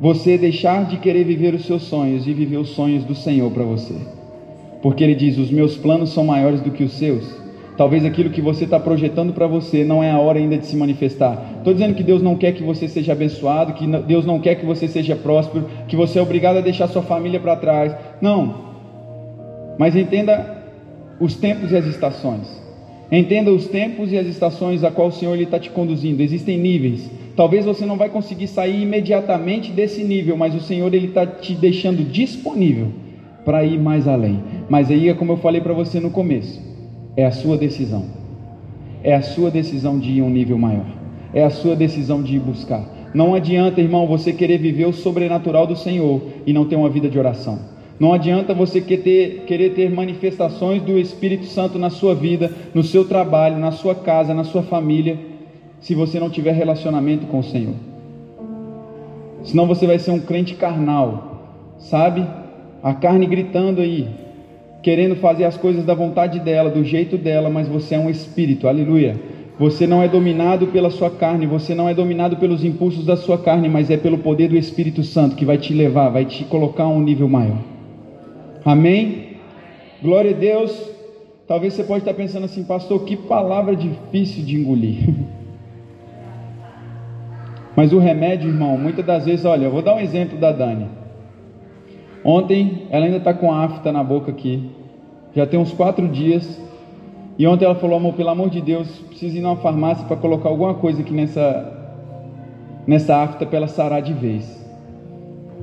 você 0.00 0.38
deixar 0.38 0.86
de 0.86 0.96
querer 0.96 1.22
viver 1.22 1.52
os 1.52 1.66
seus 1.66 1.82
sonhos 1.82 2.26
e 2.26 2.32
viver 2.32 2.56
os 2.56 2.70
sonhos 2.70 3.04
do 3.04 3.14
Senhor 3.14 3.50
para 3.50 3.62
você. 3.62 3.92
Porque 4.80 5.04
Ele 5.04 5.14
diz: 5.14 5.36
Os 5.36 5.50
meus 5.50 5.76
planos 5.76 6.14
são 6.14 6.24
maiores 6.24 6.62
do 6.62 6.70
que 6.70 6.82
os 6.82 6.92
seus. 6.92 7.30
Talvez 7.76 8.06
aquilo 8.06 8.30
que 8.30 8.40
você 8.40 8.64
está 8.64 8.80
projetando 8.80 9.34
para 9.34 9.46
você 9.46 9.84
não 9.84 10.02
é 10.02 10.10
a 10.10 10.18
hora 10.18 10.38
ainda 10.38 10.56
de 10.56 10.64
se 10.64 10.78
manifestar. 10.78 11.56
Estou 11.58 11.74
dizendo 11.74 11.94
que 11.94 12.02
Deus 12.02 12.22
não 12.22 12.36
quer 12.36 12.52
que 12.52 12.62
você 12.62 12.88
seja 12.88 13.12
abençoado, 13.12 13.74
que 13.74 13.86
Deus 13.86 14.24
não 14.24 14.40
quer 14.40 14.54
que 14.54 14.64
você 14.64 14.88
seja 14.88 15.14
próspero, 15.14 15.68
que 15.86 15.94
você 15.94 16.18
é 16.18 16.22
obrigado 16.22 16.56
a 16.56 16.62
deixar 16.62 16.88
sua 16.88 17.02
família 17.02 17.38
para 17.38 17.56
trás. 17.56 17.94
Não. 18.18 18.54
Mas 19.78 19.94
entenda 19.94 20.56
os 21.20 21.36
tempos 21.36 21.70
e 21.70 21.76
as 21.76 21.84
estações. 21.84 22.55
Entenda 23.10 23.52
os 23.52 23.68
tempos 23.68 24.10
e 24.10 24.18
as 24.18 24.26
estações 24.26 24.82
a 24.82 24.90
qual 24.90 25.08
o 25.08 25.12
Senhor 25.12 25.38
está 25.38 25.58
te 25.60 25.70
conduzindo. 25.70 26.22
Existem 26.22 26.58
níveis. 26.58 27.08
Talvez 27.36 27.64
você 27.64 27.86
não 27.86 27.96
vai 27.96 28.08
conseguir 28.08 28.48
sair 28.48 28.82
imediatamente 28.82 29.70
desse 29.70 30.02
nível, 30.02 30.36
mas 30.36 30.54
o 30.54 30.60
Senhor 30.60 30.92
ele 30.92 31.08
está 31.08 31.26
te 31.26 31.54
deixando 31.54 32.02
disponível 32.02 32.88
para 33.44 33.64
ir 33.64 33.78
mais 33.78 34.08
além. 34.08 34.42
Mas 34.68 34.90
aí 34.90 35.08
é 35.08 35.14
como 35.14 35.32
eu 35.32 35.36
falei 35.36 35.60
para 35.60 35.72
você 35.72 36.00
no 36.00 36.10
começo, 36.10 36.60
é 37.16 37.24
a 37.24 37.30
sua 37.30 37.56
decisão. 37.56 38.04
É 39.04 39.14
a 39.14 39.22
sua 39.22 39.50
decisão 39.50 39.98
de 39.98 40.10
ir 40.10 40.20
a 40.20 40.24
um 40.24 40.30
nível 40.30 40.58
maior. 40.58 40.86
É 41.32 41.44
a 41.44 41.50
sua 41.50 41.76
decisão 41.76 42.22
de 42.22 42.36
ir 42.36 42.40
buscar. 42.40 42.84
Não 43.14 43.34
adianta, 43.34 43.80
irmão, 43.80 44.06
você 44.06 44.32
querer 44.32 44.58
viver 44.58 44.86
o 44.86 44.92
sobrenatural 44.92 45.66
do 45.66 45.76
Senhor 45.76 46.20
e 46.44 46.52
não 46.52 46.64
ter 46.64 46.74
uma 46.74 46.88
vida 46.88 47.08
de 47.08 47.18
oração. 47.18 47.75
Não 47.98 48.12
adianta 48.12 48.52
você 48.52 48.80
querer 48.80 49.72
ter 49.74 49.90
manifestações 49.90 50.82
do 50.82 50.98
Espírito 50.98 51.46
Santo 51.46 51.78
na 51.78 51.88
sua 51.88 52.14
vida, 52.14 52.50
no 52.74 52.82
seu 52.82 53.06
trabalho, 53.06 53.58
na 53.58 53.72
sua 53.72 53.94
casa, 53.94 54.34
na 54.34 54.44
sua 54.44 54.62
família, 54.62 55.18
se 55.80 55.94
você 55.94 56.20
não 56.20 56.28
tiver 56.28 56.52
relacionamento 56.52 57.26
com 57.26 57.38
o 57.38 57.44
Senhor. 57.44 57.74
Senão 59.44 59.66
você 59.66 59.86
vai 59.86 59.98
ser 59.98 60.10
um 60.10 60.20
crente 60.20 60.54
carnal, 60.54 61.74
sabe? 61.78 62.26
A 62.82 62.92
carne 62.92 63.26
gritando 63.26 63.80
aí, 63.80 64.06
querendo 64.82 65.16
fazer 65.16 65.44
as 65.44 65.56
coisas 65.56 65.84
da 65.84 65.94
vontade 65.94 66.38
dela, 66.40 66.68
do 66.68 66.84
jeito 66.84 67.16
dela, 67.16 67.48
mas 67.48 67.66
você 67.66 67.94
é 67.94 67.98
um 67.98 68.10
espírito, 68.10 68.68
aleluia. 68.68 69.16
Você 69.58 69.86
não 69.86 70.02
é 70.02 70.08
dominado 70.08 70.66
pela 70.66 70.90
sua 70.90 71.10
carne, 71.10 71.46
você 71.46 71.74
não 71.74 71.88
é 71.88 71.94
dominado 71.94 72.36
pelos 72.36 72.62
impulsos 72.62 73.06
da 73.06 73.16
sua 73.16 73.38
carne, 73.38 73.70
mas 73.70 73.90
é 73.90 73.96
pelo 73.96 74.18
poder 74.18 74.48
do 74.48 74.56
Espírito 74.56 75.02
Santo 75.02 75.34
que 75.34 75.46
vai 75.46 75.56
te 75.56 75.72
levar, 75.72 76.10
vai 76.10 76.26
te 76.26 76.44
colocar 76.44 76.84
a 76.84 76.88
um 76.88 77.00
nível 77.00 77.26
maior. 77.26 77.75
Amém? 78.66 79.36
Glória 80.02 80.32
a 80.32 80.34
Deus. 80.34 80.90
Talvez 81.46 81.74
você 81.74 81.84
pode 81.84 82.00
estar 82.00 82.14
pensando 82.14 82.46
assim, 82.46 82.64
pastor, 82.64 83.04
que 83.04 83.16
palavra 83.16 83.76
difícil 83.76 84.44
de 84.44 84.56
engolir. 84.56 85.08
Mas 87.76 87.92
o 87.92 88.00
remédio, 88.00 88.48
irmão, 88.48 88.76
muitas 88.76 89.06
das 89.06 89.24
vezes, 89.24 89.44
olha, 89.44 89.66
eu 89.66 89.70
vou 89.70 89.82
dar 89.82 89.94
um 89.94 90.00
exemplo 90.00 90.36
da 90.36 90.50
Dani. 90.50 90.88
Ontem, 92.24 92.88
ela 92.90 93.04
ainda 93.04 93.18
está 93.18 93.32
com 93.32 93.52
afta 93.52 93.92
na 93.92 94.02
boca 94.02 94.32
aqui. 94.32 94.68
Já 95.32 95.46
tem 95.46 95.60
uns 95.60 95.72
quatro 95.72 96.08
dias. 96.08 96.60
E 97.38 97.46
ontem 97.46 97.66
ela 97.66 97.76
falou, 97.76 97.98
amor, 97.98 98.14
pelo 98.14 98.30
amor 98.30 98.50
de 98.50 98.60
Deus, 98.60 98.88
preciso 99.08 99.36
ir 99.36 99.42
numa 99.42 99.56
farmácia 99.58 100.04
para 100.06 100.16
colocar 100.16 100.48
alguma 100.48 100.74
coisa 100.74 101.02
aqui 101.02 101.14
nessa, 101.14 101.72
nessa 102.84 103.14
afta 103.22 103.46
para 103.46 103.58
ela 103.58 103.68
sarar 103.68 104.02
de 104.02 104.12
vez. 104.12 104.66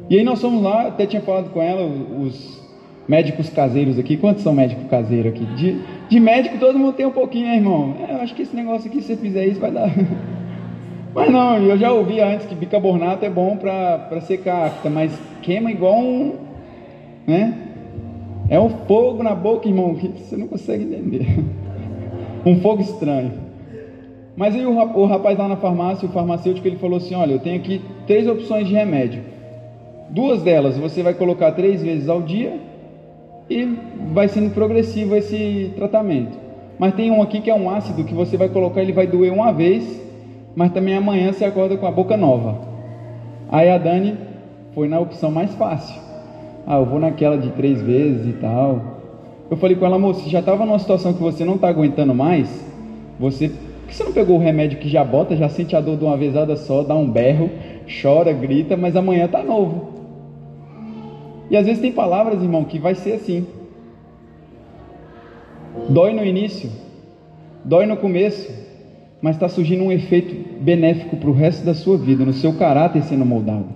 E 0.10 0.18
aí 0.18 0.24
nós 0.24 0.40
fomos 0.40 0.64
lá, 0.64 0.88
até 0.88 1.06
tinha 1.06 1.22
falado 1.22 1.50
com 1.50 1.62
ela, 1.62 1.84
os 1.86 2.63
médicos 3.08 3.50
caseiros 3.50 4.00
aqui. 4.00 4.18
Quantos 4.18 4.44
são 4.44 4.54
médicos 4.54 4.86
caseiros 4.90 5.34
aqui? 5.34 5.46
De, 5.56 5.80
de 6.10 6.20
médico 6.20 6.58
todo 6.58 6.80
mundo 6.80 6.94
tem 6.94 7.06
um 7.06 7.12
pouquinho, 7.12 7.48
né, 7.48 7.56
irmão? 7.56 7.96
É, 8.08 8.14
eu 8.14 8.22
acho 8.22 8.34
que 8.34 8.44
esse 8.44 8.56
negócio 8.56 8.90
aqui, 8.90 9.02
se 9.02 9.08
você 9.08 9.18
fizer 9.18 9.46
isso, 9.46 9.60
vai 9.60 9.72
dar. 9.72 9.90
Mas 11.14 11.32
não, 11.32 11.58
eu 11.58 11.78
já 11.78 11.92
ouvi 11.92 12.20
antes 12.20 12.48
que 12.48 12.56
bicarbonato 12.56 13.24
é 13.24 13.30
bom 13.30 13.56
para 13.56 14.20
secar 14.22 14.66
afta, 14.66 14.90
mas 14.90 15.16
queima 15.44 15.70
igual 15.70 16.00
um. 16.00 16.34
Né? 17.28 17.54
É 18.50 18.60
um 18.60 18.70
fogo 18.88 19.22
na 19.22 19.36
boca, 19.36 19.68
irmão, 19.68 19.94
que 19.94 20.08
você 20.08 20.36
não 20.36 20.48
consegue 20.48 20.84
entender. 20.84 21.28
Um 22.46 22.60
fogo 22.60 22.82
estranho. 22.82 23.32
Mas 24.36 24.54
aí 24.54 24.66
o 24.66 25.06
rapaz 25.06 25.38
lá 25.38 25.48
na 25.48 25.56
farmácia, 25.56 26.10
o 26.10 26.12
farmacêutico, 26.12 26.68
ele 26.68 26.76
falou 26.76 26.98
assim: 26.98 27.16
Olha, 27.16 27.32
eu 27.32 27.40
tenho 27.40 27.56
aqui 27.56 27.80
três 28.06 28.28
opções 28.28 28.68
de 28.68 28.74
remédio. 28.74 29.24
Duas 30.10 30.44
delas 30.44 30.78
você 30.78 31.02
vai 31.02 31.14
colocar 31.14 31.54
três 31.54 31.82
vezes 31.82 32.10
ao 32.10 32.22
dia 32.22 32.60
e 33.50 33.66
vai 34.14 34.28
sendo 34.28 34.50
progressivo 34.52 35.16
esse 35.16 35.72
tratamento. 35.76 36.38
Mas 36.80 36.96
tem 36.96 37.12
um 37.12 37.22
aqui 37.22 37.42
que 37.42 37.50
é 37.50 37.56
um 37.56 37.70
ácido 37.70 38.04
que 38.04 38.14
você 38.14 38.38
vai 38.38 38.50
colocar, 38.50 38.82
ele 38.82 38.94
vai 38.94 39.08
doer 39.08 39.32
uma 39.32 39.52
vez 39.52 40.04
mas 40.56 40.72
também 40.72 40.96
amanhã 40.96 41.32
você 41.32 41.46
acorda 41.46 41.78
com 41.78 41.88
a 41.88 41.92
boca 41.92 42.16
nova. 42.16 42.58
Aí 43.50 43.70
a 43.70 43.78
Dani 43.78 44.16
foi 44.74 44.88
na 44.88 45.00
opção 45.00 45.32
mais 45.32 45.54
fácil. 45.56 46.00
Ah, 46.66 46.78
eu 46.78 46.86
vou 46.86 47.00
naquela 47.00 47.38
de 47.38 47.50
três 47.52 47.82
vezes 47.82 48.28
e 48.28 48.34
tal. 48.34 48.82
Eu 49.50 49.58
falei 49.58 49.76
com 49.76 49.86
ela, 49.86 50.00
moça, 50.00 50.30
já 50.30 50.40
estava 50.40 50.66
numa 50.66 50.80
situação 50.80 51.14
que 51.14 51.22
você 51.22 51.44
não 51.44 51.56
está 51.56 51.68
aguentando 51.68 52.14
mais, 52.14 52.66
você, 53.20 53.50
por 53.50 53.88
que 53.88 53.96
você 53.96 54.04
não 54.04 54.14
pegou 54.14 54.38
o 54.38 54.40
remédio 54.40 54.80
que 54.80 54.90
já 54.90 55.04
bota, 55.04 55.36
já 55.36 55.50
sente 55.50 55.76
a 55.76 55.82
dor 55.82 55.98
de 55.98 56.06
uma 56.06 56.18
vezada 56.18 56.56
só, 56.56 56.82
dá 56.82 56.96
um 56.96 57.08
berro, 57.08 57.52
chora, 58.02 58.32
grita, 58.32 58.78
mas 58.78 58.96
amanhã 58.96 59.26
está 59.26 59.44
novo. 59.44 60.03
E 61.54 61.56
às 61.56 61.68
vezes 61.68 61.80
tem 61.80 61.92
palavras, 61.92 62.42
irmão, 62.42 62.64
que 62.64 62.80
vai 62.80 62.96
ser 62.96 63.14
assim. 63.14 63.46
Dói 65.88 66.12
no 66.12 66.26
início, 66.26 66.68
dói 67.64 67.86
no 67.86 67.96
começo, 67.96 68.52
mas 69.22 69.36
está 69.36 69.48
surgindo 69.48 69.84
um 69.84 69.92
efeito 69.92 70.34
benéfico 70.60 71.16
para 71.16 71.30
o 71.30 71.34
resto 71.34 71.64
da 71.64 71.76
sua 71.76 71.96
vida, 71.96 72.26
no 72.26 72.34
seu 72.34 72.54
caráter 72.54 73.04
sendo 73.04 73.24
moldado. 73.24 73.68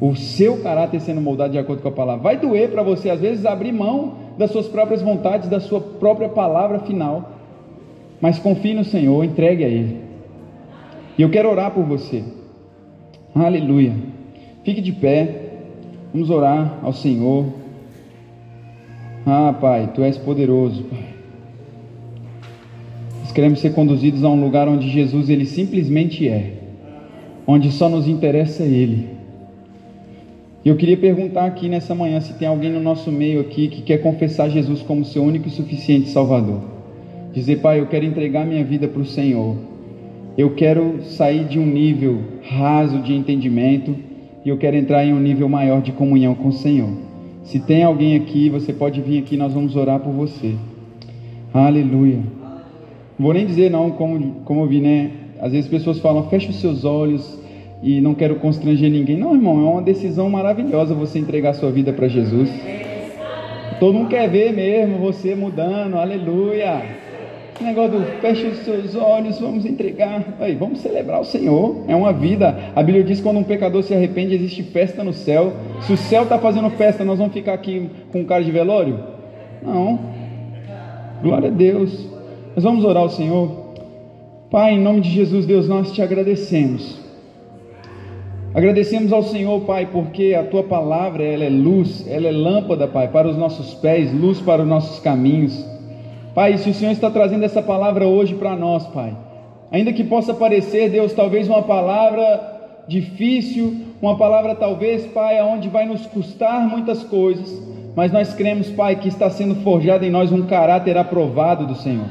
O 0.00 0.16
seu 0.16 0.62
caráter 0.62 1.02
sendo 1.02 1.20
moldado 1.20 1.52
de 1.52 1.58
acordo 1.58 1.82
com 1.82 1.88
a 1.88 1.92
palavra. 1.92 2.22
Vai 2.22 2.38
doer 2.38 2.70
para 2.70 2.82
você, 2.82 3.10
às 3.10 3.20
vezes, 3.20 3.44
abrir 3.44 3.72
mão 3.72 4.14
das 4.38 4.50
suas 4.50 4.66
próprias 4.66 5.02
vontades, 5.02 5.50
da 5.50 5.60
sua 5.60 5.82
própria 5.82 6.30
palavra 6.30 6.78
final. 6.78 7.32
Mas 8.22 8.38
confie 8.38 8.72
no 8.72 8.84
Senhor, 8.84 9.22
entregue 9.22 9.64
a 9.64 9.68
Ele. 9.68 9.98
E 11.18 11.20
eu 11.20 11.28
quero 11.28 11.50
orar 11.50 11.72
por 11.72 11.84
você. 11.84 12.24
Aleluia. 13.34 13.92
Fique 14.64 14.80
de 14.80 14.92
pé. 14.92 15.47
Vamos 16.12 16.30
orar 16.30 16.78
ao 16.82 16.92
Senhor. 16.92 17.46
Ah, 19.26 19.54
Pai, 19.60 19.90
Tu 19.94 20.02
és 20.02 20.16
poderoso, 20.16 20.84
Pai. 20.84 21.04
Nós 23.20 23.32
queremos 23.32 23.60
ser 23.60 23.74
conduzidos 23.74 24.24
a 24.24 24.28
um 24.30 24.40
lugar 24.40 24.68
onde 24.68 24.88
Jesus 24.88 25.28
ele 25.28 25.44
simplesmente 25.44 26.26
é, 26.26 26.54
onde 27.46 27.70
só 27.70 27.88
nos 27.88 28.08
interessa 28.08 28.62
Ele. 28.62 29.18
E 30.64 30.68
eu 30.68 30.76
queria 30.76 30.96
perguntar 30.96 31.44
aqui 31.44 31.68
nessa 31.68 31.94
manhã 31.94 32.20
se 32.20 32.32
tem 32.34 32.48
alguém 32.48 32.72
no 32.72 32.80
nosso 32.80 33.12
meio 33.12 33.40
aqui 33.40 33.68
que 33.68 33.82
quer 33.82 33.98
confessar 33.98 34.48
Jesus 34.48 34.80
como 34.80 35.04
seu 35.04 35.22
único 35.22 35.46
e 35.46 35.50
suficiente 35.50 36.08
Salvador. 36.08 36.62
Dizer, 37.32 37.56
Pai, 37.56 37.80
eu 37.80 37.86
quero 37.86 38.06
entregar 38.06 38.46
minha 38.46 38.64
vida 38.64 38.88
para 38.88 39.02
o 39.02 39.04
Senhor. 39.04 39.56
Eu 40.36 40.54
quero 40.54 41.02
sair 41.02 41.44
de 41.44 41.58
um 41.58 41.66
nível 41.66 42.18
raso 42.42 42.98
de 43.00 43.14
entendimento 43.14 44.07
e 44.44 44.48
eu 44.48 44.56
quero 44.56 44.76
entrar 44.76 45.04
em 45.04 45.12
um 45.12 45.20
nível 45.20 45.48
maior 45.48 45.80
de 45.80 45.92
comunhão 45.92 46.34
com 46.34 46.48
o 46.48 46.52
Senhor. 46.52 46.90
Se 47.44 47.58
tem 47.58 47.82
alguém 47.82 48.16
aqui, 48.16 48.48
você 48.48 48.72
pode 48.72 49.00
vir 49.00 49.18
aqui, 49.18 49.36
nós 49.36 49.52
vamos 49.52 49.74
orar 49.74 50.00
por 50.00 50.12
você. 50.12 50.54
Aleluia. 51.52 52.20
Vou 53.18 53.32
nem 53.32 53.46
dizer 53.46 53.70
não, 53.70 53.90
como, 53.90 54.42
como 54.44 54.62
eu 54.62 54.66
vi, 54.66 54.80
né? 54.80 55.10
Às 55.40 55.52
vezes 55.52 55.68
pessoas 55.68 55.98
falam, 55.98 56.28
fecha 56.28 56.50
os 56.50 56.60
seus 56.60 56.84
olhos 56.84 57.38
e 57.82 58.00
não 58.00 58.14
quero 58.14 58.36
constranger 58.36 58.90
ninguém. 58.90 59.16
Não, 59.16 59.34
irmão, 59.34 59.66
é 59.66 59.70
uma 59.70 59.82
decisão 59.82 60.28
maravilhosa 60.28 60.94
você 60.94 61.18
entregar 61.18 61.54
sua 61.54 61.70
vida 61.70 61.92
para 61.92 62.08
Jesus. 62.08 62.50
Todo 63.80 63.94
mundo 63.94 64.08
quer 64.08 64.28
ver 64.28 64.52
mesmo 64.52 64.98
você 64.98 65.34
mudando, 65.34 65.96
aleluia. 65.96 66.82
Esse 67.58 67.64
negócio 67.64 67.98
do 67.98 68.04
fecha 68.20 68.46
os 68.46 68.58
seus 68.58 68.94
olhos, 68.94 69.40
vamos 69.40 69.66
entregar. 69.66 70.22
Aí, 70.38 70.54
vamos 70.54 70.78
celebrar 70.78 71.20
o 71.20 71.24
Senhor. 71.24 71.82
É 71.88 71.96
uma 71.96 72.12
vida. 72.12 72.56
A 72.72 72.80
Bíblia 72.84 73.02
diz 73.02 73.18
que 73.18 73.24
quando 73.24 73.38
um 73.38 73.42
pecador 73.42 73.82
se 73.82 73.92
arrepende, 73.92 74.32
existe 74.32 74.62
festa 74.62 75.02
no 75.02 75.12
céu. 75.12 75.54
Se 75.80 75.92
o 75.92 75.96
céu 75.96 76.22
está 76.22 76.38
fazendo 76.38 76.70
festa, 76.70 77.04
nós 77.04 77.18
vamos 77.18 77.34
ficar 77.34 77.54
aqui 77.54 77.90
com 78.12 78.24
cara 78.24 78.44
de 78.44 78.52
velório? 78.52 79.00
Não. 79.60 79.98
Glória 81.20 81.48
a 81.48 81.50
Deus. 81.50 82.06
Nós 82.54 82.62
vamos 82.62 82.84
orar 82.84 83.02
ao 83.02 83.08
Senhor. 83.08 83.50
Pai, 84.52 84.74
em 84.74 84.80
nome 84.80 85.00
de 85.00 85.10
Jesus, 85.10 85.44
Deus, 85.44 85.66
nós 85.66 85.90
te 85.90 86.00
agradecemos. 86.00 86.96
Agradecemos 88.54 89.12
ao 89.12 89.24
Senhor, 89.24 89.62
Pai, 89.62 89.88
porque 89.90 90.32
a 90.38 90.44
tua 90.44 90.62
palavra, 90.62 91.24
ela 91.24 91.42
é 91.42 91.50
luz, 91.50 92.06
ela 92.08 92.28
é 92.28 92.32
lâmpada, 92.32 92.86
Pai, 92.86 93.08
para 93.08 93.26
os 93.26 93.36
nossos 93.36 93.74
pés, 93.74 94.12
luz 94.14 94.40
para 94.40 94.62
os 94.62 94.68
nossos 94.68 95.00
caminhos. 95.00 95.76
Pai, 96.38 96.56
se 96.56 96.70
o 96.70 96.72
Senhor 96.72 96.92
está 96.92 97.10
trazendo 97.10 97.44
essa 97.44 97.60
palavra 97.60 98.06
hoje 98.06 98.36
para 98.36 98.54
nós, 98.54 98.86
Pai, 98.86 99.12
ainda 99.72 99.92
que 99.92 100.04
possa 100.04 100.32
parecer, 100.32 100.88
Deus, 100.88 101.12
talvez 101.12 101.48
uma 101.48 101.64
palavra 101.64 102.84
difícil, 102.86 103.76
uma 104.00 104.16
palavra 104.16 104.54
talvez, 104.54 105.04
Pai, 105.06 105.36
aonde 105.36 105.68
vai 105.68 105.84
nos 105.84 106.06
custar 106.06 106.60
muitas 106.60 107.02
coisas, 107.02 107.60
mas 107.96 108.12
nós 108.12 108.34
cremos, 108.34 108.70
Pai, 108.70 108.94
que 108.94 109.08
está 109.08 109.28
sendo 109.28 109.56
forjado 109.64 110.04
em 110.04 110.10
nós 110.10 110.30
um 110.30 110.46
caráter 110.46 110.96
aprovado 110.96 111.66
do 111.66 111.74
Senhor. 111.74 112.06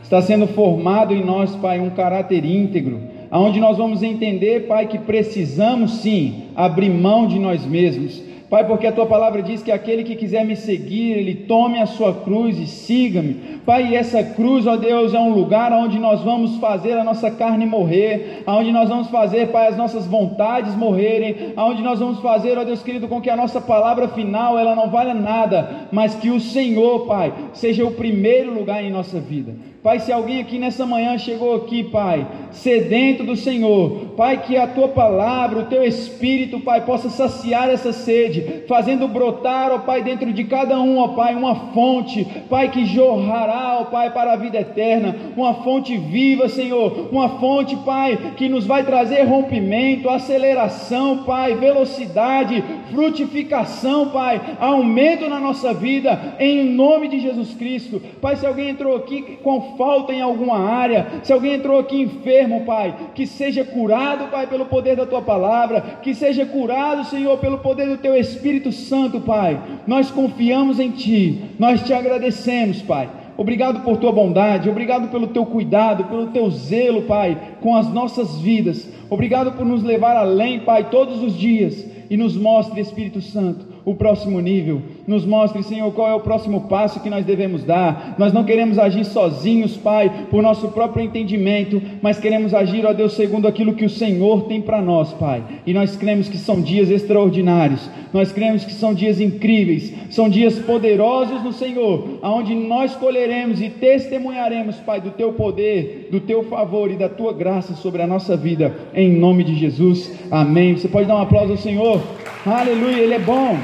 Está 0.00 0.22
sendo 0.22 0.46
formado 0.46 1.12
em 1.12 1.24
nós, 1.24 1.56
Pai, 1.56 1.80
um 1.80 1.90
caráter 1.90 2.44
íntegro, 2.44 3.00
aonde 3.28 3.58
nós 3.58 3.76
vamos 3.76 4.04
entender, 4.04 4.68
Pai, 4.68 4.86
que 4.86 4.98
precisamos 4.98 5.94
sim 5.94 6.44
abrir 6.54 6.90
mão 6.90 7.26
de 7.26 7.40
nós 7.40 7.66
mesmos. 7.66 8.22
Pai, 8.50 8.66
porque 8.66 8.86
a 8.86 8.92
tua 8.92 9.06
palavra 9.06 9.42
diz 9.42 9.62
que 9.62 9.72
aquele 9.72 10.04
que 10.04 10.14
quiser 10.14 10.44
me 10.44 10.54
seguir, 10.54 11.12
ele 11.12 11.34
tome 11.34 11.80
a 11.80 11.86
sua 11.86 12.12
cruz 12.12 12.58
e 12.58 12.66
siga-me. 12.66 13.34
Pai, 13.64 13.88
e 13.88 13.96
essa 13.96 14.22
cruz, 14.22 14.66
ó 14.66 14.76
Deus, 14.76 15.14
é 15.14 15.18
um 15.18 15.32
lugar 15.32 15.72
onde 15.72 15.98
nós 15.98 16.20
vamos 16.20 16.58
fazer 16.58 16.92
a 16.92 17.04
nossa 17.04 17.30
carne 17.30 17.64
morrer, 17.64 18.42
onde 18.46 18.70
nós 18.70 18.88
vamos 18.88 19.08
fazer, 19.08 19.48
Pai, 19.48 19.68
as 19.68 19.76
nossas 19.76 20.06
vontades 20.06 20.74
morrerem, 20.74 21.54
onde 21.56 21.82
nós 21.82 21.98
vamos 21.98 22.20
fazer, 22.20 22.58
ó 22.58 22.64
Deus 22.64 22.82
querido, 22.82 23.08
com 23.08 23.20
que 23.20 23.30
a 23.30 23.36
nossa 23.36 23.60
palavra 23.60 24.08
final 24.08 24.58
ela 24.58 24.74
não 24.74 24.90
valha 24.90 25.14
nada, 25.14 25.88
mas 25.90 26.14
que 26.14 26.30
o 26.30 26.38
Senhor, 26.38 27.06
Pai, 27.06 27.32
seja 27.54 27.84
o 27.84 27.92
primeiro 27.92 28.52
lugar 28.52 28.84
em 28.84 28.90
nossa 28.90 29.18
vida. 29.18 29.73
Pai, 29.84 30.00
se 30.00 30.10
alguém 30.10 30.40
aqui 30.40 30.58
nessa 30.58 30.86
manhã 30.86 31.18
chegou 31.18 31.56
aqui, 31.56 31.84
Pai, 31.84 32.26
sedento 32.50 33.22
do 33.22 33.36
Senhor, 33.36 34.14
Pai, 34.16 34.40
que 34.40 34.56
a 34.56 34.66
tua 34.66 34.88
palavra, 34.88 35.58
o 35.58 35.66
teu 35.66 35.84
espírito, 35.84 36.58
Pai, 36.58 36.86
possa 36.86 37.10
saciar 37.10 37.68
essa 37.68 37.92
sede, 37.92 38.62
fazendo 38.66 39.06
brotar, 39.06 39.70
ó 39.70 39.80
Pai, 39.80 40.02
dentro 40.02 40.32
de 40.32 40.42
cada 40.44 40.80
um, 40.80 40.96
ó 41.00 41.08
Pai, 41.08 41.34
uma 41.34 41.54
fonte, 41.74 42.26
Pai, 42.48 42.70
que 42.70 42.86
jorrará, 42.86 43.76
ó 43.80 43.84
Pai, 43.84 44.10
para 44.10 44.32
a 44.32 44.36
vida 44.36 44.58
eterna, 44.58 45.14
uma 45.36 45.52
fonte 45.52 45.98
viva, 45.98 46.48
Senhor, 46.48 47.10
uma 47.12 47.38
fonte, 47.38 47.76
Pai, 47.76 48.32
que 48.38 48.48
nos 48.48 48.64
vai 48.64 48.84
trazer 48.84 49.24
rompimento, 49.24 50.08
aceleração, 50.08 51.24
Pai, 51.24 51.56
velocidade, 51.56 52.64
frutificação, 52.90 54.08
Pai, 54.08 54.40
aumento 54.58 55.28
na 55.28 55.38
nossa 55.38 55.74
vida, 55.74 56.36
em 56.40 56.64
nome 56.70 57.06
de 57.06 57.20
Jesus 57.20 57.52
Cristo. 57.52 58.00
Pai, 58.22 58.36
se 58.36 58.46
alguém 58.46 58.70
entrou 58.70 58.96
aqui 58.96 59.36
com 59.42 59.73
falta 59.76 60.12
em 60.12 60.20
alguma 60.20 60.58
área, 60.58 61.06
se 61.22 61.32
alguém 61.32 61.54
entrou 61.54 61.78
aqui 61.78 62.00
enfermo, 62.00 62.64
Pai, 62.64 62.94
que 63.14 63.26
seja 63.26 63.64
curado, 63.64 64.30
Pai, 64.30 64.46
pelo 64.46 64.66
poder 64.66 64.96
da 64.96 65.06
tua 65.06 65.22
palavra, 65.22 65.80
que 66.02 66.14
seja 66.14 66.44
curado, 66.46 67.04
Senhor, 67.04 67.38
pelo 67.38 67.58
poder 67.58 67.88
do 67.88 67.98
teu 67.98 68.16
Espírito 68.16 68.72
Santo, 68.72 69.20
Pai. 69.20 69.60
Nós 69.86 70.10
confiamos 70.10 70.80
em 70.80 70.90
Ti, 70.90 71.42
nós 71.58 71.82
te 71.82 71.92
agradecemos, 71.92 72.82
Pai. 72.82 73.08
Obrigado 73.36 73.80
por 73.80 73.96
tua 73.96 74.12
bondade, 74.12 74.70
obrigado 74.70 75.08
pelo 75.08 75.26
teu 75.26 75.44
cuidado, 75.44 76.04
pelo 76.04 76.28
teu 76.28 76.48
zelo, 76.50 77.02
Pai, 77.02 77.36
com 77.60 77.74
as 77.76 77.92
nossas 77.92 78.38
vidas. 78.38 78.88
Obrigado 79.10 79.52
por 79.52 79.66
nos 79.66 79.82
levar 79.82 80.16
além, 80.16 80.60
Pai, 80.60 80.88
todos 80.88 81.22
os 81.22 81.36
dias 81.36 81.84
e 82.08 82.16
nos 82.16 82.36
mostre, 82.36 82.80
Espírito 82.80 83.20
Santo, 83.20 83.66
o 83.84 83.94
próximo 83.94 84.40
nível. 84.40 84.82
Nos 85.06 85.24
mostre, 85.24 85.62
Senhor, 85.62 85.92
qual 85.92 86.08
é 86.08 86.14
o 86.14 86.20
próximo 86.20 86.62
passo 86.62 87.00
que 87.00 87.10
nós 87.10 87.24
devemos 87.24 87.62
dar. 87.64 88.14
Nós 88.18 88.32
não 88.32 88.44
queremos 88.44 88.78
agir 88.78 89.04
sozinhos, 89.04 89.76
Pai, 89.76 90.26
por 90.30 90.42
nosso 90.42 90.68
próprio 90.68 91.04
entendimento, 91.04 91.80
mas 92.00 92.18
queremos 92.18 92.54
agir, 92.54 92.86
ó 92.86 92.92
Deus, 92.92 93.12
segundo 93.14 93.46
aquilo 93.46 93.74
que 93.74 93.84
o 93.84 93.90
Senhor 93.90 94.44
tem 94.44 94.60
para 94.60 94.80
nós, 94.80 95.12
Pai. 95.12 95.42
E 95.66 95.74
nós 95.74 95.96
cremos 95.96 96.28
que 96.28 96.38
são 96.38 96.60
dias 96.60 96.90
extraordinários. 96.90 97.88
Nós 98.12 98.32
cremos 98.32 98.64
que 98.64 98.72
são 98.72 98.94
dias 98.94 99.20
incríveis, 99.20 99.92
são 100.08 100.28
dias 100.28 100.58
poderosos 100.58 101.42
no 101.42 101.52
Senhor, 101.52 102.18
aonde 102.22 102.54
nós 102.54 102.94
colheremos 102.94 103.60
e 103.60 103.68
testemunharemos, 103.68 104.76
Pai, 104.76 105.00
do 105.00 105.10
teu 105.10 105.32
poder, 105.32 106.08
do 106.10 106.20
teu 106.20 106.44
favor 106.44 106.90
e 106.90 106.96
da 106.96 107.08
tua 107.08 107.32
graça 107.32 107.74
sobre 107.74 108.02
a 108.02 108.06
nossa 108.06 108.36
vida, 108.36 108.74
em 108.94 109.12
nome 109.12 109.44
de 109.44 109.54
Jesus. 109.54 110.10
Amém. 110.30 110.76
Você 110.76 110.88
pode 110.88 111.08
dar 111.08 111.16
um 111.16 111.22
aplauso 111.22 111.52
ao 111.52 111.58
Senhor? 111.58 112.00
Aleluia, 112.46 112.98
Ele 112.98 113.14
é 113.14 113.18
bom, 113.18 113.58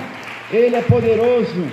Ele 0.52 0.74
é 0.74 0.82
poderoso. 0.82 1.64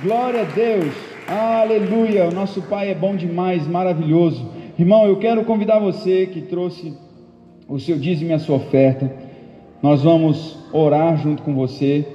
Glória 0.00 0.42
a 0.42 0.44
Deus. 0.44 0.94
Aleluia. 1.26 2.28
O 2.28 2.32
nosso 2.32 2.62
Pai 2.62 2.88
é 2.88 2.94
bom 2.94 3.16
demais, 3.16 3.66
maravilhoso. 3.66 4.48
Irmão, 4.78 5.04
eu 5.04 5.16
quero 5.16 5.44
convidar 5.44 5.80
você 5.80 6.24
que 6.26 6.40
trouxe 6.42 6.96
o 7.68 7.76
seu 7.80 7.98
dízimo 7.98 8.30
e 8.30 8.34
a 8.34 8.38
sua 8.38 8.54
oferta. 8.56 9.12
Nós 9.82 10.04
vamos 10.04 10.56
orar 10.72 11.16
junto 11.16 11.42
com 11.42 11.56
você 11.56 12.06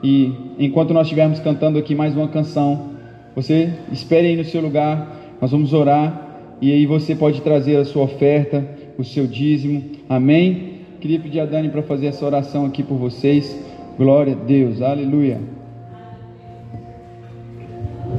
e 0.00 0.32
enquanto 0.60 0.94
nós 0.94 1.08
estivermos 1.08 1.40
cantando 1.40 1.76
aqui 1.76 1.92
mais 1.92 2.14
uma 2.14 2.28
canção, 2.28 2.90
você 3.34 3.72
espere 3.90 4.28
aí 4.28 4.36
no 4.36 4.44
seu 4.44 4.60
lugar. 4.60 5.36
Nós 5.40 5.50
vamos 5.50 5.72
orar 5.72 6.54
e 6.62 6.70
aí 6.70 6.86
você 6.86 7.16
pode 7.16 7.40
trazer 7.42 7.78
a 7.78 7.84
sua 7.84 8.04
oferta, 8.04 8.64
o 8.96 9.02
seu 9.02 9.26
dízimo. 9.26 9.82
Amém. 10.08 10.82
Queria 11.00 11.18
pedir 11.18 11.40
a 11.40 11.46
Dani 11.46 11.68
para 11.68 11.82
fazer 11.82 12.06
essa 12.06 12.24
oração 12.24 12.64
aqui 12.64 12.84
por 12.84 12.96
vocês. 12.96 13.67
Glória 13.98 14.32
a 14.32 14.36
Deus, 14.36 14.80
aleluia. 14.80 15.40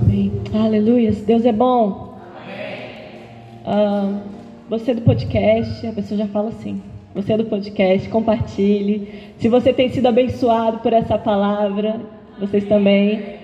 Amém. 0.02 0.30
Aleluia. 0.54 1.10
Deus 1.14 1.46
é 1.46 1.54
bom. 1.54 2.20
Ah, 3.66 4.20
você 4.70 4.92
é 4.92 4.96
do 4.96 5.02
podcast, 5.04 5.88
a 5.88 5.94
pessoa 5.94 6.18
já 6.18 6.28
fala 6.28 6.50
assim. 6.50 6.82
Você 7.16 7.32
é 7.32 7.38
do 7.38 7.46
podcast, 7.46 8.10
compartilhe. 8.10 9.32
Se 9.38 9.48
você 9.48 9.72
tem 9.72 9.88
sido 9.88 10.08
abençoado 10.08 10.80
por 10.80 10.92
essa 10.92 11.18
palavra, 11.18 12.02
vocês 12.38 12.66
também. 12.66 13.40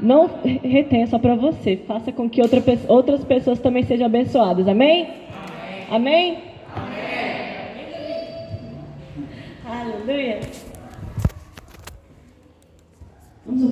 Não 0.00 0.28
retenha 0.64 1.06
só 1.06 1.16
para 1.20 1.36
você. 1.36 1.76
Faça 1.86 2.10
com 2.10 2.28
que 2.28 2.42
outra, 2.42 2.60
outras 2.88 3.22
pessoas 3.24 3.60
também 3.60 3.84
sejam 3.84 4.06
abençoadas. 4.06 4.66
Amém? 4.66 5.08
Amém? 5.88 6.38
Amém? 6.74 7.38
Aleluia. 9.64 10.40
Vamos 13.48 13.62